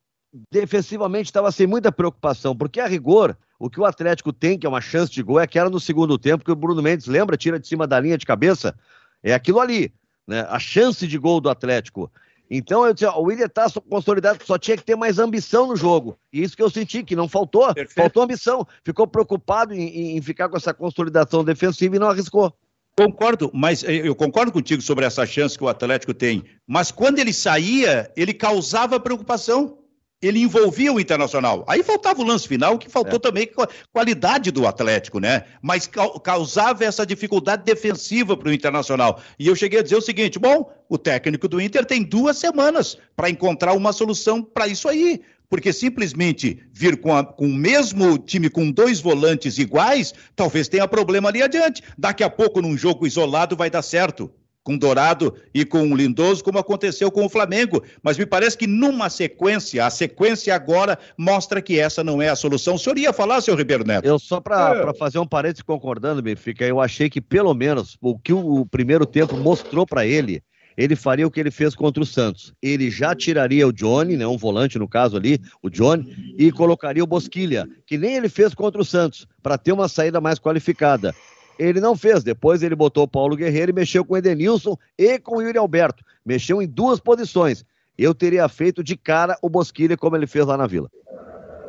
defensivamente 0.50 1.26
estava 1.26 1.52
sem 1.52 1.66
muita 1.66 1.92
preocupação, 1.92 2.56
porque 2.56 2.80
a 2.80 2.86
rigor, 2.86 3.36
o 3.58 3.68
que 3.68 3.80
o 3.80 3.84
Atlético 3.84 4.32
tem, 4.32 4.58
que 4.58 4.66
é 4.66 4.68
uma 4.68 4.80
chance 4.80 5.12
de 5.12 5.22
gol, 5.22 5.40
é 5.40 5.44
aquela 5.44 5.68
no 5.68 5.80
segundo 5.80 6.18
tempo 6.18 6.44
que 6.44 6.52
o 6.52 6.56
Bruno 6.56 6.82
Mendes 6.82 7.06
lembra, 7.06 7.36
tira 7.36 7.58
de 7.58 7.66
cima 7.66 7.86
da 7.86 8.00
linha 8.00 8.16
de 8.16 8.26
cabeça, 8.26 8.74
é 9.22 9.34
aquilo 9.34 9.60
ali, 9.60 9.92
né? 10.26 10.46
A 10.48 10.58
chance 10.58 11.06
de 11.06 11.18
gol 11.18 11.40
do 11.40 11.50
Atlético. 11.50 12.10
Então, 12.50 12.86
eu 12.86 12.92
disse, 12.92 13.06
ó, 13.06 13.18
o 13.18 13.24
William 13.24 13.48
tá 13.48 13.66
consolidado, 13.88 14.44
só 14.44 14.58
tinha 14.58 14.76
que 14.76 14.84
ter 14.84 14.94
mais 14.94 15.18
ambição 15.18 15.68
no 15.68 15.76
jogo. 15.76 16.18
E 16.30 16.42
isso 16.42 16.54
que 16.54 16.62
eu 16.62 16.68
senti, 16.68 17.02
que 17.02 17.16
não 17.16 17.26
faltou. 17.26 17.72
Perfeito. 17.72 17.94
Faltou 17.94 18.22
ambição. 18.22 18.66
Ficou 18.84 19.06
preocupado 19.06 19.72
em, 19.72 20.18
em 20.18 20.20
ficar 20.20 20.50
com 20.50 20.56
essa 20.58 20.74
consolidação 20.74 21.42
defensiva 21.42 21.96
e 21.96 21.98
não 21.98 22.10
arriscou. 22.10 22.54
Concordo, 22.94 23.50
mas 23.54 23.82
eh, 23.84 24.06
eu 24.06 24.14
concordo 24.14 24.52
contigo 24.52 24.82
sobre 24.82 25.06
essa 25.06 25.24
chance 25.24 25.56
que 25.56 25.64
o 25.64 25.68
Atlético 25.68 26.12
tem. 26.12 26.44
Mas 26.66 26.90
quando 26.90 27.18
ele 27.20 27.32
saía, 27.32 28.12
ele 28.14 28.34
causava 28.34 29.00
preocupação 29.00 29.78
ele 30.22 30.40
envolvia 30.40 30.92
o 30.92 31.00
Internacional. 31.00 31.64
Aí 31.66 31.82
faltava 31.82 32.20
o 32.20 32.24
lance 32.24 32.46
final, 32.46 32.78
que 32.78 32.88
faltou 32.88 33.16
é. 33.16 33.18
também 33.18 33.50
qualidade 33.92 34.52
do 34.52 34.66
Atlético, 34.66 35.18
né? 35.18 35.42
Mas 35.60 35.90
causava 36.22 36.84
essa 36.84 37.04
dificuldade 37.04 37.64
defensiva 37.64 38.36
para 38.36 38.48
o 38.48 38.52
Internacional. 38.52 39.20
E 39.36 39.48
eu 39.48 39.56
cheguei 39.56 39.80
a 39.80 39.82
dizer 39.82 39.96
o 39.96 40.00
seguinte: 40.00 40.38
bom, 40.38 40.72
o 40.88 40.96
técnico 40.96 41.48
do 41.48 41.60
Inter 41.60 41.84
tem 41.84 42.04
duas 42.04 42.38
semanas 42.38 42.96
para 43.16 43.28
encontrar 43.28 43.72
uma 43.72 43.92
solução 43.92 44.40
para 44.40 44.68
isso 44.68 44.88
aí. 44.88 45.20
Porque 45.48 45.70
simplesmente 45.70 46.62
vir 46.72 46.98
com, 46.98 47.14
a, 47.14 47.22
com 47.22 47.44
o 47.44 47.54
mesmo 47.54 48.16
time 48.16 48.48
com 48.48 48.70
dois 48.70 49.00
volantes 49.00 49.58
iguais, 49.58 50.14
talvez 50.34 50.66
tenha 50.66 50.88
problema 50.88 51.28
ali 51.28 51.42
adiante. 51.42 51.82
Daqui 51.98 52.24
a 52.24 52.30
pouco, 52.30 52.62
num 52.62 52.74
jogo 52.74 53.06
isolado, 53.06 53.54
vai 53.54 53.68
dar 53.68 53.82
certo 53.82 54.32
com 54.62 54.76
Dourado 54.76 55.34
e 55.52 55.64
com 55.64 55.90
o 55.90 55.96
Lindoso, 55.96 56.42
como 56.42 56.58
aconteceu 56.58 57.10
com 57.10 57.24
o 57.24 57.28
Flamengo. 57.28 57.82
Mas 58.02 58.16
me 58.16 58.26
parece 58.26 58.56
que 58.56 58.66
numa 58.66 59.10
sequência, 59.10 59.84
a 59.84 59.90
sequência 59.90 60.54
agora 60.54 60.98
mostra 61.16 61.60
que 61.60 61.78
essa 61.78 62.04
não 62.04 62.22
é 62.22 62.28
a 62.28 62.36
solução. 62.36 62.74
O 62.74 62.78
senhor 62.78 62.98
ia 62.98 63.12
falar, 63.12 63.40
senhor 63.40 63.56
Ribeiro 63.56 63.84
Neto? 63.84 64.04
Eu 64.04 64.18
só 64.18 64.40
para 64.40 64.90
é. 64.90 64.94
fazer 64.94 65.18
um 65.18 65.26
parênteses 65.26 65.62
concordando, 65.62 66.22
Benfica, 66.22 66.64
eu 66.64 66.80
achei 66.80 67.10
que 67.10 67.20
pelo 67.20 67.54
menos 67.54 67.96
o 68.00 68.18
que 68.18 68.32
o 68.32 68.64
primeiro 68.66 69.04
tempo 69.04 69.36
mostrou 69.36 69.86
para 69.86 70.06
ele, 70.06 70.42
ele 70.76 70.96
faria 70.96 71.26
o 71.26 71.30
que 71.30 71.40
ele 71.40 71.50
fez 71.50 71.74
contra 71.74 72.02
o 72.02 72.06
Santos. 72.06 72.52
Ele 72.62 72.90
já 72.90 73.14
tiraria 73.14 73.66
o 73.66 73.72
Johnny, 73.72 74.16
né, 74.16 74.26
um 74.26 74.36
volante 74.36 74.78
no 74.78 74.88
caso 74.88 75.16
ali, 75.16 75.40
o 75.62 75.68
Johnny, 75.68 76.34
e 76.38 76.50
colocaria 76.50 77.04
o 77.04 77.06
Bosquilha, 77.06 77.68
que 77.86 77.98
nem 77.98 78.14
ele 78.16 78.28
fez 78.28 78.54
contra 78.54 78.80
o 78.80 78.84
Santos, 78.84 79.26
para 79.42 79.58
ter 79.58 79.72
uma 79.72 79.88
saída 79.88 80.20
mais 80.20 80.38
qualificada 80.38 81.14
ele 81.62 81.80
não 81.80 81.96
fez. 81.96 82.22
Depois 82.22 82.62
ele 82.62 82.74
botou 82.74 83.04
o 83.04 83.08
Paulo 83.08 83.36
Guerreiro 83.36 83.70
e 83.70 83.74
mexeu 83.74 84.04
com 84.04 84.14
o 84.14 84.16
Edenilson 84.16 84.76
e 84.98 85.18
com 85.18 85.36
o 85.36 85.42
Yuri 85.42 85.58
Alberto. 85.58 86.04
Mexeu 86.24 86.60
em 86.60 86.66
duas 86.66 87.00
posições. 87.00 87.64
Eu 87.96 88.14
teria 88.14 88.48
feito 88.48 88.82
de 88.82 88.96
cara 88.96 89.36
o 89.42 89.48
Bosquilha 89.48 89.96
como 89.96 90.16
ele 90.16 90.26
fez 90.26 90.46
lá 90.46 90.56
na 90.56 90.66
Vila. 90.66 90.90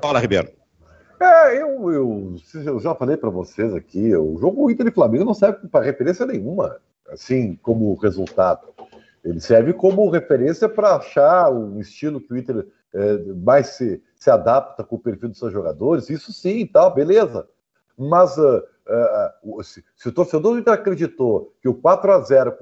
Fala, 0.01 0.19
Ribeiro. 0.19 0.49
É, 1.21 1.61
eu, 1.61 1.91
eu, 1.91 2.35
eu 2.65 2.79
já 2.79 2.93
falei 2.95 3.15
para 3.15 3.29
vocês 3.29 3.73
aqui, 3.73 4.13
o 4.13 4.37
jogo 4.37 4.69
Inter 4.69 4.87
e 4.87 4.91
Flamengo 4.91 5.23
não 5.23 5.33
serve 5.33 5.69
para 5.69 5.85
referência 5.85 6.25
nenhuma, 6.25 6.77
assim 7.09 7.55
como 7.61 7.93
resultado. 7.95 8.67
Ele 9.23 9.39
serve 9.39 9.71
como 9.71 10.09
referência 10.09 10.67
para 10.67 10.97
achar 10.97 11.49
um 11.49 11.79
estilo 11.79 12.19
que 12.19 12.33
o 12.33 12.37
Inter 12.37 12.67
é, 12.93 13.17
mais 13.35 13.67
se, 13.67 14.03
se 14.17 14.29
adapta 14.29 14.83
com 14.83 14.97
o 14.97 14.99
perfil 14.99 15.29
dos 15.29 15.39
seus 15.39 15.53
jogadores, 15.53 16.09
isso 16.09 16.33
sim, 16.33 16.65
tal, 16.65 16.89
tá, 16.89 16.95
beleza. 16.95 17.47
Mas 17.97 18.37
uh, 18.37 18.61
uh, 18.87 19.63
se, 19.63 19.83
se, 19.95 20.09
o 20.09 20.11
torcedor 20.11 20.53
do 20.53 20.59
Inter 20.59 20.73
acreditou 20.73 21.53
que 21.61 21.69
o 21.69 21.73
4 21.73 22.11
a 22.11 22.19
0 22.19 22.55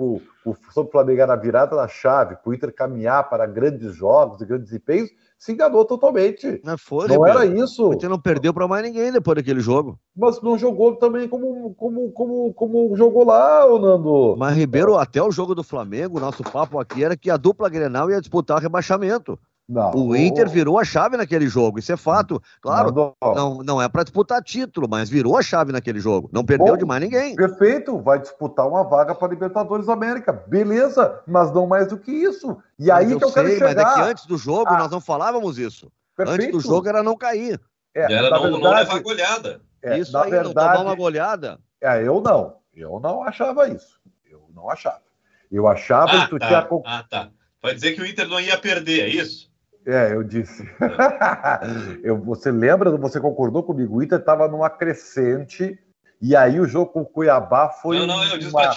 sobre 0.71 0.89
o 0.89 0.91
Flamengo 0.91 1.21
era 1.21 1.33
a 1.33 1.37
virada 1.37 1.75
da 1.75 1.87
chave, 1.87 2.35
para 2.35 2.49
o 2.49 2.53
Inter 2.53 2.73
caminhar 2.73 3.29
para 3.29 3.45
grandes 3.45 3.93
jogos 3.93 4.41
e 4.41 4.45
grandes 4.45 4.69
desempenhos, 4.69 5.09
se 5.37 5.51
enganou 5.51 5.83
totalmente. 5.83 6.61
Não, 6.63 6.77
foi, 6.77 7.07
não 7.07 7.25
era 7.25 7.45
isso. 7.45 7.89
O 7.89 7.93
Inter 7.93 8.09
não 8.09 8.19
perdeu 8.19 8.53
para 8.53 8.67
mais 8.67 8.83
ninguém 8.83 9.11
depois 9.11 9.35
daquele 9.35 9.59
jogo. 9.59 9.99
Mas 10.15 10.39
não 10.39 10.55
jogou 10.55 10.95
também 10.97 11.27
como, 11.27 11.73
como, 11.73 12.11
como, 12.11 12.53
como 12.53 12.95
jogou 12.95 13.25
lá, 13.25 13.65
Nando. 13.79 14.35
Mas, 14.37 14.55
Ribeiro, 14.55 14.97
até 14.97 15.21
o 15.21 15.31
jogo 15.31 15.55
do 15.55 15.63
Flamengo, 15.63 16.19
nosso 16.19 16.43
papo 16.43 16.79
aqui 16.79 17.03
era 17.03 17.17
que 17.17 17.31
a 17.31 17.37
dupla 17.37 17.69
Grenal 17.69 18.11
ia 18.11 18.21
disputar 18.21 18.57
o 18.57 18.61
rebaixamento. 18.61 19.39
Não, 19.71 19.91
o 19.95 20.13
Inter 20.17 20.49
virou 20.49 20.77
a 20.77 20.83
chave 20.83 21.15
naquele 21.15 21.47
jogo, 21.47 21.79
isso 21.79 21.93
é 21.93 21.95
fato. 21.95 22.43
Claro, 22.59 22.91
não, 22.91 23.33
não, 23.33 23.63
não 23.63 23.81
é 23.81 23.87
para 23.87 24.03
disputar 24.03 24.43
título, 24.43 24.85
mas 24.89 25.09
virou 25.09 25.37
a 25.37 25.41
chave 25.41 25.71
naquele 25.71 26.01
jogo. 26.01 26.29
Não 26.33 26.43
perdeu 26.43 26.73
Bom, 26.73 26.77
de 26.77 26.83
mais 26.83 27.01
ninguém. 27.01 27.37
Perfeito, 27.37 27.97
vai 28.01 28.19
disputar 28.19 28.67
uma 28.67 28.83
vaga 28.83 29.15
para 29.15 29.29
Libertadores 29.29 29.87
América. 29.87 30.33
Beleza, 30.33 31.21
mas 31.25 31.53
não 31.53 31.65
mais 31.67 31.87
do 31.87 31.97
que 31.97 32.11
isso. 32.11 32.57
E 32.77 32.87
mas 32.87 32.97
aí 32.97 33.11
eu 33.13 33.17
que 33.17 33.23
eu 33.23 33.29
sei, 33.29 33.43
quero 33.43 33.53
chegar. 33.53 33.85
Mas 33.85 33.93
é 33.93 33.95
que 33.95 34.09
antes 34.09 34.25
do 34.25 34.37
jogo 34.37 34.67
ah. 34.67 34.77
nós 34.77 34.91
não 34.91 34.99
falávamos 34.99 35.57
isso. 35.57 35.89
Perfeito. 36.17 36.41
Antes 36.41 36.51
do 36.51 36.59
jogo 36.59 36.89
era 36.89 37.01
não 37.01 37.15
cair. 37.15 37.57
É, 37.95 38.11
era 38.11 38.29
não, 38.29 38.41
verdade, 38.41 38.63
não 38.63 38.73
levar 38.73 38.99
goleada. 38.99 39.61
É, 39.81 39.97
isso 39.97 40.17
aí, 40.17 40.31
verdade, 40.31 40.53
não 40.53 40.53
tomar 40.53 40.81
uma 40.81 40.95
goleada. 40.95 41.59
É, 41.79 42.05
eu 42.05 42.19
não. 42.19 42.57
Eu 42.75 42.99
não 42.99 43.23
achava 43.23 43.69
isso. 43.69 44.01
Eu 44.29 44.49
não 44.53 44.69
achava. 44.69 45.01
Eu 45.49 45.65
achava 45.65 46.11
ah, 46.11 46.23
que 46.25 46.29
tu 46.29 46.39
tá, 46.39 46.47
tinha. 46.47 46.81
Ah, 46.85 47.05
tá. 47.09 47.29
Vai 47.61 47.73
dizer 47.73 47.93
que 47.93 48.01
o 48.01 48.05
Inter 48.05 48.27
não 48.27 48.39
ia 48.39 48.57
perder, 48.57 49.01
é 49.03 49.07
isso? 49.07 49.50
É, 49.85 50.13
eu 50.13 50.23
disse. 50.23 50.63
eu, 52.03 52.17
você 52.21 52.51
lembra, 52.51 52.95
você 52.97 53.19
concordou 53.19 53.63
comigo? 53.63 53.97
O 53.97 54.03
Inter 54.03 54.19
estava 54.19 54.47
numa 54.47 54.69
crescente 54.69 55.77
e 56.21 56.35
aí 56.35 56.59
o 56.59 56.67
jogo 56.67 56.91
com 56.91 57.01
o 57.01 57.05
Cuiabá 57.05 57.69
foi. 57.69 57.97
Não, 57.97 58.05
não, 58.05 58.23
eu 58.23 58.37
disse 58.37 58.53
uma 58.53 58.67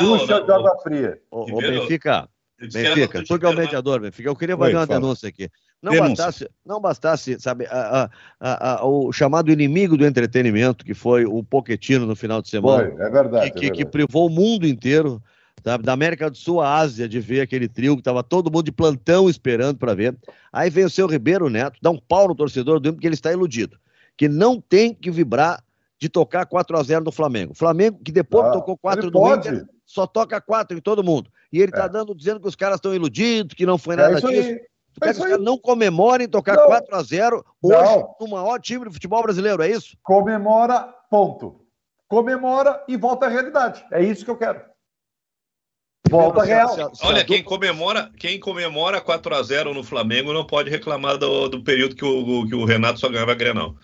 ducha 0.00 0.42
de 0.42 0.52
água 0.52 0.78
fria. 0.82 1.18
Ô, 1.30 1.42
ô 1.42 1.56
Benfica, 1.58 2.28
Benfica, 2.60 3.24
tu 3.24 3.38
que 3.38 3.46
é 3.46 3.48
o 3.48 3.56
mediador, 3.56 4.00
Benfica, 4.00 4.28
eu 4.28 4.36
queria 4.36 4.56
fazer 4.56 4.74
Oi, 4.74 4.80
uma 4.80 4.86
fala. 4.86 5.00
denúncia 5.00 5.28
aqui. 5.28 5.48
Não 5.82 5.96
bastasse, 5.96 6.50
não 6.64 6.78
bastasse, 6.78 7.40
sabe, 7.40 7.66
a, 7.70 8.10
a, 8.38 8.74
a, 8.74 8.86
o 8.86 9.10
chamado 9.12 9.50
inimigo 9.50 9.96
do 9.96 10.04
entretenimento, 10.04 10.84
que 10.84 10.92
foi 10.92 11.24
o 11.24 11.42
Poquetino 11.42 12.04
no 12.04 12.14
final 12.14 12.42
de 12.42 12.50
semana. 12.50 12.90
Foi, 12.90 13.06
é 13.06 13.10
verdade. 13.10 13.50
Que, 13.52 13.58
é 13.58 13.60
verdade. 13.62 13.72
que 13.72 13.86
privou 13.86 14.26
o 14.26 14.30
mundo 14.30 14.66
inteiro 14.66 15.22
da 15.62 15.92
América 15.92 16.30
do 16.30 16.36
Sul 16.36 16.60
à 16.60 16.76
Ásia, 16.78 17.08
de 17.08 17.20
ver 17.20 17.40
aquele 17.40 17.68
trio 17.68 17.94
que 17.94 18.00
estava 18.00 18.22
todo 18.22 18.50
mundo 18.50 18.64
de 18.64 18.72
plantão 18.72 19.28
esperando 19.28 19.78
para 19.78 19.94
ver. 19.94 20.16
Aí 20.52 20.70
vem 20.70 20.84
o 20.84 20.90
seu 20.90 21.06
Ribeiro 21.06 21.48
Neto, 21.48 21.78
dá 21.82 21.90
um 21.90 21.98
pau 21.98 22.28
no 22.28 22.34
torcedor 22.34 22.80
do 22.80 22.88
Inter, 22.88 22.94
porque 22.94 23.06
ele 23.06 23.14
está 23.14 23.32
iludido. 23.32 23.78
Que 24.16 24.28
não 24.28 24.60
tem 24.60 24.94
que 24.94 25.10
vibrar 25.10 25.62
de 25.98 26.08
tocar 26.08 26.46
4 26.46 26.78
a 26.78 26.82
0 26.82 27.04
no 27.04 27.12
Flamengo. 27.12 27.54
Flamengo, 27.54 28.00
que 28.02 28.10
depois 28.10 28.46
ah, 28.46 28.52
tocou 28.52 28.76
4 28.76 29.10
do 29.10 29.34
Inter, 29.34 29.66
só 29.84 30.06
toca 30.06 30.40
4 30.40 30.78
em 30.78 30.80
todo 30.80 31.04
mundo. 31.04 31.30
E 31.52 31.58
ele 31.58 31.70
está 31.70 31.84
é. 31.84 31.88
dando, 31.88 32.14
dizendo 32.14 32.40
que 32.40 32.48
os 32.48 32.56
caras 32.56 32.76
estão 32.76 32.94
iludidos, 32.94 33.54
que 33.54 33.66
não 33.66 33.76
foi 33.76 33.94
é 33.94 33.96
nada 33.98 34.12
é 34.12 34.14
disso. 34.16 34.26
Aí. 34.28 34.60
Tu 34.92 35.00
quer 35.00 35.14
que 35.14 35.20
os 35.20 35.26
caras 35.26 35.44
não 35.44 35.58
comemorem 35.58 36.26
tocar 36.26 36.56
não. 36.56 36.66
4 36.66 36.96
a 36.96 37.02
0 37.02 37.44
hoje 37.62 37.76
não. 37.76 38.14
no 38.20 38.28
maior 38.28 38.58
time 38.60 38.84
do 38.84 38.92
futebol 38.92 39.22
brasileiro, 39.22 39.62
é 39.62 39.70
isso? 39.70 39.96
Comemora, 40.02 40.92
ponto. 41.10 41.60
Comemora 42.08 42.82
e 42.88 42.96
volta 42.96 43.26
à 43.26 43.28
realidade. 43.28 43.84
É 43.92 44.02
isso 44.02 44.24
que 44.24 44.30
eu 44.30 44.36
quero. 44.36 44.69
Volta 46.10 46.42
real. 46.42 46.92
Olha, 47.02 47.24
quem 47.24 47.42
comemora, 47.42 48.10
quem 48.18 48.38
comemora 48.38 49.00
4 49.00 49.34
a 49.34 49.42
0 49.42 49.74
no 49.74 49.82
Flamengo 49.82 50.32
não 50.32 50.46
pode 50.46 50.68
reclamar 50.68 51.16
do, 51.16 51.48
do 51.48 51.62
período 51.62 51.94
que 51.94 52.04
o, 52.04 52.46
que 52.46 52.54
o 52.54 52.64
Renato 52.64 53.00
só 53.00 53.08
ganhava 53.08 53.34
Grenal. 53.34 53.76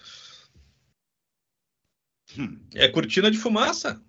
Hum. 2.38 2.58
É 2.74 2.88
cortina 2.88 3.30
de 3.30 3.38
fumaça. 3.38 4.00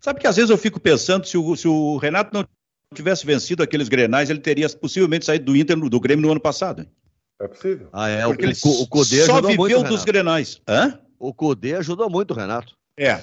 Sabe 0.00 0.20
que 0.20 0.26
às 0.26 0.36
vezes 0.36 0.50
eu 0.50 0.58
fico 0.58 0.80
pensando 0.80 1.26
se 1.26 1.38
o, 1.38 1.56
se 1.56 1.68
o 1.68 1.96
Renato 1.96 2.34
não 2.34 2.46
tivesse 2.94 3.24
vencido 3.24 3.62
aqueles 3.62 3.88
Grenais, 3.88 4.28
ele 4.28 4.40
teria 4.40 4.68
possivelmente 4.68 5.24
saído 5.24 5.46
do 5.46 5.56
Inter 5.56 5.76
do 5.76 6.00
Grêmio 6.00 6.26
no 6.26 6.32
ano 6.32 6.40
passado. 6.40 6.86
É 7.40 7.48
possível. 7.48 7.88
Ah, 7.92 8.08
é. 8.08 8.26
Porque 8.26 8.44
o, 8.44 8.48
ele 8.48 8.58
o, 8.64 8.82
o 8.82 8.86
Cudê 8.88 9.24
só 9.24 9.40
viveu 9.40 9.56
muito, 9.56 9.88
dos 9.88 10.04
Grenais. 10.04 10.60
Hã? 10.68 10.98
O 11.18 11.32
Cudê 11.32 11.74
ajudou 11.76 12.10
muito, 12.10 12.34
Renato. 12.34 12.74
É. 12.96 13.22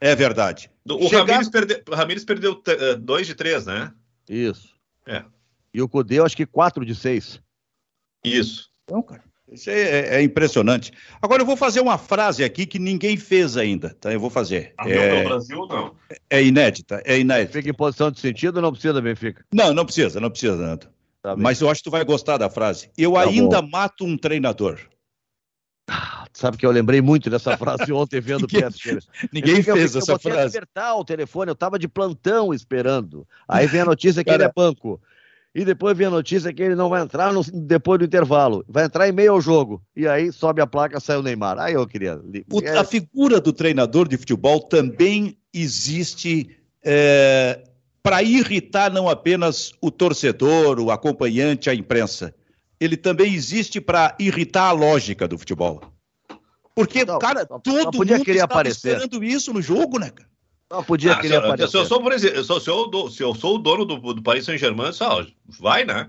É 0.00 0.14
verdade. 0.14 0.70
O 0.88 1.08
Chegar... 1.08 1.26
Ramires, 1.26 1.48
perde... 1.50 1.82
Ramires 1.92 2.24
perdeu 2.24 2.62
eh, 2.66 2.94
dois 2.96 3.26
de 3.26 3.34
três, 3.34 3.66
né? 3.66 3.92
Isso. 4.28 4.74
É. 5.06 5.24
E 5.72 5.82
o 5.82 5.88
Cudê, 5.88 6.18
eu 6.18 6.24
acho 6.24 6.36
que 6.36 6.46
quatro 6.46 6.84
de 6.84 6.94
seis. 6.94 7.40
Isso. 8.24 8.70
Então, 8.84 9.02
cara, 9.02 9.22
isso 9.50 9.68
é, 9.68 10.16
é, 10.16 10.22
impressionante. 10.22 10.92
Agora 11.20 11.42
eu 11.42 11.46
vou 11.46 11.56
fazer 11.56 11.80
uma 11.80 11.98
frase 11.98 12.44
aqui 12.44 12.66
que 12.66 12.78
ninguém 12.78 13.16
fez 13.16 13.56
ainda, 13.56 13.94
tá? 14.00 14.12
Eu 14.12 14.20
vou 14.20 14.30
fazer. 14.30 14.72
A 14.78 14.88
é... 14.88 15.24
Brasil, 15.24 15.66
não. 15.66 15.94
É 16.28 16.42
inédita, 16.42 17.02
é 17.04 17.18
inédita. 17.18 17.52
Fica 17.52 17.70
em 17.70 17.74
posição 17.74 18.10
de 18.10 18.20
sentido 18.20 18.56
ou 18.56 18.62
não 18.62 18.72
precisa, 18.72 19.00
Benfica? 19.00 19.44
Não, 19.52 19.74
não 19.74 19.84
precisa, 19.84 20.20
não 20.20 20.30
precisa, 20.30 20.56
Nando. 20.56 20.88
Tá 21.22 21.36
Mas 21.36 21.60
eu 21.60 21.68
acho 21.68 21.80
que 21.80 21.90
tu 21.90 21.90
vai 21.90 22.04
gostar 22.04 22.38
da 22.38 22.48
frase. 22.48 22.90
Eu 22.96 23.12
tá 23.12 23.22
ainda 23.22 23.60
bom. 23.60 23.68
mato 23.68 24.04
um 24.04 24.16
treinador. 24.16 24.80
Ah, 25.88 26.19
sabe 26.32 26.56
que 26.56 26.66
eu 26.66 26.70
lembrei 26.70 27.00
muito 27.00 27.28
dessa 27.28 27.56
frase 27.56 27.90
ontem 27.92 28.20
vendo 28.20 28.44
o 28.44 28.48
PSG. 28.48 28.98
Ninguém 29.32 29.62
fez 29.62 29.96
essa 29.96 30.12
eu 30.12 30.18
frase. 30.18 30.56
Eu 30.56 30.62
apertar 30.62 30.94
o 30.96 31.04
telefone, 31.04 31.50
eu 31.50 31.54
estava 31.54 31.78
de 31.78 31.88
plantão 31.88 32.52
esperando. 32.54 33.26
Aí 33.48 33.66
vem 33.66 33.80
a 33.80 33.84
notícia 33.84 34.22
que 34.22 34.30
Cara... 34.30 34.44
ele 34.44 34.50
é 34.50 34.52
banco. 34.54 35.00
E 35.52 35.64
depois 35.64 35.96
vem 35.96 36.06
a 36.06 36.10
notícia 36.10 36.52
que 36.52 36.62
ele 36.62 36.76
não 36.76 36.88
vai 36.88 37.02
entrar 37.02 37.32
no, 37.32 37.42
depois 37.42 37.98
do 37.98 38.04
intervalo. 38.04 38.64
Vai 38.68 38.84
entrar 38.84 39.08
em 39.08 39.12
meio 39.12 39.32
ao 39.32 39.40
jogo. 39.40 39.82
E 39.96 40.06
aí 40.06 40.30
sobe 40.30 40.60
a 40.62 40.66
placa, 40.66 41.00
sai 41.00 41.16
o 41.16 41.22
Neymar. 41.22 41.58
Aí 41.58 41.74
eu 41.74 41.86
queria. 41.86 42.20
O, 42.50 42.60
a 42.78 42.84
figura 42.84 43.40
do 43.40 43.52
treinador 43.52 44.06
de 44.06 44.16
futebol 44.16 44.60
também 44.60 45.36
existe 45.52 46.56
é, 46.84 47.64
para 48.02 48.22
irritar 48.22 48.92
não 48.92 49.08
apenas 49.08 49.72
o 49.80 49.90
torcedor, 49.90 50.78
o 50.78 50.90
acompanhante, 50.92 51.68
a 51.68 51.74
imprensa. 51.74 52.32
Ele 52.78 52.96
também 52.96 53.34
existe 53.34 53.80
para 53.80 54.16
irritar 54.18 54.68
a 54.68 54.72
lógica 54.72 55.26
do 55.26 55.36
futebol. 55.36 55.82
Porque, 56.80 57.04
não, 57.04 57.18
cara, 57.18 57.46
todo 57.46 57.90
podia 57.90 58.16
mundo 58.16 58.24
querer 58.24 58.40
aparecer. 58.40 58.96
esperando 58.96 59.24
isso 59.24 59.52
no 59.52 59.60
jogo, 59.62 59.98
né, 59.98 60.10
cara? 60.10 60.28
Não, 60.70 60.84
podia 60.84 61.12
ah, 61.12 61.16
querer 61.16 61.40
se, 61.40 61.44
aparecer. 61.44 61.68
Se 61.68 61.76
eu 61.76 61.84
sou, 61.84 62.00
por 62.00 62.12
exemplo, 62.12 62.44
se 62.44 62.52
eu, 62.52 62.60
se 62.60 62.70
eu, 62.70 63.10
se 63.10 63.22
eu 63.22 63.34
sou 63.34 63.56
o 63.56 63.58
dono 63.58 63.84
do, 63.84 64.14
do 64.14 64.22
Paris 64.22 64.44
Saint-Germain, 64.44 64.92
só 64.92 65.26
vai, 65.58 65.84
né? 65.84 66.08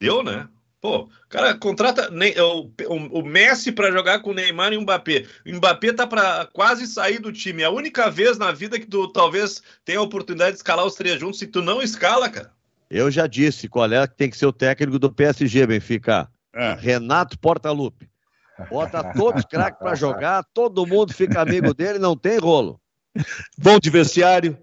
Deu, 0.00 0.22
né? 0.22 0.48
Pô, 0.80 1.08
cara, 1.28 1.54
contrata 1.54 2.10
o, 2.10 2.70
o, 2.88 3.20
o 3.20 3.26
Messi 3.26 3.72
para 3.72 3.90
jogar 3.90 4.20
com 4.20 4.30
o 4.30 4.34
Neymar 4.34 4.72
e 4.72 4.76
o 4.76 4.82
Mbappé. 4.82 5.26
O 5.44 5.56
Mbappé 5.56 5.92
tá 5.92 6.06
para 6.06 6.46
quase 6.52 6.86
sair 6.86 7.18
do 7.18 7.32
time. 7.32 7.62
É 7.62 7.64
a 7.64 7.70
única 7.70 8.08
vez 8.08 8.38
na 8.38 8.52
vida 8.52 8.78
que 8.78 8.86
tu 8.86 9.08
talvez 9.08 9.60
tenha 9.84 9.98
a 9.98 10.02
oportunidade 10.02 10.52
de 10.52 10.58
escalar 10.58 10.86
os 10.86 10.94
três 10.94 11.18
juntos. 11.18 11.40
Se 11.40 11.46
tu 11.46 11.60
não 11.60 11.82
escala, 11.82 12.28
cara. 12.28 12.52
Eu 12.88 13.10
já 13.10 13.26
disse 13.26 13.68
qual 13.68 13.90
é 13.90 14.06
que 14.06 14.14
tem 14.14 14.30
que 14.30 14.36
ser 14.36 14.46
o 14.46 14.52
técnico 14.52 14.98
do 14.98 15.10
PSG, 15.10 15.66
Benfica. 15.66 16.30
É. 16.54 16.76
Renato 16.78 17.36
Portaluppi. 17.38 18.08
Bota 18.70 19.12
todos 19.12 19.40
os 19.40 19.46
craques 19.46 19.78
para 19.78 19.94
jogar, 19.94 20.44
todo 20.54 20.86
mundo 20.86 21.12
fica 21.12 21.40
amigo 21.40 21.74
dele, 21.74 21.98
não 21.98 22.16
tem 22.16 22.38
rolo. 22.38 22.80
Bom 23.58 23.78
de 23.78 23.90
vestiário. 23.90 24.56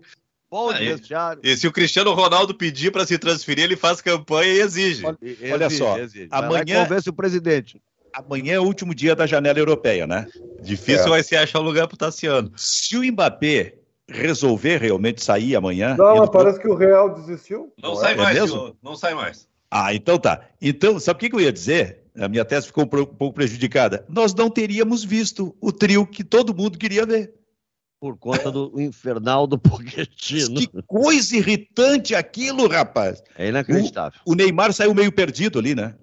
Bom 0.50 0.72
de 0.74 0.86
vestiário. 0.86 1.42
E 1.44 1.58
se 1.58 1.68
o 1.68 1.72
Cristiano 1.72 2.14
Ronaldo 2.14 2.54
pedir 2.54 2.92
para 2.92 3.06
se 3.06 3.18
transferir, 3.18 3.64
ele 3.64 3.76
faz 3.76 4.02
campanha 4.02 4.54
e 4.54 4.60
exige. 4.60 5.06
Olha, 5.06 5.18
olha 5.52 5.70
só, 5.70 5.98
exige. 5.98 6.28
amanhã 6.32 6.84
convence 6.84 7.10
o 7.10 7.14
presidente. 7.14 7.82
Amanhã 8.14 8.54
é 8.54 8.60
o 8.60 8.64
último 8.64 8.94
dia 8.94 9.16
da 9.16 9.26
janela 9.26 9.58
europeia, 9.58 10.06
né? 10.06 10.28
Difícil 10.62 11.08
é. 11.08 11.10
vai 11.10 11.24
ser 11.24 11.38
achar 11.38 11.60
um 11.60 11.64
lugar 11.64 11.88
pro 11.88 11.98
Tassiano. 11.98 12.52
Se 12.56 12.96
o 12.96 13.04
Mbappé 13.04 13.74
resolver 14.08 14.78
realmente 14.78 15.24
sair 15.24 15.56
amanhã. 15.56 15.96
Não, 15.98 16.18
ele... 16.18 16.32
parece 16.32 16.60
que 16.60 16.68
o 16.68 16.76
Real 16.76 17.16
desistiu. 17.16 17.74
Não, 17.82 17.92
não 17.92 17.96
sai 17.96 18.14
é 18.14 18.18
mais, 18.18 18.40
mesmo? 18.40 18.78
não 18.84 18.96
sai 18.96 19.16
mais. 19.16 19.48
Ah, 19.72 19.94
então 19.94 20.20
tá. 20.20 20.42
Então, 20.62 21.00
sabe 21.00 21.18
o 21.18 21.20
que, 21.20 21.30
que 21.30 21.36
eu 21.36 21.42
ia 21.42 21.52
dizer? 21.52 22.03
A 22.18 22.28
minha 22.28 22.46
tese 22.46 22.68
ficou 22.68 22.84
um 22.84 22.88
pouco 22.88 23.34
prejudicada. 23.34 24.06
Nós 24.08 24.34
não 24.34 24.50
teríamos 24.50 25.04
visto 25.04 25.56
o 25.60 25.72
trio 25.72 26.06
que 26.06 26.24
todo 26.24 26.54
mundo 26.54 26.78
queria 26.78 27.06
ver 27.06 27.34
por 28.04 28.18
conta 28.18 28.52
do 28.52 28.82
infernal 28.82 29.48
do 29.48 29.58
Pochettino. 29.58 30.56
Que 30.56 30.68
coisa 30.86 31.38
irritante 31.38 32.14
aquilo, 32.14 32.68
rapaz. 32.68 33.24
É 33.38 33.48
inacreditável. 33.48 34.20
O, 34.26 34.34
o 34.34 34.36
Neymar 34.36 34.74
saiu 34.74 34.94
meio 34.94 35.10
perdido 35.10 35.58
ali, 35.58 35.74
né? 35.74 35.96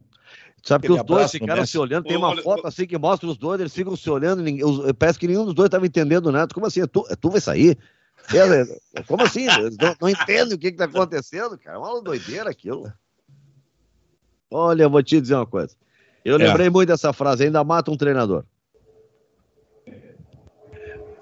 Sabe 0.63 0.87
que 0.87 0.93
os 0.95 1.05
dois 1.05 1.31
ficaram 1.31 1.67
se 1.67 1.77
olhando, 1.77 2.05
tem 2.05 2.17
uma 2.17 2.35
foto 2.43 2.67
assim 2.67 2.87
que 2.87 2.97
mostra 2.97 3.29
os 3.29 3.37
dois, 3.37 3.61
eles 3.61 3.75
ficam 3.75 3.95
se 3.97 4.09
olhando, 4.09 4.43
ninguém, 4.43 4.65
parece 4.99 5.19
que 5.19 5.27
nenhum 5.27 5.45
dos 5.45 5.55
dois 5.55 5.67
estava 5.67 5.87
entendendo 5.87 6.33
nada. 6.33 6.55
Como 6.55 6.67
assim? 6.67 6.81
É 6.81 6.87
tu, 6.87 7.07
é 7.11 7.17
tu 7.17 7.29
vai 7.29 7.41
sair? 7.41 7.79
É, 8.95 9.03
como 9.03 9.23
assim? 9.23 9.47
Eles 9.49 9.77
não, 9.77 9.95
não 10.01 10.09
entendem 10.09 10.55
o 10.55 10.59
que 10.59 10.69
está 10.69 10.85
acontecendo, 10.85 11.59
cara. 11.59 11.77
É 11.77 11.79
uma 11.79 12.03
doideira 12.03 12.49
aquilo. 12.49 12.91
Olha, 14.51 14.85
eu 14.85 14.91
vou 14.91 15.03
te 15.03 15.21
dizer 15.21 15.35
uma 15.35 15.47
coisa. 15.47 15.77
Eu 16.25 16.37
é. 16.37 16.39
lembrei 16.39 16.71
muito 16.71 16.89
dessa 16.89 17.12
frase, 17.12 17.45
ainda 17.45 17.62
mata 17.64 17.91
um 17.91 17.97
treinador. 17.97 18.45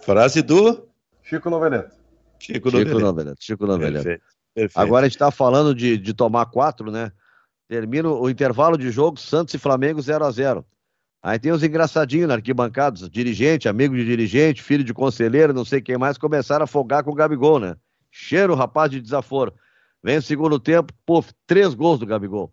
Frase 0.00 0.42
do 0.42 0.88
Chico 1.22 1.50
Noveleto. 1.50 1.94
Chico, 2.38 2.70
Noveleto. 2.70 3.36
Chico 3.38 3.66
Noveleto. 3.66 4.04
Perfeito, 4.04 4.24
perfeito. 4.54 4.78
Agora 4.78 5.04
a 5.04 5.08
gente 5.08 5.16
está 5.16 5.30
falando 5.30 5.74
de, 5.74 5.98
de 5.98 6.14
tomar 6.14 6.46
quatro, 6.46 6.90
né? 6.90 7.12
Termina 7.68 8.08
o 8.08 8.30
intervalo 8.30 8.78
de 8.78 8.90
jogo, 8.90 9.20
Santos 9.20 9.52
e 9.52 9.58
Flamengo 9.58 10.00
0 10.00 10.24
a 10.24 10.30
0 10.30 10.64
Aí 11.22 11.38
tem 11.38 11.52
os 11.52 11.62
engraçadinhos 11.62 12.28
na 12.28 12.34
arquibancada, 12.34 13.08
dirigente, 13.10 13.68
amigo 13.68 13.94
de 13.94 14.04
dirigente, 14.04 14.62
filho 14.62 14.84
de 14.84 14.94
conselheiro, 14.94 15.52
não 15.52 15.64
sei 15.64 15.80
quem 15.80 15.98
mais, 15.98 16.16
começaram 16.16 16.64
a 16.64 16.66
folgar 16.66 17.02
com 17.02 17.10
o 17.10 17.14
Gabigol, 17.14 17.58
né? 17.58 17.76
Cheiro, 18.10 18.54
rapaz 18.54 18.90
de 18.90 19.00
desaforo. 19.00 19.52
Vem 20.02 20.16
o 20.18 20.22
segundo 20.22 20.60
tempo, 20.60 20.94
pô, 21.04 21.22
três 21.46 21.74
gols 21.74 21.98
do 21.98 22.06
Gabigol. 22.06 22.52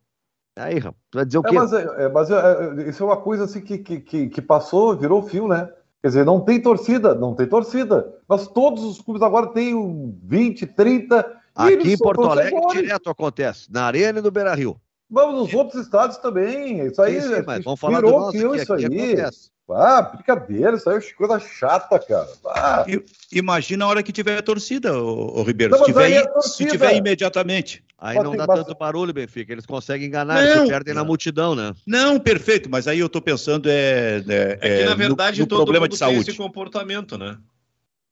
Aí, 0.58 0.80
rapaz, 0.80 1.02
vai 1.14 1.26
dizer 1.26 1.38
o 1.40 1.42
é, 1.46 1.50
quê? 1.50 1.56
Mas, 1.56 1.74
é, 1.74 1.84
é 2.06 2.10
mas 2.10 2.32
é, 2.32 2.36
é, 2.36 2.90
isso 2.90 3.04
é 3.04 3.06
uma 3.06 3.18
coisa 3.18 3.44
assim 3.44 3.62
que, 3.62 3.78
que, 3.78 4.30
que, 4.30 4.42
passou, 4.42 4.96
virou 4.96 5.22
fio, 5.22 5.48
né? 5.48 5.70
Quer 6.02 6.10
dizer, 6.10 6.26
não 6.26 6.40
tem 6.40 6.62
torcida, 6.62 7.14
não 7.14 7.34
tem 7.34 7.48
torcida. 7.48 8.14
Mas 8.28 8.48
todos 8.48 8.84
os 8.84 9.02
clubes 9.02 9.22
agora 9.22 9.48
têm 9.48 10.18
20, 10.24 10.68
30. 10.68 11.42
Aqui 11.56 11.94
em 11.94 11.98
Porto 11.98 12.24
Alegre 12.24 12.60
direto 12.72 13.10
acontece, 13.10 13.72
na 13.72 13.86
Arena 13.86 14.20
e 14.20 14.22
no 14.22 14.32
Beira 14.32 14.54
Rio. 14.54 14.80
Vamos 15.10 15.36
nos 15.36 15.54
outros 15.54 15.82
estados 15.82 16.18
também. 16.18 16.86
Isso 16.86 17.02
aí. 17.02 17.22
Sim, 17.22 17.36
sim, 17.36 17.44
mas 17.46 17.64
vamos 17.64 17.80
falar 17.80 18.02
do 18.02 18.12
nosso, 18.12 18.30
aqui, 18.30 18.62
isso 18.62 18.74
aqui 18.74 18.86
aí. 18.86 19.14
Acontece. 19.14 19.55
Ah, 19.70 20.02
brincadeira, 20.04 20.78
isso 20.78 20.88
aí 20.88 20.98
é 20.98 21.14
coisa 21.14 21.40
chata, 21.40 21.98
cara. 21.98 22.30
Ah. 22.46 22.86
Imagina 23.32 23.86
a 23.86 23.88
hora 23.88 24.04
que 24.04 24.12
tiver 24.12 24.38
a 24.38 24.42
torcida, 24.42 24.96
o, 24.96 25.42
Ribeiro. 25.42 25.72
Não, 25.72 25.80
se, 25.80 25.86
tiver, 25.86 26.12
é 26.12 26.42
se 26.42 26.66
tiver 26.66 26.96
imediatamente. 26.96 27.84
Aí 27.98 28.16
não 28.22 28.36
dá 28.36 28.46
tanto 28.46 28.76
barulho, 28.76 29.12
Benfica. 29.12 29.52
Eles 29.52 29.66
conseguem 29.66 30.08
enganar, 30.08 30.36
não, 30.36 30.56
eles 30.58 30.70
perdem 30.70 30.94
não. 30.94 31.02
na 31.02 31.08
multidão, 31.08 31.56
né? 31.56 31.74
Não, 31.86 32.20
perfeito, 32.20 32.70
mas 32.70 32.88
aí 32.88 33.00
eu 33.00 33.10
tô 33.10 33.20
pensando 33.20 33.68
é. 33.68 34.24
É, 34.28 34.60
é 34.62 34.78
que, 34.78 34.86
na 34.86 34.94
verdade, 34.94 35.40
no, 35.40 35.46
no 35.46 35.48
todo 35.48 35.58
problema 35.60 35.86
mundo 35.86 35.94
de 35.94 35.98
saúde. 35.98 36.26
tem 36.26 36.30
esse 36.30 36.38
comportamento, 36.38 37.18
né? 37.18 37.36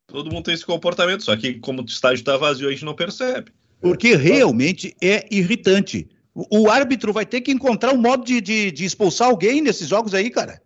Todo 0.07 0.31
mundo 0.31 0.45
tem 0.45 0.55
esse 0.55 0.65
comportamento, 0.65 1.23
só 1.23 1.35
que 1.37 1.59
como 1.59 1.83
o 1.83 1.85
estádio 1.85 2.21
está 2.21 2.35
vazio, 2.35 2.67
a 2.67 2.71
gente 2.71 2.85
não 2.85 2.95
percebe. 2.95 3.51
Porque 3.79 4.15
realmente 4.15 4.95
é 5.01 5.27
irritante. 5.29 6.09
O, 6.33 6.63
o 6.63 6.69
árbitro 6.69 7.13
vai 7.13 7.27
ter 7.27 7.41
que 7.41 7.51
encontrar 7.51 7.93
um 7.93 8.01
modo 8.01 8.25
de, 8.25 8.41
de, 8.41 8.71
de 8.71 8.85
expulsar 8.85 9.27
alguém 9.27 9.61
nesses 9.61 9.87
jogos 9.87 10.15
aí, 10.15 10.31
cara 10.31 10.59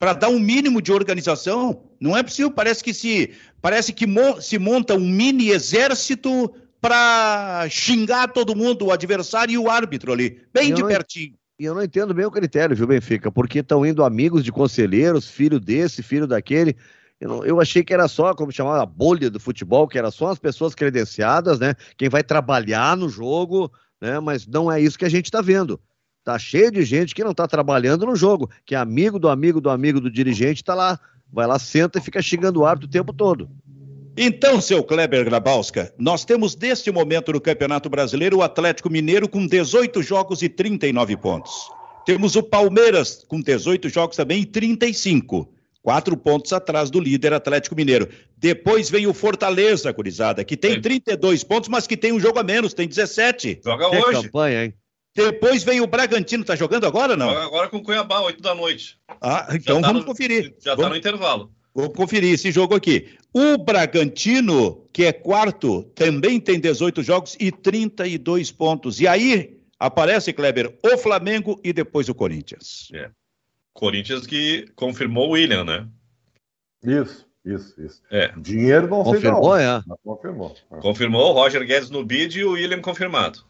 para 0.00 0.14
dar 0.14 0.30
um 0.30 0.38
mínimo 0.38 0.80
de 0.80 0.90
organização. 0.90 1.82
Não 2.00 2.16
é 2.16 2.22
possível, 2.22 2.50
parece 2.50 2.82
que 2.82 2.94
se 2.94 3.32
parece 3.60 3.92
que 3.92 4.06
mo 4.06 4.40
se 4.40 4.58
monta 4.58 4.94
um 4.94 5.06
mini 5.06 5.50
exército 5.50 6.50
para 6.80 7.66
xingar 7.68 8.28
todo 8.28 8.56
mundo, 8.56 8.86
o 8.86 8.90
adversário 8.90 9.52
e 9.52 9.58
o 9.58 9.68
árbitro 9.68 10.10
ali, 10.10 10.40
bem 10.52 10.72
de 10.72 10.82
pertinho. 10.82 11.34
E 11.58 11.66
eu 11.66 11.74
não 11.74 11.82
entendo 11.82 12.14
bem 12.14 12.24
o 12.24 12.30
critério, 12.30 12.74
viu, 12.74 12.86
Benfica? 12.86 13.30
Porque 13.30 13.58
estão 13.58 13.84
indo 13.84 14.02
amigos 14.02 14.42
de 14.42 14.50
conselheiros, 14.50 15.28
filho 15.28 15.60
desse, 15.60 16.02
filho 16.02 16.26
daquele. 16.26 16.74
Eu, 17.20 17.44
eu, 17.44 17.60
achei 17.60 17.84
que 17.84 17.92
era 17.92 18.08
só, 18.08 18.32
como 18.32 18.50
chamava, 18.50 18.82
a 18.82 18.86
bolha 18.86 19.28
do 19.28 19.38
futebol, 19.38 19.86
que 19.86 19.98
era 19.98 20.10
só 20.10 20.28
as 20.28 20.38
pessoas 20.38 20.74
credenciadas, 20.74 21.60
né? 21.60 21.74
Quem 21.98 22.08
vai 22.08 22.24
trabalhar 22.24 22.96
no 22.96 23.10
jogo, 23.10 23.70
né? 24.00 24.18
Mas 24.20 24.46
não 24.46 24.72
é 24.72 24.80
isso 24.80 24.98
que 24.98 25.04
a 25.04 25.10
gente 25.10 25.26
está 25.26 25.42
vendo. 25.42 25.78
Tá 26.24 26.38
cheio 26.38 26.70
de 26.70 26.82
gente 26.82 27.14
que 27.14 27.24
não 27.24 27.30
está 27.30 27.48
trabalhando 27.48 28.06
no 28.06 28.14
jogo, 28.14 28.50
que 28.64 28.74
é 28.74 28.78
amigo 28.78 29.18
do 29.18 29.28
amigo 29.28 29.60
do 29.60 29.70
amigo 29.70 30.00
do 30.00 30.10
dirigente, 30.10 30.62
está 30.62 30.74
lá, 30.74 31.00
vai 31.32 31.46
lá, 31.46 31.58
senta 31.58 31.98
e 31.98 32.02
fica 32.02 32.20
xingando 32.20 32.60
o 32.60 32.66
árbitro 32.66 32.88
o 32.88 32.92
tempo 32.92 33.12
todo. 33.12 33.50
Então, 34.16 34.60
seu 34.60 34.84
Kleber 34.84 35.24
Grabowska, 35.24 35.94
nós 35.98 36.24
temos 36.24 36.54
neste 36.56 36.90
momento 36.90 37.32
no 37.32 37.40
Campeonato 37.40 37.88
Brasileiro 37.88 38.38
o 38.38 38.42
Atlético 38.42 38.90
Mineiro 38.90 39.28
com 39.28 39.46
18 39.46 40.02
jogos 40.02 40.42
e 40.42 40.48
39 40.48 41.16
pontos. 41.16 41.70
Temos 42.04 42.36
o 42.36 42.42
Palmeiras 42.42 43.24
com 43.26 43.40
18 43.40 43.88
jogos 43.88 44.16
também 44.16 44.42
e 44.42 44.46
35. 44.46 45.50
Quatro 45.82 46.14
pontos 46.16 46.52
atrás 46.52 46.90
do 46.90 47.00
líder 47.00 47.32
Atlético 47.32 47.74
Mineiro. 47.74 48.08
Depois 48.36 48.90
vem 48.90 49.06
o 49.06 49.14
Fortaleza, 49.14 49.92
Curizada, 49.94 50.44
que 50.44 50.56
tem 50.56 50.78
32 50.80 51.42
pontos, 51.42 51.70
mas 51.70 51.86
que 51.86 51.96
tem 51.96 52.12
um 52.12 52.20
jogo 52.20 52.38
a 52.38 52.42
menos, 52.42 52.74
tem 52.74 52.86
17. 52.86 53.60
Joga 53.64 53.88
que 53.88 53.96
hoje. 53.96 54.22
campanha, 54.22 54.64
hein? 54.64 54.74
Depois 55.14 55.64
vem 55.64 55.80
o 55.80 55.86
Bragantino, 55.86 56.44
tá 56.44 56.54
jogando 56.54 56.86
agora 56.86 57.16
não? 57.16 57.28
Joga 57.30 57.44
agora 57.44 57.68
com 57.68 57.78
o 57.78 57.82
Cuiabá, 57.82 58.20
8 58.20 58.40
da 58.40 58.54
noite. 58.54 58.98
Ah, 59.20 59.48
então 59.52 59.80
tá 59.80 59.88
vamos 59.88 60.02
no, 60.02 60.06
conferir. 60.06 60.54
Já 60.60 60.74
vamos, 60.74 60.84
tá 60.84 60.88
no 60.90 60.96
intervalo. 60.96 61.52
Vou 61.74 61.90
conferir 61.90 62.32
esse 62.32 62.50
jogo 62.50 62.74
aqui. 62.74 63.08
O 63.32 63.58
Bragantino, 63.58 64.86
que 64.92 65.04
é 65.04 65.12
quarto, 65.12 65.84
também 65.94 66.40
tem 66.40 66.60
18 66.60 67.02
jogos 67.02 67.36
e 67.38 67.50
32 67.50 68.50
pontos. 68.52 69.00
E 69.00 69.06
aí 69.06 69.60
aparece, 69.78 70.32
Kleber, 70.32 70.76
o 70.82 70.98
Flamengo 70.98 71.60
e 71.62 71.72
depois 71.72 72.08
o 72.08 72.14
Corinthians. 72.14 72.88
É. 72.92 73.10
Corinthians 73.72 74.26
que 74.26 74.66
confirmou 74.74 75.28
o 75.28 75.32
William, 75.32 75.64
né? 75.64 75.88
Isso, 76.82 77.26
isso, 77.44 77.80
isso. 77.80 78.02
É. 78.10 78.32
Dinheiro 78.36 78.88
não 78.88 79.04
confirmou, 79.04 79.56
sei 79.56 79.66
não. 79.66 79.78
É. 79.78 79.82
Confirmou. 80.04 80.56
Confirmou 80.80 81.30
o 81.30 81.32
Roger 81.32 81.64
Guedes 81.66 81.90
no 81.90 82.04
bid 82.04 82.38
e 82.38 82.44
o 82.44 82.52
William 82.52 82.80
confirmado. 82.80 83.44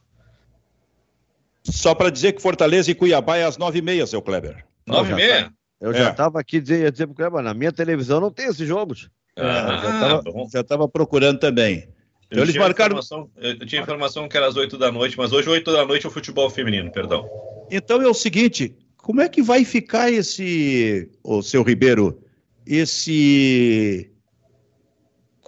Só 1.72 1.94
para 1.94 2.10
dizer 2.10 2.32
que 2.32 2.42
Fortaleza 2.42 2.90
e 2.90 2.94
Cuiabá 2.94 3.36
é 3.36 3.44
às 3.44 3.56
nove 3.56 3.78
e 3.78 3.82
meia, 3.82 4.06
seu 4.06 4.20
Kleber. 4.20 4.64
Nove 4.86 5.12
e 5.12 5.14
meia? 5.14 5.52
Eu 5.80 5.94
já 5.94 6.10
estava 6.10 6.38
é. 6.38 6.42
aqui 6.42 6.60
dizer, 6.60 6.82
ia 6.82 6.92
dizer 6.92 7.06
pro 7.06 7.16
Kleber, 7.16 7.42
na 7.42 7.54
minha 7.54 7.72
televisão 7.72 8.20
não 8.20 8.30
tem 8.30 8.46
esses 8.46 8.66
jogos. 8.66 9.08
Ah, 9.36 10.20
já 10.52 10.60
estava 10.60 10.88
procurando 10.88 11.38
também. 11.38 11.88
Eu 12.30 12.42
eles 12.42 12.56
marcaram. 12.56 13.00
Eu 13.36 13.66
tinha 13.66 13.82
informação 13.82 14.28
que 14.28 14.36
era 14.36 14.46
às 14.46 14.56
8 14.56 14.78
da 14.78 14.92
noite, 14.92 15.16
mas 15.16 15.32
hoje, 15.32 15.48
8 15.48 15.72
da 15.72 15.84
noite, 15.84 16.06
é 16.06 16.08
o 16.08 16.12
futebol 16.12 16.48
feminino, 16.48 16.90
perdão. 16.90 17.28
Então 17.70 18.00
é 18.00 18.06
o 18.06 18.14
seguinte: 18.14 18.76
como 18.96 19.20
é 19.20 19.28
que 19.28 19.42
vai 19.42 19.64
ficar 19.64 20.12
esse, 20.12 21.10
o 21.24 21.42
seu 21.42 21.62
Ribeiro, 21.62 22.22
esse 22.66 24.09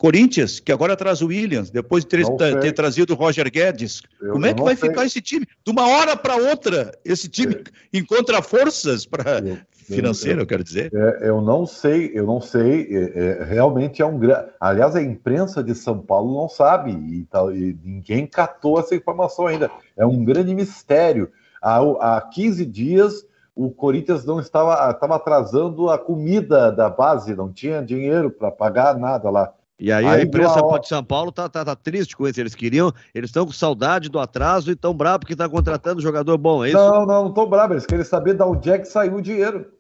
Corinthians, 0.03 0.59
que 0.59 0.73
agora 0.73 0.97
traz 0.97 1.23
o 1.23 1.29
Williams, 1.29 1.71
depois 1.71 2.05
de 2.05 2.11
ter, 2.11 2.59
ter 2.59 2.73
trazido 2.73 3.13
o 3.13 3.17
Roger 3.17 3.49
Guedes. 3.49 4.03
Eu, 4.21 4.33
Como 4.33 4.45
é 4.45 4.53
que 4.53 4.61
vai 4.61 4.75
sei. 4.75 4.89
ficar 4.89 5.07
esse 5.07 5.21
time? 5.21 5.47
De 5.65 5.71
uma 5.71 5.87
hora 5.87 6.17
para 6.17 6.35
outra, 6.35 6.91
esse 7.05 7.29
time 7.29 7.55
é. 7.55 7.99
encontra 7.99 8.43
forças 8.43 9.07
para 9.07 9.41
financeiro, 9.71 10.41
eu, 10.41 10.43
eu, 10.43 10.47
quero 10.49 10.65
dizer. 10.65 10.91
É, 10.93 11.29
eu 11.29 11.41
não 11.41 11.65
sei, 11.65 12.11
eu 12.13 12.27
não 12.27 12.41
sei. 12.41 12.89
É, 12.91 13.21
é 13.41 13.45
realmente 13.45 14.03
é 14.03 14.05
um 14.05 14.19
grande. 14.19 14.47
Aliás, 14.59 14.97
a 14.97 15.01
imprensa 15.01 15.63
de 15.63 15.73
São 15.73 16.01
Paulo 16.01 16.35
não 16.35 16.49
sabe 16.49 16.91
e, 16.91 17.25
tal, 17.31 17.55
e, 17.55 17.79
ninguém 17.85 18.27
catou 18.27 18.81
essa 18.81 18.97
informação 18.97 19.47
ainda. 19.47 19.71
É 19.97 20.05
um 20.05 20.25
grande 20.25 20.53
mistério. 20.53 21.31
Há, 21.63 21.79
há 22.17 22.21
15 22.23 22.67
dias 22.67 23.25
o 23.55 23.71
Corinthians 23.71 24.25
não 24.25 24.41
estava, 24.41 24.91
estava 24.91 25.15
atrasando 25.15 25.91
a 25.91 25.99
comida 25.99 26.73
da 26.73 26.91
base, 26.91 27.37
não 27.37 27.53
tinha 27.53 27.81
dinheiro 27.83 28.33
para 28.33 28.51
pagar 28.51 28.99
nada 28.99 29.31
lá. 29.31 29.53
E 29.83 29.91
aí, 29.91 30.07
aí 30.07 30.21
a 30.21 30.23
imprensa 30.23 30.65
uma... 30.65 30.79
de 30.79 30.87
São 30.87 31.03
Paulo 31.03 31.33
tá, 31.33 31.49
tá, 31.49 31.65
tá, 31.65 31.75
triste 31.75 32.17
com 32.17 32.29
isso. 32.29 32.39
Eles 32.39 32.55
queriam, 32.55 32.93
eles 33.13 33.31
estão 33.31 33.45
com 33.45 33.51
saudade 33.51 34.09
do 34.09 34.21
atraso 34.21 34.71
e 34.71 34.77
tão 34.77 34.95
bravo 34.95 35.19
porque 35.19 35.35
tá 35.35 35.49
contratando 35.49 36.01
jogador 36.01 36.39
bom, 36.39 36.65
é 36.65 36.69
isso? 36.69 36.79
Não, 36.79 37.05
não, 37.05 37.25
não 37.25 37.35
tô 37.35 37.47
bravo. 37.47 37.73
Eles 37.73 37.85
querem 37.85 38.05
saber 38.05 38.35
de 38.35 38.45
onde 38.45 38.71
é 38.71 38.79
que 38.79 38.85
saiu 38.85 39.17
o 39.17 39.21
dinheiro. 39.21 39.73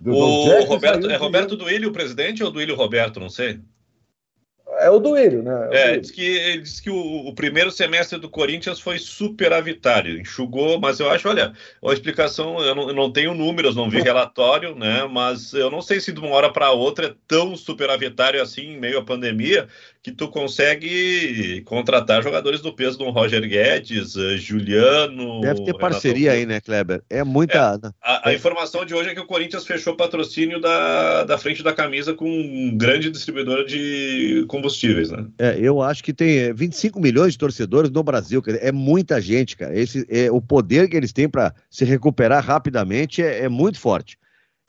Do, 0.00 0.14
o 0.14 0.48
é 0.48 0.64
Roberto, 0.64 1.10
é 1.10 1.16
Roberto 1.16 1.54
Duílio 1.54 1.90
o 1.90 1.92
presidente 1.92 2.42
ou 2.42 2.50
Duílio 2.50 2.74
Roberto, 2.74 3.20
não 3.20 3.28
sei? 3.28 3.60
É 4.78 4.88
o 4.88 4.98
Duílio, 4.98 5.42
né? 5.42 5.68
É, 5.72 5.92
é 5.92 5.96
diz 5.98 6.10
que, 6.10 6.22
ele 6.22 6.62
diz 6.62 6.80
que 6.80 6.90
o, 6.90 7.28
o, 7.28 7.34
primeiro 7.34 7.70
semestre 7.70 8.18
do 8.18 8.28
Corinthians 8.28 8.80
foi 8.80 8.98
superavitário, 8.98 10.18
enxugou, 10.18 10.80
mas 10.80 11.00
eu 11.00 11.10
acho, 11.10 11.28
olha, 11.28 11.52
a 11.84 11.92
explicação, 11.92 12.60
eu 12.60 12.74
não, 12.74 12.88
eu 12.88 12.94
não 12.94 13.12
tenho 13.12 13.34
números, 13.34 13.74
não 13.74 13.90
vi 13.90 14.00
relatório, 14.02 14.74
né? 14.74 15.08
Mas 15.10 15.52
eu 15.52 15.70
não 15.70 15.82
sei 15.82 16.00
se 16.00 16.12
de 16.12 16.20
uma 16.20 16.30
hora 16.30 16.52
para 16.52 16.70
outra 16.70 17.08
é 17.08 17.14
tão 17.26 17.56
superavitário 17.56 18.40
assim, 18.40 18.74
em 18.74 18.80
meio 18.80 18.98
à 18.98 19.04
pandemia, 19.04 19.68
que 20.02 20.10
tu 20.10 20.28
consegue 20.28 21.62
contratar 21.66 22.22
jogadores 22.22 22.60
do 22.60 22.72
peso 22.72 22.96
do 22.96 23.10
Roger 23.10 23.46
Guedes, 23.46 24.16
uh, 24.16 24.36
Juliano. 24.38 25.42
Deve 25.42 25.64
ter 25.64 25.76
parceria 25.76 26.32
Renato... 26.32 26.38
aí, 26.38 26.46
né, 26.46 26.60
Kleber? 26.60 27.02
É 27.10 27.22
muita. 27.22 27.58
É, 27.58 27.86
né? 27.86 27.92
a, 28.02 28.30
a, 28.30 28.34
informação 28.34 28.84
de 28.86 28.94
hoje 28.94 29.10
é 29.10 29.14
que 29.14 29.20
o 29.20 29.26
Corinthians 29.26 29.66
fechou 29.66 29.94
patrocínio 29.94 30.58
da, 30.58 31.24
da 31.24 31.36
frente 31.36 31.62
da 31.62 31.72
camisa 31.72 32.14
com 32.14 32.26
um 32.26 32.76
grande 32.76 33.10
distribuidor 33.10 33.66
de 33.66 34.44
combustíveis, 34.48 35.10
né? 35.10 35.26
É, 35.38 35.58
eu 35.58 35.82
acho 35.82 36.02
que 36.02 36.14
tem 36.14 36.52
25 36.54 36.98
é, 36.98 37.02
milhões 37.02 37.32
de 37.32 37.38
torcedores 37.38 37.90
no 37.90 38.02
Brasil, 38.02 38.42
é 38.46 38.72
muita 38.72 39.20
gente, 39.20 39.54
cara. 39.54 39.78
Esse, 39.78 40.06
é, 40.08 40.30
o 40.30 40.40
poder 40.40 40.88
que 40.88 40.96
eles 40.96 41.12
têm 41.12 41.28
para 41.28 41.54
se 41.68 41.84
recuperar 41.84 42.42
rapidamente 42.42 43.22
é, 43.22 43.44
é 43.44 43.48
muito 43.48 43.78
forte. 43.78 44.16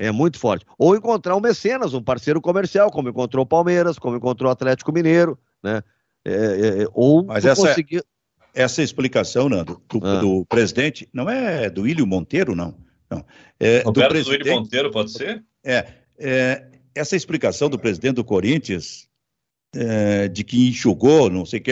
É 0.02 0.12
muito 0.12 0.40
forte. 0.40 0.66
Ou 0.80 0.96
encontrar 0.96 1.36
um 1.36 1.40
mecenas, 1.40 1.94
um 1.94 2.02
parceiro 2.02 2.42
comercial, 2.42 2.90
como 2.90 3.10
encontrou 3.10 3.44
o 3.44 3.48
Palmeiras, 3.48 4.00
como 4.00 4.18
encontrou 4.18 4.50
o 4.50 4.52
Atlético 4.52 4.92
Mineiro, 4.92 5.38
né? 5.64 5.84
É, 6.26 6.32
é, 6.32 6.84
é 6.84 6.88
ou 6.92 7.24
Mas 7.24 7.46
essa, 7.46 7.68
conseguir... 7.68 8.04
essa 8.52 8.82
explicação, 8.82 9.48
Nando, 9.48 9.80
do, 9.88 10.00
ah. 10.04 10.20
do, 10.20 10.44
presidente, 10.46 11.08
não 11.14 11.30
é 11.30 11.70
do 11.70 11.88
Ilho 11.88 12.08
Monteiro, 12.08 12.56
não. 12.56 12.76
não. 13.08 13.24
É 13.60 13.84
Roberto 13.84 14.08
do 14.08 14.10
presidente... 14.10 14.48
Ilho 14.48 14.56
Monteiro, 14.56 14.90
pode 14.90 15.12
ser? 15.12 15.44
É, 15.64 15.88
é, 16.18 16.66
essa 16.96 17.16
explicação 17.16 17.70
do 17.70 17.78
presidente 17.78 18.16
do 18.16 18.24
Corinthians 18.24 19.08
é, 19.76 20.28
de 20.28 20.44
que 20.44 20.70
enxugou, 20.70 21.30
não 21.30 21.46
sei 21.46 21.60
o 21.60 21.64
que, 21.64 21.72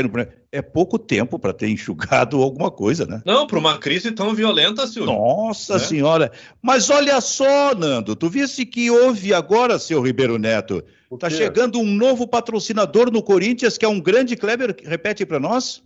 é 0.51 0.61
pouco 0.61 0.97
tempo 0.97 1.37
para 1.37 1.53
ter 1.53 1.69
enxugado 1.69 2.37
alguma 2.41 2.71
coisa, 2.71 3.05
né? 3.05 3.21
Não, 3.25 3.45
para 3.45 3.59
uma 3.59 3.77
crise 3.77 4.11
tão 4.11 4.33
violenta, 4.33 4.87
Silvio. 4.87 5.13
Nossa 5.13 5.73
né? 5.73 5.79
Senhora! 5.79 6.31
Mas 6.61 6.89
olha 6.89 7.19
só, 7.21 7.75
Nando, 7.75 8.15
tu 8.15 8.29
visse 8.29 8.65
que 8.65 8.89
houve 8.89 9.33
agora, 9.33 9.77
seu 9.77 10.01
Ribeiro 10.01 10.37
Neto, 10.37 10.83
está 11.11 11.29
chegando 11.29 11.79
um 11.79 11.85
novo 11.85 12.27
patrocinador 12.27 13.11
no 13.11 13.21
Corinthians, 13.21 13.77
que 13.77 13.85
é 13.85 13.89
um 13.89 13.99
grande 13.99 14.35
Kleber, 14.35 14.75
repete 14.83 15.25
para 15.25 15.39
nós? 15.39 15.83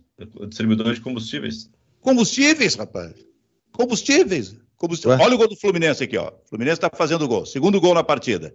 Distribuidor 0.48 0.94
de 0.94 1.00
combustíveis. 1.00 1.68
Combustíveis, 2.00 2.74
rapaz. 2.74 3.12
Combustíveis. 3.72 4.56
combustíveis. 4.76 5.20
Olha 5.20 5.34
o 5.34 5.38
gol 5.38 5.48
do 5.48 5.56
Fluminense 5.56 6.04
aqui, 6.04 6.16
ó. 6.16 6.28
O 6.28 6.48
Fluminense 6.48 6.76
está 6.76 6.90
fazendo 6.94 7.26
gol. 7.26 7.44
Segundo 7.44 7.80
gol 7.80 7.94
na 7.94 8.04
partida. 8.04 8.54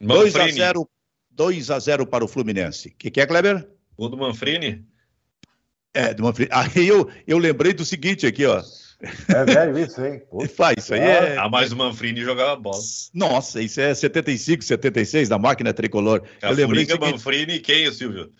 2 0.00 0.34
a 0.36 0.48
0 0.48 0.88
2 1.34 1.70
a 1.70 1.78
0 1.78 2.06
para 2.06 2.24
o 2.24 2.28
Fluminense. 2.28 2.88
O 2.88 2.94
que, 2.96 3.10
que 3.10 3.20
é, 3.20 3.26
Kleber? 3.26 3.68
Gol 3.96 4.08
do 4.08 4.16
Manfrini? 4.16 4.84
É, 5.92 6.12
do 6.14 6.22
Manfrini. 6.22 6.50
Aí 6.52 6.86
eu, 6.86 7.10
eu 7.26 7.38
lembrei 7.38 7.72
do 7.72 7.84
seguinte 7.84 8.26
aqui, 8.26 8.44
ó. 8.46 8.62
É 9.28 9.44
velho 9.44 9.78
isso, 9.78 10.04
hein? 10.04 10.22
Faz, 10.56 10.76
isso 10.78 10.94
aí 10.94 11.00
é. 11.00 11.36
Ah, 11.36 11.48
mas 11.48 11.72
o 11.72 11.76
Manfrini 11.76 12.22
jogava 12.22 12.56
bola. 12.56 12.80
Nossa, 13.12 13.60
isso 13.60 13.80
é 13.80 13.94
75, 13.94 14.64
76 14.64 15.28
da 15.28 15.38
máquina 15.38 15.72
tricolor. 15.72 16.22
A 16.42 16.48
eu 16.48 16.54
lembrei 16.54 16.86
seguinte... 16.86 17.00
Manfrini 17.00 17.54
e 17.54 17.60
quem, 17.60 17.92
Silvio? 17.92 18.32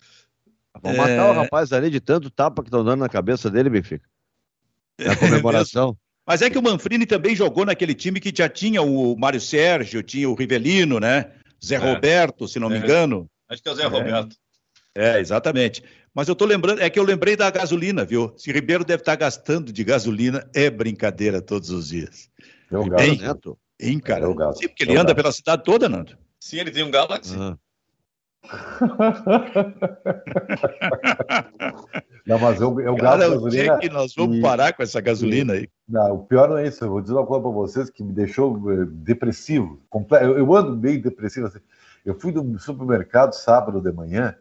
Vamos 0.82 0.98
é... 0.98 1.00
matar 1.00 1.30
o 1.30 1.34
rapaz 1.34 1.72
ali 1.72 1.90
de 1.90 2.00
tanto 2.00 2.30
tapa 2.30 2.62
que 2.62 2.68
estão 2.68 2.84
dando 2.84 3.00
na 3.00 3.08
cabeça 3.08 3.50
dele, 3.50 3.70
Benfica. 3.70 4.08
Na 4.98 5.12
é 5.12 5.16
comemoração. 5.16 5.96
Mas 6.26 6.40
é 6.40 6.48
que 6.48 6.58
o 6.58 6.62
Manfrini 6.62 7.04
também 7.04 7.36
jogou 7.36 7.66
naquele 7.66 7.94
time 7.94 8.18
que 8.18 8.32
já 8.34 8.48
tinha 8.48 8.80
o 8.80 9.14
Mário 9.16 9.40
Sérgio, 9.40 10.02
tinha 10.02 10.28
o 10.28 10.34
Rivelino, 10.34 10.98
né? 10.98 11.30
Zé 11.64 11.76
é. 11.76 11.78
Roberto, 11.78 12.46
se 12.46 12.58
não 12.58 12.68
me 12.68 12.76
é. 12.76 12.78
engano. 12.78 13.28
Acho 13.48 13.62
que 13.62 13.68
é 13.68 13.72
o 13.72 13.74
Zé 13.74 13.86
Roberto. 13.86 14.36
É, 14.94 15.18
exatamente. 15.18 15.82
Mas 16.14 16.28
eu 16.28 16.36
tô 16.36 16.44
lembrando, 16.44 16.80
é 16.80 16.88
que 16.88 16.98
eu 16.98 17.02
lembrei 17.02 17.36
da 17.36 17.50
gasolina, 17.50 18.04
viu? 18.04 18.32
Se 18.36 18.52
Ribeiro 18.52 18.84
deve 18.84 19.00
estar 19.00 19.16
gastando 19.16 19.72
de 19.72 19.82
gasolina, 19.82 20.48
é 20.54 20.70
brincadeira 20.70 21.42
todos 21.42 21.70
os 21.70 21.88
dias. 21.88 22.30
É 22.70 22.78
o 22.78 22.88
Galo, 22.88 23.16
Neto? 23.16 23.58
Hein, 23.80 23.98
cara? 23.98 24.24
É 24.24 24.28
o 24.28 24.52
Sim, 24.52 24.68
porque 24.68 24.84
ele 24.84 24.92
é 24.92 24.96
anda 24.98 25.14
pela 25.14 25.32
cidade 25.32 25.64
toda, 25.64 25.88
Nando. 25.88 26.16
Sim, 26.38 26.58
ele 26.58 26.70
tem 26.70 26.84
um 26.84 26.90
Galaxy. 26.90 27.36
Uhum. 27.36 27.56
não, 32.26 32.38
mas 32.38 32.60
eu, 32.60 32.78
eu 32.80 32.94
gasto 32.96 33.18
gasolina. 33.18 33.78
Que 33.78 33.88
nós 33.88 34.14
vamos 34.14 34.36
e, 34.38 34.42
parar 34.42 34.74
com 34.74 34.82
essa 34.82 35.00
gasolina 35.00 35.54
aí. 35.54 35.68
Não, 35.88 36.16
o 36.16 36.24
pior 36.24 36.48
não 36.48 36.58
é 36.58 36.66
isso. 36.66 36.84
Eu 36.84 36.90
vou 36.90 37.00
dizer 37.00 37.14
uma 37.14 37.24
coisa 37.26 37.42
para 37.42 37.50
vocês 37.50 37.88
que 37.90 38.02
me 38.02 38.12
deixou 38.12 38.70
eh, 38.70 38.84
depressivo. 38.86 39.80
Eu, 40.20 40.38
eu 40.38 40.54
ando 40.54 40.76
meio 40.76 41.02
depressivo. 41.02 41.46
Assim. 41.46 41.60
Eu 42.04 42.18
fui 42.18 42.32
no 42.32 42.58
supermercado 42.58 43.32
sábado 43.32 43.80
de 43.80 43.92
manhã 43.92 44.36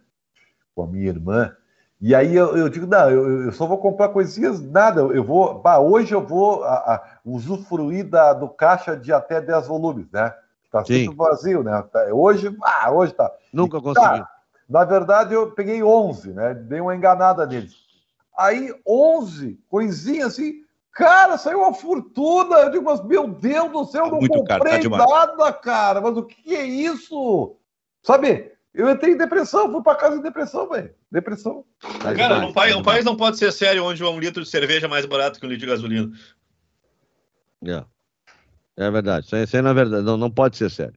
com 0.76 0.84
a 0.84 0.88
minha 0.88 1.08
irmã. 1.08 1.56
E 2.02 2.14
aí 2.14 2.36
eu, 2.36 2.58
eu 2.58 2.68
digo, 2.68 2.86
não, 2.86 3.10
eu, 3.10 3.46
eu, 3.46 3.52
só 3.54 3.66
vou 3.66 3.78
comprar 3.78 4.10
coisinhas, 4.10 4.62
nada. 4.62 5.00
Eu 5.02 5.24
vou, 5.24 5.62
bah, 5.62 5.80
hoje 5.80 6.14
eu 6.14 6.26
vou 6.26 6.66
a, 6.66 6.74
a, 6.74 7.20
usufruir 7.24 8.10
da, 8.10 8.34
do 8.34 8.50
caixa 8.50 8.98
de 8.98 9.14
até 9.14 9.40
10 9.40 9.68
volumes, 9.68 10.12
né? 10.12 10.34
Tá 10.74 10.84
sempre 10.84 11.16
vazio, 11.16 11.62
né? 11.62 11.84
Tá, 11.94 12.04
hoje, 12.12 12.58
ah, 12.64 12.92
hoje 12.92 13.14
tá. 13.14 13.32
Nunca 13.54 13.80
consegui. 13.80 14.08
Tá, 14.08 14.30
na 14.68 14.84
verdade, 14.84 15.36
eu 15.36 15.52
peguei 15.52 15.84
11, 15.84 16.34
né? 16.34 16.56
Dei 16.56 16.82
uma 16.82 16.96
enganada 16.96 17.46
neles. 17.46 17.76
Aí, 18.36 18.74
11, 18.84 19.60
coisinha 19.70 20.26
assim, 20.26 20.64
cara, 20.92 21.38
saiu 21.38 21.60
uma 21.60 21.76
fortuna. 21.76 22.56
Eu 22.56 22.72
digo, 22.72 22.86
mas 22.86 23.06
meu 23.06 23.28
Deus 23.28 23.72
do 23.72 23.86
céu, 23.86 24.08
não 24.08 24.18
Muito 24.18 24.34
comprei 24.34 24.82
caro, 24.82 24.90
tá 24.90 25.06
nada, 25.06 25.54
cara. 25.54 26.02
Mas 26.02 26.18
o 26.18 26.24
que 26.24 26.56
é 26.56 26.66
isso? 26.66 27.56
Sabe, 28.02 28.52
eu 28.74 28.90
entrei 28.90 29.14
em 29.14 29.18
depressão, 29.18 29.72
fui 29.72 29.84
para 29.84 29.96
casa 29.96 30.16
em 30.16 30.24
depressão, 30.24 30.68
velho. 30.68 30.92
Depressão. 31.12 31.64
Cara, 32.18 32.48
um 32.48 32.52
país, 32.52 32.76
um 32.76 32.82
país 32.82 33.06
não 33.06 33.16
pode 33.16 33.38
ser 33.38 33.52
sério 33.52 33.86
onde 33.86 34.04
um 34.04 34.20
litro 34.20 34.42
de 34.42 34.50
cerveja 34.50 34.88
é 34.88 34.90
mais 34.90 35.06
barato 35.06 35.40
que 35.40 35.46
um 35.46 35.50
litro 35.50 35.68
de 35.68 35.72
gasolina. 35.72 36.12
É. 37.64 37.86
É 38.78 38.90
verdade. 38.90 39.26
Isso 39.26 39.36
aí, 39.36 39.44
isso 39.44 39.56
aí, 39.56 39.62
na 39.62 39.74
verdade, 39.74 40.04
não, 40.04 40.18
não 40.18 40.32
pode 40.32 40.58
ser 40.58 40.70
sério. 40.70 40.96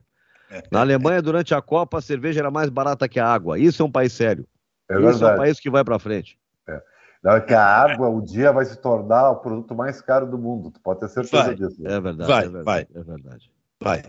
Na 0.71 0.79
Alemanha, 0.81 1.21
durante 1.21 1.53
a 1.53 1.61
Copa, 1.61 1.97
a 1.97 2.01
cerveja 2.01 2.39
era 2.39 2.51
mais 2.51 2.69
barata 2.69 3.07
que 3.07 3.19
a 3.19 3.27
água. 3.27 3.59
Isso 3.59 3.81
é 3.81 3.85
um 3.85 3.91
país 3.91 4.13
sério. 4.13 4.47
É 4.89 4.93
Isso 4.93 5.03
verdade. 5.03 5.23
é 5.23 5.33
um 5.33 5.37
país 5.37 5.59
que 5.59 5.69
vai 5.69 5.83
para 5.83 5.99
frente. 5.99 6.39
É. 6.67 6.81
Não, 7.23 7.33
é 7.33 7.41
que 7.41 7.53
a 7.53 7.65
água, 7.65 8.09
um 8.09 8.21
dia, 8.21 8.51
vai 8.51 8.65
se 8.65 8.77
tornar 8.77 9.31
o 9.31 9.35
produto 9.37 9.75
mais 9.75 10.01
caro 10.01 10.25
do 10.25 10.37
mundo. 10.37 10.71
Tu 10.71 10.79
pode 10.79 11.01
ter 11.01 11.09
certeza 11.09 11.43
vai. 11.43 11.55
disso. 11.55 11.81
Né? 11.81 11.93
É 11.93 11.99
verdade. 11.99 12.29
Vai, 12.29 12.45
é 12.45 12.49
verdade, 12.49 12.65
vai. 12.65 12.81
É 12.81 13.03
verdade. 13.03 13.51
Vai. 13.81 14.03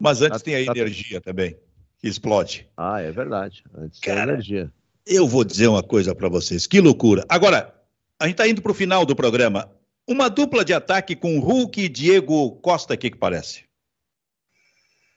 Mas 0.00 0.22
antes 0.22 0.38
tá, 0.38 0.44
tem 0.44 0.56
a 0.56 0.64
tá, 0.64 0.78
energia 0.78 1.20
também, 1.20 1.56
que 1.98 2.08
explode. 2.08 2.68
Ah, 2.76 3.00
é 3.00 3.12
verdade. 3.12 3.62
Antes 3.76 4.00
Cara, 4.00 4.16
tem 4.16 4.30
a 4.30 4.32
energia. 4.32 4.72
Eu 5.06 5.28
vou 5.28 5.44
dizer 5.44 5.68
uma 5.68 5.82
coisa 5.82 6.14
para 6.14 6.28
vocês. 6.28 6.66
Que 6.66 6.80
loucura. 6.80 7.24
Agora, 7.28 7.74
a 8.18 8.24
gente 8.24 8.34
está 8.34 8.48
indo 8.48 8.62
para 8.62 8.72
o 8.72 8.74
final 8.74 9.04
do 9.04 9.14
programa. 9.14 9.68
Uma 10.08 10.28
dupla 10.28 10.64
de 10.64 10.74
ataque 10.74 11.14
com 11.14 11.38
Hulk 11.38 11.80
e 11.80 11.88
Diego 11.88 12.52
Costa, 12.56 12.94
o 12.94 12.98
que, 12.98 13.10
que 13.10 13.18
parece? 13.18 13.64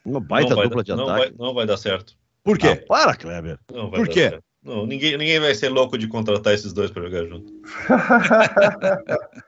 Uma 0.06 0.20
baita 0.20 0.56
não 0.56 0.64
dupla 0.64 0.84
de 0.84 0.94
não 0.94 1.10
ataque. 1.10 1.20
Vai, 1.20 1.48
não 1.48 1.54
vai 1.54 1.66
dar 1.66 1.78
certo. 1.78 2.16
Por 2.44 2.60
quê? 2.60 2.68
Ah, 2.68 2.86
para, 2.88 3.16
Kleber. 3.16 3.60
Não 3.72 3.90
vai 3.90 4.00
Por 4.00 4.08
quê? 4.08 4.30
Certo. 4.30 4.44
Não, 4.64 4.86
ninguém, 4.86 5.18
ninguém 5.18 5.40
vai 5.40 5.54
ser 5.54 5.70
louco 5.70 5.98
de 5.98 6.08
contratar 6.08 6.54
esses 6.54 6.74
dois 6.74 6.90
para 6.90 7.04
jogar 7.04 7.26
junto. 7.26 7.54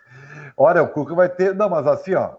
Olha, 0.55 0.83
o 0.83 0.87
Cuca 0.89 1.15
vai 1.15 1.29
ter. 1.29 1.55
Não, 1.55 1.69
mas 1.69 1.85
assim, 1.87 2.13
ó. 2.13 2.35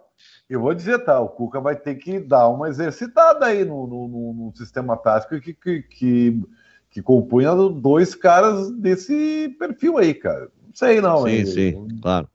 Eu 0.48 0.60
vou 0.60 0.74
dizer, 0.74 0.98
tá? 1.04 1.20
O 1.20 1.28
Cuca 1.28 1.60
vai 1.60 1.76
ter 1.76 1.96
que 1.96 2.18
dar 2.18 2.48
uma 2.48 2.68
exercitada 2.68 3.46
aí 3.46 3.64
no, 3.64 3.86
no, 3.86 4.08
no, 4.08 4.32
no 4.32 4.56
sistema 4.56 4.96
tático 4.96 5.40
que, 5.40 5.52
que, 5.52 5.82
que, 5.82 6.42
que 6.90 7.02
compunha 7.02 7.54
dois 7.54 8.14
caras 8.14 8.70
desse 8.72 9.54
perfil 9.58 9.98
aí, 9.98 10.14
cara. 10.14 10.48
Não 10.64 10.74
sei 10.74 11.00
não. 11.00 11.24
Sim, 11.24 11.30
hein? 11.30 11.46
sim, 11.46 11.88
claro. 12.00 12.28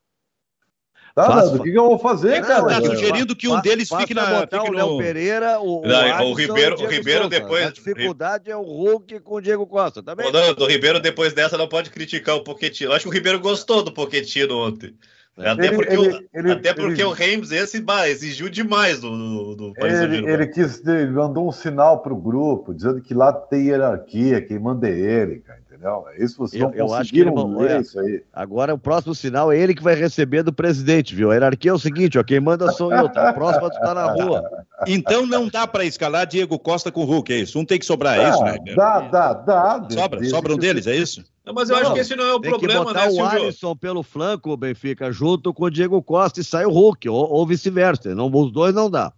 Tá, 1.15 1.25
Faz- 1.27 1.45
Nando, 1.45 1.59
o 1.59 1.63
que, 1.63 1.71
que 1.71 1.77
eu 1.77 1.85
vou 1.87 1.99
fazer, 1.99 2.33
É, 2.33 2.41
cara? 2.41 2.65
tá 2.65 2.79
Não, 2.79 2.85
sugerindo 2.87 3.35
que 3.35 3.47
um 3.47 3.61
deles 3.61 3.87
fique 3.87 4.15
na- 4.15 4.39
botar 4.39 4.61
fique 4.61 4.71
o 4.71 4.73
Léo 4.73 4.89
no- 4.93 4.97
Pereira, 4.97 5.59
o, 5.59 5.81
o, 5.83 5.87
Não, 5.87 5.89
o 5.95 6.13
Alisson 6.13 6.33
Ribeiro- 6.33 6.75
o 6.81 6.87
Ribeiro 6.87 7.21
Souza. 7.21 7.39
depois- 7.39 7.67
A 7.67 7.71
dificuldade 7.71 8.49
é 8.49 8.57
o 8.57 8.63
Hulk 8.63 9.19
com 9.19 9.35
o 9.35 9.41
Diego 9.41 9.67
Costa, 9.67 10.01
tá 10.01 10.15
bem? 10.15 10.27
Ô, 10.27 10.31
Nando, 10.31 10.63
o 10.63 10.67
Ribeiro, 10.67 10.99
depois 10.99 11.31
dessa, 11.33 11.55
não 11.55 11.67
pode 11.67 11.91
criticar 11.91 12.35
o 12.35 12.43
Pochettino. 12.43 12.89
Eu 12.91 12.95
acho 12.95 13.03
que 13.03 13.09
o 13.09 13.13
Ribeiro 13.13 13.39
gostou 13.39 13.83
do 13.83 13.91
Pochettino 13.93 14.57
ontem. 14.57 14.95
É. 15.37 15.49
Até 15.49 15.67
Ele- 15.67 15.75
porque, 15.75 15.93
ele- 15.93 16.09
o, 16.09 16.23
ele- 16.33 16.51
até 16.51 16.73
porque 16.75 17.03
o 17.03 17.11
Reims 17.11 17.51
esse 17.51 17.81
bah, 17.81 18.07
exigiu 18.07 18.49
demais 18.49 18.99
do, 18.99 19.09
do, 19.09 19.55
do 19.55 19.73
Paris 19.73 19.99
Ele, 19.99 20.27
ele 20.29 20.45
quis, 20.47 20.83
ele 20.85 21.11
mandou 21.11 21.47
um 21.47 21.51
sinal 21.51 22.01
pro 22.03 22.15
grupo, 22.15 22.71
dizendo 22.73 23.01
que 23.01 23.15
lá 23.15 23.33
tem 23.33 23.67
hierarquia, 23.67 24.41
quem 24.41 24.59
manda 24.59 24.87
é 24.87 24.91
ele, 24.91 25.39
cara, 25.39 25.59
entendeu? 25.83 26.05
É 26.09 26.23
isso, 26.23 26.37
vocês 26.37 26.61
Eu- 26.61 26.69
não 26.69 26.75
eu 26.75 26.93
acho 26.93 27.11
que 27.11 27.19
ele 27.19 27.29
é. 27.69 27.81
isso 27.81 27.99
aí. 27.99 28.23
Agora 28.31 28.73
o 28.73 28.77
próximo 28.77 29.13
sinal 29.13 29.51
é 29.51 29.57
ele 29.57 29.73
que 29.75 29.83
vai 29.83 29.95
receber 29.95 30.43
do 30.43 30.53
presidente, 30.53 31.13
viu? 31.13 31.29
A 31.31 31.33
hierarquia 31.33 31.71
é 31.71 31.73
o 31.73 31.79
seguinte, 31.79 32.17
ó, 32.17 32.23
quem 32.23 32.39
manda 32.39 32.71
sou 32.71 32.93
eu, 32.93 33.09
tá? 33.09 33.31
O 33.31 33.33
próximo 33.33 33.69
tu 33.69 33.79
tá 33.79 33.93
na 33.93 34.05
rua. 34.13 34.43
Então 34.87 35.25
não 35.25 35.47
dá 35.47 35.67
para 35.67 35.85
escalar 35.85 36.25
Diego 36.25 36.57
Costa 36.57 36.91
com 36.91 37.01
o 37.01 37.05
Hulk, 37.05 37.33
é 37.33 37.37
isso? 37.39 37.59
Um 37.59 37.65
tem 37.65 37.77
que 37.79 37.85
sobrar, 37.85 38.17
é 38.19 38.29
isso, 38.29 38.43
né? 38.43 38.57
Dá, 38.75 38.99
dá, 39.01 39.33
dá. 39.33 39.87
Sobra, 39.89 40.19
desde 40.19 40.29
sobra 40.35 40.53
um 40.53 40.55
que- 40.55 40.61
deles, 40.61 40.87
é 40.87 40.95
isso? 40.95 41.23
Não, 41.45 41.53
mas 41.53 41.69
eu 41.69 41.75
acho 41.75 41.85
Não, 41.89 41.93
que 41.93 41.99
esse 41.99 42.15
não 42.15 42.23
é 42.23 42.33
o 42.33 42.39
Tem 42.39 42.51
que 42.53 42.57
problema, 42.57 42.85
botar 42.85 43.01
né, 43.01 43.07
o 43.07 43.11
Silvio? 43.11 43.43
Alisson 43.43 43.75
pelo 43.75 44.01
flanco, 44.01 44.55
Benfica, 44.55 45.11
junto 45.11 45.53
com 45.53 45.65
o 45.65 45.69
Diego 45.69 46.01
Costa 46.01 46.39
e 46.39 46.43
sai 46.43 46.65
o 46.65 46.71
Hulk, 46.71 47.09
ou, 47.09 47.29
ou 47.29 47.45
vice-versa. 47.45 48.15
Não, 48.15 48.31
os 48.33 48.49
dois 48.51 48.73
não 48.73 48.89
dá. 48.89 49.11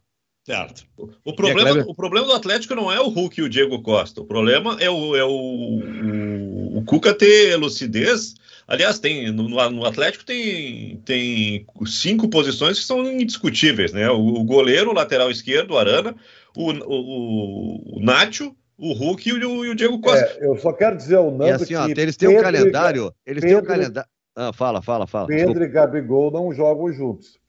Certo. 0.45 0.85
O 1.23 1.33
problema, 1.33 1.71
Kleber? 1.71 1.85
o 1.89 1.95
problema 1.95 2.27
do 2.27 2.33
Atlético 2.33 2.75
não 2.75 2.91
é 2.91 2.99
o 2.99 3.09
Hulk 3.09 3.39
e 3.39 3.43
o 3.43 3.49
Diego 3.49 3.81
Costa. 3.81 4.21
O 4.21 4.25
problema 4.25 4.77
é 4.79 4.87
o, 4.87 5.15
é 5.15 5.23
o, 5.23 5.29
o, 5.31 6.77
o 6.77 6.83
Cuca 6.85 7.15
ter 7.15 7.55
lucidez. 7.55 8.35
Aliás, 8.67 8.99
tem 8.99 9.31
no, 9.31 9.47
no 9.49 9.85
Atlético 9.85 10.23
tem, 10.23 11.01
tem 11.03 11.65
cinco 11.87 12.27
posições 12.29 12.77
que 12.77 12.85
são 12.85 13.03
indiscutíveis, 13.11 13.91
né? 13.91 14.07
O, 14.11 14.19
o 14.19 14.43
goleiro, 14.43 14.91
o 14.91 14.93
lateral 14.93 15.31
esquerdo, 15.31 15.71
o 15.71 15.77
Arana, 15.79 16.15
o, 16.55 16.71
o, 16.71 17.97
o 17.97 17.99
Nacho, 18.03 18.55
o 18.77 18.93
Hulk 18.93 19.27
e 19.27 19.33
o, 19.33 19.65
e 19.65 19.69
o 19.69 19.75
Diego 19.75 19.99
Costa. 19.99 20.37
É, 20.39 20.45
eu 20.45 20.55
só 20.57 20.71
quero 20.73 20.95
dizer 20.95 21.15
ao 21.15 21.31
Nando 21.31 21.45
E 21.47 21.51
assim, 21.51 21.73
ó, 21.73 21.87
que 21.87 21.99
eles 21.99 22.17
têm 22.17 22.29
um 22.29 22.33
Pedro 22.33 22.49
e- 22.49 22.53
calendário. 22.53 23.13
Eles 23.25 23.41
têm 23.43 23.55
um 23.55 23.61
Pedro- 23.61 23.67
calendário. 23.73 24.09
Ah, 24.35 24.51
fala, 24.53 24.81
fala, 24.81 25.07
fala. 25.07 25.25
Pedro 25.27 25.53
Desculpa. 25.53 25.65
e 25.65 25.69
Gabigol 25.69 26.29
não 26.29 26.53
jogam 26.53 26.91
juntos. 26.93 27.39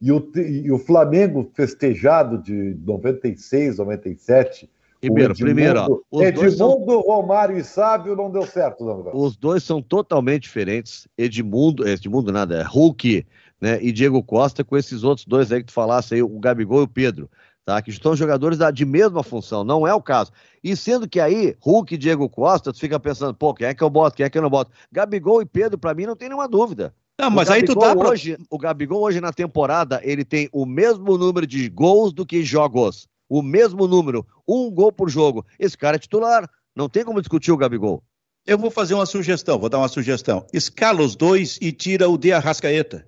E 0.00 0.12
o, 0.12 0.30
e 0.36 0.70
o 0.70 0.78
Flamengo 0.78 1.50
festejado 1.54 2.38
de 2.38 2.76
96, 2.84 3.78
97. 3.78 4.68
Ribeiro, 5.02 5.32
Edmundo- 5.32 5.44
primeiro, 5.44 5.80
ó, 5.80 5.98
os 6.10 6.32
dois 6.32 6.56
são 6.56 6.72
Edmundo, 6.72 7.00
Romário 7.00 7.56
e 7.58 7.64
Sábio 7.64 8.16
não 8.16 8.30
deu 8.30 8.46
certo, 8.46 8.84
não. 8.84 9.10
Os 9.14 9.36
dois 9.36 9.62
são 9.62 9.82
totalmente 9.82 10.42
diferentes. 10.42 11.06
Edmundo, 11.16 11.86
Edmundo 11.86 12.32
nada, 12.32 12.60
é 12.60 12.62
Hulk, 12.62 13.26
né? 13.60 13.78
E 13.82 13.92
Diego 13.92 14.22
Costa 14.22 14.64
com 14.64 14.76
esses 14.76 15.04
outros 15.04 15.26
dois 15.26 15.52
aí 15.52 15.60
que 15.60 15.66
tu 15.66 15.72
falasse 15.72 16.14
aí, 16.14 16.22
o 16.22 16.38
Gabigol 16.38 16.80
e 16.80 16.84
o 16.84 16.88
Pedro, 16.88 17.30
tá? 17.64 17.80
Que 17.82 17.90
estão 17.90 18.16
jogadores 18.16 18.58
de 18.72 18.84
mesma 18.86 19.22
função, 19.22 19.64
não 19.64 19.86
é 19.86 19.94
o 19.94 20.02
caso. 20.02 20.32
E 20.64 20.74
sendo 20.74 21.08
que 21.08 21.20
aí, 21.20 21.54
Hulk 21.60 21.94
e 21.94 21.98
Diego 21.98 22.28
Costa, 22.28 22.72
tu 22.72 22.80
fica 22.80 22.98
pensando, 22.98 23.34
pô, 23.34 23.52
quem 23.54 23.66
é 23.66 23.74
que 23.74 23.82
eu 23.84 23.90
boto, 23.90 24.16
quem 24.16 24.24
é 24.24 24.30
que 24.30 24.38
eu 24.38 24.42
não 24.42 24.50
boto? 24.50 24.70
Gabigol 24.90 25.42
e 25.42 25.46
Pedro, 25.46 25.78
pra 25.78 25.94
mim, 25.94 26.06
não 26.06 26.16
tem 26.16 26.28
nenhuma 26.28 26.48
dúvida. 26.48 26.94
Não, 27.18 27.28
O 27.28 27.30
mas 27.30 27.48
aí 27.50 27.62
tu 27.62 27.74
Gabigol 27.74 27.88
dá 27.88 27.96
pra... 27.96 28.08
hoje, 28.10 28.36
O 28.50 28.58
Gabigol 28.58 29.02
hoje 29.02 29.20
na 29.20 29.32
temporada, 29.32 30.00
ele 30.02 30.24
tem 30.24 30.48
o 30.52 30.66
mesmo 30.66 31.16
número 31.16 31.46
de 31.46 31.68
gols 31.68 32.12
do 32.12 32.26
que 32.26 32.42
jogos. 32.42 33.08
O 33.28 33.42
mesmo 33.42 33.86
número, 33.88 34.24
um 34.46 34.70
gol 34.70 34.92
por 34.92 35.08
jogo. 35.08 35.44
Esse 35.58 35.76
cara 35.76 35.96
é 35.96 35.98
titular, 35.98 36.48
não 36.74 36.88
tem 36.88 37.04
como 37.04 37.20
discutir 37.20 37.50
o 37.52 37.56
Gabigol. 37.56 38.02
Eu 38.46 38.58
vou 38.58 38.70
fazer 38.70 38.94
uma 38.94 39.06
sugestão, 39.06 39.58
vou 39.58 39.68
dar 39.68 39.78
uma 39.78 39.88
sugestão. 39.88 40.46
Escala 40.52 41.02
os 41.02 41.16
dois 41.16 41.58
e 41.60 41.72
tira 41.72 42.08
o 42.08 42.16
de 42.16 42.32
Arrascaeta. 42.32 43.06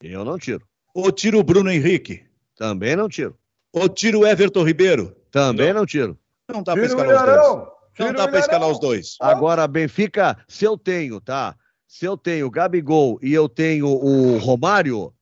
Eu 0.00 0.24
não 0.24 0.38
tiro. 0.38 0.64
Ou 0.94 1.10
tira 1.10 1.36
o 1.36 1.42
Bruno 1.42 1.70
Henrique. 1.70 2.24
Também 2.56 2.94
não 2.94 3.08
tiro. 3.08 3.36
Ou 3.72 3.88
tira 3.88 4.16
o 4.16 4.24
Everton 4.24 4.62
Ribeiro. 4.62 5.16
Também 5.32 5.72
Não. 5.72 5.80
não 5.80 5.86
tiro. 5.86 6.16
Não 6.48 6.62
dá 6.62 6.74
para 6.74 6.84
escalar 6.84 7.10
os 7.16 7.24
dois. 7.24 7.68
Não 7.98 8.12
dá 8.12 8.24
o 8.24 8.28
para 8.28 8.38
escalar 8.38 8.70
os 8.70 8.78
dois. 8.78 9.16
Agora, 9.20 9.66
Benfica, 9.66 10.38
se 10.46 10.64
eu 10.64 10.78
tenho, 10.78 11.20
tá? 11.20 11.56
Se 11.86 12.04
eu 12.06 12.16
tenho 12.16 12.50
Gabigol 12.50 13.18
e 13.22 13.32
eu 13.32 13.48
tenho 13.48 13.86
o 13.86 14.38
Romário, 14.38 15.12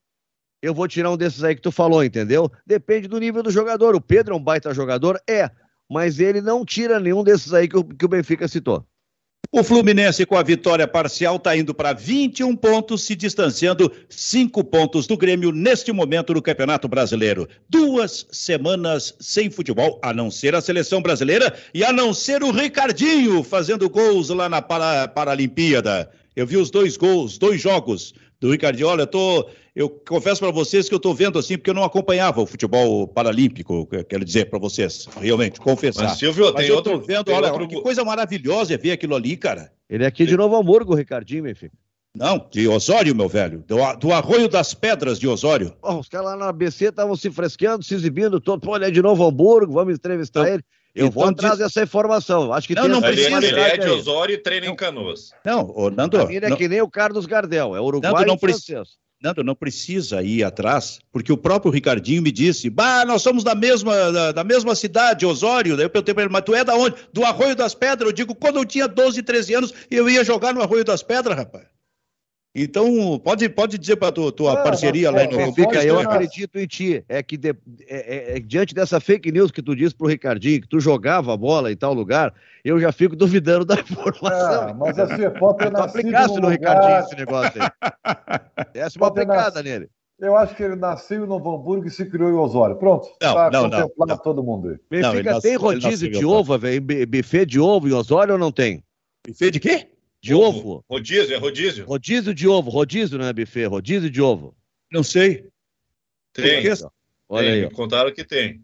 eu 0.62 0.72
vou 0.72 0.86
tirar 0.86 1.10
um 1.10 1.16
desses 1.16 1.42
aí 1.42 1.54
que 1.54 1.60
tu 1.60 1.72
falou, 1.72 2.04
entendeu? 2.04 2.50
Depende 2.66 3.08
do 3.08 3.18
nível 3.18 3.42
do 3.42 3.50
jogador. 3.50 3.94
O 3.96 4.00
Pedro 4.00 4.34
é 4.34 4.36
um 4.36 4.42
baita 4.42 4.72
jogador? 4.72 5.20
É. 5.28 5.50
Mas 5.90 6.20
ele 6.20 6.40
não 6.40 6.64
tira 6.64 7.00
nenhum 7.00 7.24
desses 7.24 7.52
aí 7.52 7.68
que 7.68 7.76
o, 7.76 7.84
que 7.84 8.04
o 8.04 8.08
Benfica 8.08 8.46
citou. 8.46 8.86
O 9.54 9.62
Fluminense, 9.62 10.24
com 10.24 10.34
a 10.34 10.42
vitória 10.42 10.88
parcial, 10.88 11.36
está 11.36 11.54
indo 11.54 11.74
para 11.74 11.92
21 11.92 12.56
pontos, 12.56 13.02
se 13.02 13.14
distanciando 13.14 13.92
5 14.08 14.64
pontos 14.64 15.06
do 15.06 15.14
Grêmio 15.14 15.52
neste 15.52 15.92
momento 15.92 16.32
no 16.32 16.40
Campeonato 16.40 16.88
Brasileiro. 16.88 17.46
Duas 17.68 18.26
semanas 18.32 19.14
sem 19.20 19.50
futebol, 19.50 20.00
a 20.02 20.14
não 20.14 20.30
ser 20.30 20.54
a 20.54 20.62
seleção 20.62 21.02
brasileira 21.02 21.54
e 21.74 21.84
a 21.84 21.92
não 21.92 22.14
ser 22.14 22.42
o 22.42 22.50
Ricardinho 22.50 23.42
fazendo 23.42 23.90
gols 23.90 24.30
lá 24.30 24.48
na 24.48 24.62
para, 24.62 25.06
Paralimpíada. 25.08 26.10
Eu 26.34 26.46
vi 26.46 26.56
os 26.56 26.70
dois 26.70 26.96
gols, 26.96 27.36
dois 27.38 27.60
jogos 27.60 28.14
do 28.40 28.50
Ricardinho. 28.50 28.88
Olha, 28.88 29.02
eu, 29.02 29.06
tô, 29.06 29.48
eu 29.76 29.88
confesso 29.90 30.40
para 30.40 30.50
vocês 30.50 30.88
que 30.88 30.94
eu 30.94 30.96
estou 30.96 31.14
vendo 31.14 31.38
assim, 31.38 31.56
porque 31.58 31.70
eu 31.70 31.74
não 31.74 31.84
acompanhava 31.84 32.40
o 32.40 32.46
futebol 32.46 33.06
paralímpico, 33.06 33.86
quero 34.08 34.24
dizer 34.24 34.48
para 34.48 34.58
vocês, 34.58 35.06
realmente, 35.20 35.60
confessar. 35.60 36.04
Mas, 36.04 36.18
Silvio, 36.18 36.46
Mas 36.46 36.54
tem 36.62 36.68
eu 36.68 36.76
outro. 36.76 36.98
tô 36.98 37.06
vendo, 37.06 37.30
olha, 37.32 37.52
outro- 37.52 37.68
que 37.68 37.80
coisa 37.80 38.04
maravilhosa 38.04 38.74
é 38.74 38.76
ver 38.78 38.92
aquilo 38.92 39.14
ali, 39.14 39.36
cara. 39.36 39.70
Ele 39.88 40.04
é 40.04 40.06
aqui 40.06 40.24
de 40.24 40.36
Novo 40.36 40.56
Hamburgo, 40.56 40.92
o 40.92 40.96
Ricardinho, 40.96 41.42
Benfica. 41.42 41.76
Não, 42.14 42.46
de 42.50 42.68
Osório, 42.68 43.14
meu 43.14 43.28
velho. 43.28 43.64
Do, 43.66 43.76
do 43.96 44.12
Arroio 44.12 44.46
das 44.48 44.74
Pedras 44.74 45.18
de 45.18 45.26
Osório. 45.26 45.74
Ó, 45.82 45.98
os 45.98 46.08
caras 46.10 46.26
lá 46.26 46.36
na 46.36 46.48
ABC 46.50 46.86
estavam 46.86 47.16
se 47.16 47.30
fresqueando, 47.30 47.82
se 47.82 47.94
exibindo 47.94 48.38
todo. 48.38 48.60
Pô, 48.60 48.76
ele 48.76 48.84
é 48.86 48.90
de 48.90 49.00
Novo 49.00 49.24
Hamburgo, 49.26 49.72
vamos 49.72 49.94
entrevistar 49.94 50.40
Então- 50.42 50.54
ele. 50.54 50.64
Eu 50.94 51.10
vou 51.10 51.24
então 51.24 51.32
atrás 51.32 51.52
diz- 51.54 51.60
dessa 51.66 51.82
informação. 51.82 52.52
Acho 52.52 52.68
que 52.68 52.74
Não, 52.74 52.82
tem 52.82 52.90
não 52.92 53.00
precisa, 53.00 53.46
ele 53.46 53.60
é 53.60 53.76
de. 53.78 53.88
Osório 53.88 54.34
e 54.34 54.38
treina 54.38 54.66
em 54.66 54.76
Canoas. 54.76 55.30
Não, 55.44 55.70
ô, 55.74 55.90
Nando, 55.90 56.20
ele 56.30 56.44
é 56.44 56.48
não, 56.50 56.56
que 56.56 56.68
nem 56.68 56.82
o 56.82 56.90
Carlos 56.90 57.24
Gardel, 57.24 57.74
é 57.74 57.80
uruguaio 57.80 58.14
Nando, 58.14 58.26
não 58.26 58.34
e 58.34 58.38
francês. 58.38 58.88
Nando, 59.22 59.44
não 59.44 59.54
precisa 59.54 60.20
ir 60.20 60.42
atrás, 60.42 60.98
porque 61.12 61.32
o 61.32 61.36
próprio 61.36 61.70
Ricardinho 61.70 62.20
me 62.20 62.32
disse, 62.32 62.68
bah, 62.68 63.04
nós 63.06 63.22
somos 63.22 63.44
da 63.44 63.54
mesma, 63.54 64.10
da, 64.10 64.32
da 64.32 64.44
mesma 64.44 64.74
cidade, 64.74 65.24
Osório. 65.24 65.76
Daí 65.76 65.86
eu 65.86 65.90
perguntei 65.90 66.12
pra 66.12 66.24
ele, 66.24 66.32
mas 66.32 66.42
tu 66.42 66.54
é 66.54 66.64
da 66.64 66.74
onde? 66.74 66.96
Do 67.12 67.24
Arroio 67.24 67.54
das 67.54 67.72
Pedras. 67.72 68.08
Eu 68.08 68.12
digo, 68.12 68.34
quando 68.34 68.56
eu 68.58 68.64
tinha 68.64 68.88
12, 68.88 69.22
13 69.22 69.54
anos, 69.54 69.72
eu 69.90 70.10
ia 70.10 70.24
jogar 70.24 70.52
no 70.52 70.60
Arroio 70.60 70.84
das 70.84 71.02
Pedras, 71.04 71.36
rapaz. 71.38 71.71
Então, 72.54 73.18
pode, 73.18 73.48
pode 73.48 73.78
dizer 73.78 73.96
pra 73.96 74.12
tu, 74.12 74.30
tua 74.30 74.52
Ah, 74.52 74.62
parceria 74.62 75.10
lá 75.10 75.24
no 75.24 75.32
ó, 75.32 75.36
Benfica. 75.38 75.70
Fica, 75.70 75.84
eu 75.84 75.94
Pode 75.94 76.06
acredito 76.08 76.58
em 76.58 76.66
ti. 76.66 77.02
É 77.08 77.22
que 77.22 77.38
de- 77.38 77.48
é- 77.48 78.34
é- 78.34 78.36
é- 78.36 78.40
diante 78.40 78.74
dessa 78.74 79.00
fake 79.00 79.32
news 79.32 79.50
que 79.50 79.62
tu 79.62 79.74
disse 79.74 79.94
pro 79.94 80.06
Ricardinho, 80.06 80.60
que 80.60 80.68
tu 80.68 80.78
jogava 80.78 81.32
a 81.32 81.36
bola 81.36 81.72
em 81.72 81.76
tal 81.76 81.94
lugar, 81.94 82.34
eu 82.62 82.78
já 82.78 82.92
fico 82.92 83.16
duvidando 83.16 83.64
da 83.64 83.74
informação. 83.80 84.68
Ah, 84.68 84.74
mas 84.78 84.98
assim, 84.98 85.30
pode 85.38 85.58
ter 85.58 85.72
nascido 85.72 85.98
aplicasse 86.00 86.28
no 86.28 86.34
lugar- 86.34 86.50
Ricardinho 86.50 86.98
esse 86.98 87.16
negócio 87.16 87.62
aí. 87.62 87.68
Desse 88.74 88.98
uma 88.98 89.06
Pode 89.10 89.14
ter 89.14 89.20
aplicada 89.22 89.50
nascido- 89.50 89.64
nele. 89.64 89.88
Eu 90.20 90.36
acho 90.36 90.54
que 90.54 90.62
ele 90.62 90.76
nasceu 90.76 91.24
em 91.24 91.26
Novo 91.26 91.52
Hamburgo 91.56 91.86
e 91.86 91.90
se 91.90 92.04
criou 92.04 92.30
em 92.30 92.34
Osório. 92.34 92.76
Pronto. 92.76 93.08
Não, 93.20 93.34
tá 93.34 93.50
não, 93.50 93.62
não, 93.62 93.70
contemplado 93.80 94.12
não. 94.12 94.18
todo 94.18 94.42
mundo 94.44 94.68
aí. 94.68 94.76
Benfica 94.90 95.40
tem 95.40 95.56
rodízio 95.56 96.10
de 96.10 96.24
ovo, 96.24 96.56
velho? 96.58 96.80
Buffet 97.08 97.46
de 97.46 97.58
ovo 97.58 97.88
em 97.88 97.92
Osório 97.92 98.34
ou 98.34 98.38
não 98.38 98.52
tem? 98.52 98.84
Buffet 99.26 99.50
de 99.50 99.58
quê? 99.58 99.88
De 100.22 100.32
ovo? 100.32 100.84
Rodízio, 100.88 101.34
é 101.34 101.38
rodízio? 101.38 101.84
Rodízio 101.84 102.32
de 102.32 102.46
ovo, 102.46 102.70
rodízio 102.70 103.18
não 103.18 103.26
é 103.26 103.32
buffet, 103.32 103.66
rodízio 103.66 104.08
de 104.08 104.22
ovo. 104.22 104.56
Não 104.90 105.02
sei. 105.02 105.48
Tem. 106.32 106.62
Olha 107.28 107.48
tem. 107.48 107.52
aí. 107.54 107.64
ó. 107.64 107.70
Contaram 107.70 108.14
que 108.14 108.24
tem. 108.24 108.62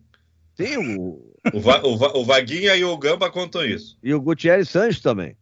Tem 0.54 0.76
o. 0.78 1.34
O, 1.52 1.60
Va- 1.60 1.82
o 1.84 1.96
Va- 1.96 2.12
o 2.16 2.24
Vaguinha 2.24 2.76
e 2.76 2.84
o 2.84 2.96
Gamba 2.96 3.30
contam 3.30 3.64
isso. 3.64 3.98
E 4.02 4.14
o 4.14 4.20
Gutierrez 4.20 4.68
Sanches 4.68 5.00
também. 5.00 5.36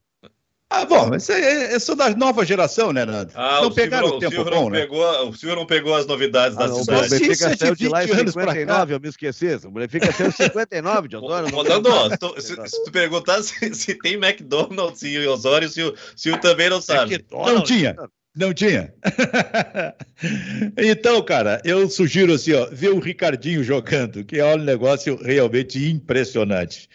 Ah, 0.69 0.85
bom, 0.85 1.07
mas 1.07 1.31
é, 1.31 1.75
é, 1.75 1.79
sou 1.79 1.95
da 1.95 2.11
nova 2.11 2.45
geração, 2.45 2.93
né, 2.93 3.05
Nando? 3.05 3.31
Ah, 3.37 3.61
não 3.62 3.69
o 3.69 3.75
pegaram 3.75 4.09
Silvio, 4.09 4.17
o 4.17 4.21
tempo 4.21 4.35
Silvio 4.35 4.51
bom, 4.53 4.64
não 4.64 4.71
né? 4.71 4.81
pegou, 4.81 5.29
o 5.29 5.33
Silvio 5.33 5.57
não 5.57 5.67
pegou 5.67 5.95
as 5.95 6.07
novidades 6.07 6.57
Ah, 6.57 6.62
da 6.62 6.69
não, 6.69 6.77
o 6.77 6.81
cidade. 6.81 7.03
Sim, 7.09 7.11
Benfica 7.19 7.33
isso 7.33 7.47
é 7.47 7.57
saiu 7.57 7.75
de 7.77 7.89
lá 7.89 8.03
em 8.03 8.07
20 8.09 8.19
anos 8.21 8.33
pra 8.35 8.45
cá. 8.47 8.51
59, 8.53 8.95
eu 8.95 9.01
me 9.01 9.09
esqueci. 9.09 9.47
O 9.64 9.71
Benfica 9.71 10.12
saiu 10.12 10.29
em 10.29 10.33
59 10.33 11.09
de 11.09 11.17
Osório. 11.17 11.51
não 11.53 11.62
se- 12.41 12.69
se 12.69 12.85
tu 12.85 12.91
perguntar 12.91 13.43
se, 13.45 13.75
se 13.75 13.95
tem 13.95 14.14
McDonald's 14.14 15.03
em 15.05 15.25
Osório, 15.29 15.69
se 15.69 15.83
o 15.83 15.95
Silvio 16.17 16.41
também 16.41 16.69
não 16.69 16.81
sabe. 16.83 17.25
Não 17.31 17.62
tinha. 17.62 17.97
Não 18.35 18.53
tinha. 18.53 18.93
então, 20.77 21.23
cara, 21.23 21.61
eu 21.64 21.89
sugiro 21.89 22.35
assim, 22.35 22.53
ó, 22.53 22.67
ver 22.71 22.91
o 22.91 22.99
Ricardinho 22.99 23.62
jogando, 23.64 24.25
que 24.25 24.39
é 24.39 24.45
um 24.55 24.59
negócio 24.59 25.17
realmente 25.23 25.79
impressionante. 25.89 26.89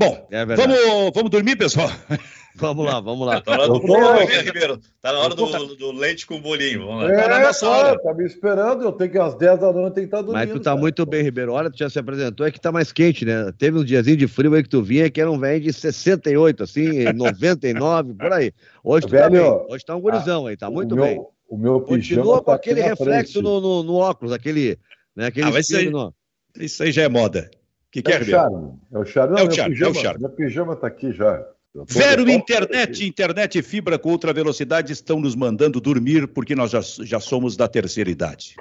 Bom, 0.00 0.26
É 0.30 0.44
vamos, 0.46 0.76
vamos 1.14 1.30
dormir, 1.30 1.56
pessoal? 1.56 1.90
Vamos 2.56 2.84
lá, 2.84 2.98
vamos 3.00 3.24
lá. 3.26 3.40
Tá 3.40 3.56
na 3.56 3.62
hora 3.62 3.68
do 3.72 3.78
Ribeiro? 3.78 4.80
Tá 5.00 5.12
na 5.12 5.20
hora 5.20 5.34
do, 5.36 5.76
do 5.76 5.92
leite 5.92 6.26
com 6.26 6.40
bolinho. 6.42 6.84
Vamos 6.84 7.04
lá. 7.04 7.12
É, 7.12 7.22
Tá 7.22 7.28
na 7.28 7.38
nossa 7.46 7.60
claro, 7.66 7.88
hora. 7.90 8.02
tá 8.02 8.12
me 8.12 8.26
esperando. 8.26 8.82
Eu 8.84 8.92
tenho 8.92 9.10
que 9.12 9.18
às 9.18 9.34
10 9.36 9.60
da 9.60 9.72
noite 9.72 9.94
tem 9.94 10.02
que 10.02 10.08
estar 10.08 10.16
dormindo. 10.20 10.34
Mas 10.34 10.50
tu 10.50 10.58
tá 10.58 10.70
cara. 10.72 10.76
muito 10.80 11.06
bem, 11.06 11.22
Ribeiro. 11.22 11.52
Olha, 11.52 11.70
tu 11.70 11.78
já 11.78 11.88
se 11.88 11.98
apresentou, 12.00 12.44
é 12.44 12.50
que 12.50 12.60
tá 12.60 12.72
mais 12.72 12.90
quente, 12.92 13.24
né? 13.24 13.52
Teve 13.56 13.78
um 13.78 13.84
diazinho 13.84 14.16
de 14.16 14.26
frio 14.26 14.52
aí 14.52 14.64
que 14.64 14.68
tu 14.68 14.82
vinha 14.82 15.08
que 15.08 15.20
era 15.20 15.30
um 15.30 15.38
velho 15.38 15.60
de 15.60 15.72
68, 15.72 16.64
assim, 16.64 17.04
99, 17.14 18.14
por 18.14 18.32
aí. 18.32 18.52
Hoje 18.82 19.06
tu 19.06 19.10
tá 19.12 19.28
Velho, 19.28 19.42
bem. 19.42 19.66
Hoje 19.70 19.84
tá 19.84 19.94
um 19.96 20.00
gurizão 20.00 20.46
aí, 20.48 20.56
tá 20.56 20.68
muito 20.68 20.92
o 20.92 20.96
meu, 20.96 21.04
bem. 21.04 21.20
O 21.48 21.56
meu 21.56 21.80
pijama 21.80 22.22
Continua 22.24 22.38
com 22.40 22.44
tá 22.50 22.54
aqui 22.56 22.70
aquele 22.70 22.82
na 22.82 22.88
reflexo 22.88 23.40
no, 23.40 23.60
no, 23.60 23.82
no 23.84 23.94
óculos, 23.94 24.32
aquele, 24.32 24.76
né, 25.16 25.26
aquele 25.26 25.46
Ah, 25.46 25.50
mas 25.52 25.66
isso 25.68 25.76
aí- 25.76 25.84
espelho 25.84 25.96
no- 25.96 26.14
Isso 26.58 26.82
aí 26.82 26.90
já 26.90 27.02
é 27.02 27.08
moda. 27.08 27.48
O 27.96 28.02
que, 28.02 28.10
é, 28.10 28.14
É 28.14 28.16
o 28.16 28.18
Ribeiro? 28.20 28.30
charme. 28.30 28.78
É 28.92 28.98
o 28.98 29.04
charme. 29.04 29.32
Não, 29.32 29.38
É 29.38 29.42
o 29.42 29.46
meu 29.46 29.56
charme, 29.56 29.74
pijama, 29.74 29.90
é 29.90 29.98
o 29.98 30.02
charme. 30.02 30.20
Meu 30.20 30.30
pijama 30.30 30.76
tá 30.76 30.86
aqui 30.86 31.12
já. 31.12 31.44
Vero 31.88 32.28
Internet, 32.28 33.04
internet 33.06 33.58
e 33.58 33.62
fibra 33.62 33.98
com 33.98 34.10
ultra 34.10 34.32
velocidade 34.32 34.92
estão 34.92 35.20
nos 35.20 35.36
mandando 35.36 35.80
dormir 35.80 36.26
porque 36.26 36.54
nós 36.54 36.70
já, 36.70 36.80
já 36.80 37.20
somos 37.20 37.56
da 37.56 37.68
terceira 37.68 38.10
idade. 38.10 38.56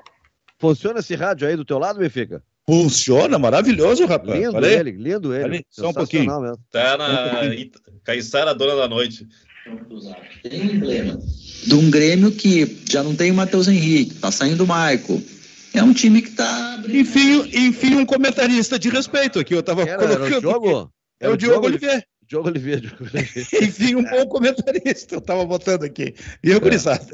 Funciona 0.60 1.00
esse 1.00 1.16
rádio 1.16 1.48
aí 1.48 1.56
do 1.56 1.66
teu 1.66 1.80
lado, 1.80 2.00
Benfica? 2.00 2.44
Munciona, 2.68 3.40
maravilhoso, 3.40 4.06
rapaz. 4.06 4.40
Lindo 4.40 4.58
aí. 4.58 4.74
ele, 4.74 4.92
lindo 4.92 5.34
ele. 5.34 5.44
Ali, 5.44 5.66
só 5.70 5.90
um 5.90 5.94
mesmo. 6.42 6.60
Tá 6.72 6.98
na 6.98 7.42
Caissara, 8.04 8.54
dona 8.54 8.76
da 8.76 8.88
noite. 8.88 9.28
Tem 10.44 10.62
um 10.62 10.76
emblema 10.76 11.20
de 11.66 11.76
um 11.76 11.90
Grêmio 11.90 12.32
que 12.32 12.78
já 12.90 13.04
não 13.04 13.16
tem 13.16 13.32
o 13.32 13.36
Matheus 13.36 13.68
Henrique, 13.68 14.16
tá 14.16 14.32
saindo 14.32 14.64
o 14.64 14.68
Maico. 14.68 15.22
É 15.74 15.84
um 15.84 15.94
time 15.94 16.22
que 16.22 16.32
tá. 16.32 16.82
Enfim, 16.88 17.50
enfim, 17.54 17.96
um 17.96 18.06
comentarista 18.06 18.78
de 18.80 18.90
respeito 18.90 19.40
aqui. 19.40 19.54
Eu 19.54 19.60
estava 19.60 19.82
Era, 19.84 19.92
era 19.92 20.04
o 20.04 20.18
colocando. 20.18 20.40
Diogo? 20.42 20.92
É 21.20 21.30
o 21.30 21.38
Diogo 21.38 21.66
Oliveira. 21.66 22.04
Diogo 22.28 22.48
Oliveira. 22.48 22.82
Diogo 22.82 23.04
Oliveira. 23.04 23.48
Enfim, 23.62 23.96
um 23.96 24.04
bom 24.04 24.26
comentarista. 24.28 25.16
Eu 25.16 25.20
estava 25.20 25.46
botando 25.46 25.84
aqui. 25.84 26.14
E 26.44 26.52
eu, 26.52 26.60
gurizada. 26.62 27.08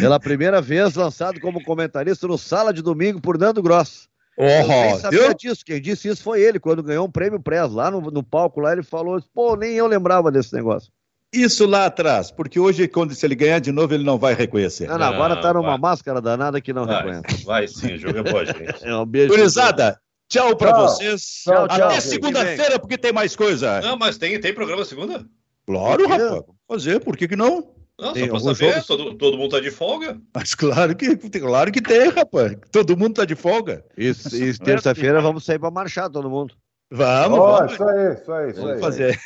Pela 0.00 0.18
primeira 0.20 0.60
vez 0.60 0.94
lançado 0.94 1.40
como 1.40 1.62
comentarista 1.64 2.26
no 2.26 2.36
Sala 2.38 2.72
de 2.72 2.82
Domingo 2.82 3.20
por 3.20 3.38
Nando 3.38 3.62
Gross. 3.62 4.08
Eu 4.36 4.46
Oh, 4.46 4.98
sabia 4.98 5.28
viu? 5.28 5.34
disso. 5.34 5.64
Quem 5.64 5.80
disse 5.80 6.08
isso 6.08 6.22
foi 6.22 6.40
ele, 6.40 6.58
quando 6.58 6.82
ganhou 6.82 7.06
um 7.06 7.10
prêmio 7.10 7.40
Press. 7.40 7.70
Lá 7.72 7.90
no, 7.90 8.00
no 8.00 8.22
palco, 8.22 8.60
lá 8.60 8.72
ele 8.72 8.82
falou, 8.82 9.22
pô, 9.34 9.54
nem 9.56 9.74
eu 9.74 9.86
lembrava 9.86 10.30
desse 10.32 10.54
negócio. 10.54 10.90
Isso 11.32 11.64
lá 11.66 11.86
atrás, 11.86 12.30
porque 12.30 12.60
hoje, 12.60 12.86
quando 12.86 13.14
se 13.14 13.24
ele 13.24 13.34
ganhar 13.34 13.58
de 13.58 13.72
novo, 13.72 13.94
ele 13.94 14.04
não 14.04 14.18
vai 14.18 14.34
reconhecer. 14.34 14.86
Não, 14.86 14.98
não, 14.98 15.06
agora 15.06 15.40
tá 15.40 15.54
numa 15.54 15.70
vai. 15.70 15.78
máscara 15.78 16.20
danada 16.20 16.60
que 16.60 16.72
não 16.72 16.84
Vai, 16.86 16.96
reconhece. 16.96 17.44
vai 17.44 17.68
sim, 17.68 17.94
o 17.94 17.98
jogo 17.98 18.18
é 18.18 18.22
bom, 18.22 18.44
gente. 18.44 18.84
É 18.84 18.94
um 18.94 19.06
beijo. 19.06 19.28
Gurizada, 19.28 19.98
tchau 20.28 20.54
pra 20.56 20.72
Tchau. 20.72 20.88
vocês. 20.88 21.22
Tchau, 21.44 21.64
Até 21.64 21.76
tchau, 21.78 21.90
gente. 21.92 22.02
segunda-feira, 22.02 22.78
porque 22.78 22.98
tem 22.98 23.12
mais 23.12 23.34
coisa. 23.34 23.80
Não, 23.80 23.96
mas 23.96 24.18
tem, 24.18 24.38
tem 24.40 24.52
programa 24.52 24.84
segunda? 24.84 25.24
Claro, 25.66 26.06
rapaz. 26.06 26.28
Vamos 26.30 26.44
fazer, 26.68 27.00
por 27.00 27.16
que, 27.16 27.26
que 27.28 27.36
não? 27.36 27.72
Não, 27.98 28.12
Tem 28.14 28.24
só 28.26 28.30
pra 28.40 28.54
saber, 28.54 28.84
todo, 28.84 29.14
todo 29.14 29.38
mundo 29.38 29.50
tá 29.52 29.60
de 29.60 29.70
folga. 29.70 30.18
Mas 30.34 30.54
claro 30.54 30.96
que, 30.96 31.14
claro 31.16 31.70
que 31.70 31.80
tem, 31.80 32.08
rapaz. 32.08 32.56
Todo 32.72 32.96
mundo 32.96 33.14
tá 33.14 33.24
de 33.24 33.34
folga. 33.36 33.84
Isso, 33.96 34.34
e 34.34 34.58
terça-feira 34.58 35.20
vamos 35.20 35.44
sair 35.44 35.58
pra 35.58 35.70
marchar, 35.70 36.10
todo 36.10 36.28
mundo. 36.28 36.54
Vamos, 36.94 37.38
Ó, 37.38 37.56
vamos. 37.56 37.72
isso 37.72 37.84
aí, 37.84 38.12
isso 38.12 38.32
aí, 38.32 38.50
isso 38.50 38.60
Vamos 38.60 38.74
aí. 38.74 38.80
fazer. 38.80 39.18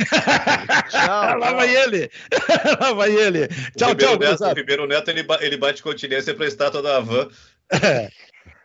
Tchau. 0.88 1.38
Lá 1.40 1.52
vai 1.52 1.76
ele. 1.76 2.10
Lá 2.80 2.92
vai 2.92 3.10
ele. 3.10 3.44
O 3.44 3.48
Tchau, 3.76 3.88
Ribeiro 3.88 4.12
tchau, 4.12 4.18
Neto, 4.20 4.44
o. 4.44 4.54
Ribeiro 4.54 4.86
Neto 4.86 5.10
ele, 5.10 5.26
ele 5.40 5.56
bate 5.56 5.82
continência 5.82 6.32
pra 6.32 6.46
estátua 6.46 6.80
da 6.80 7.00
Van. 7.00 7.28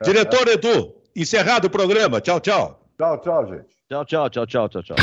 Diretor 0.03 0.47
Edu, 0.47 0.95
encerrado 1.15 1.65
o 1.65 1.69
programa. 1.69 2.21
Tchau, 2.21 2.39
tchau. 2.39 2.79
Tchau, 2.97 3.21
tchau, 3.21 3.45
gente. 3.47 3.65
Tchau, 3.89 4.05
tchau, 4.05 4.29
tchau, 4.29 4.45
tchau, 4.45 4.69
tchau, 4.69 4.83
tchau. 4.83 4.95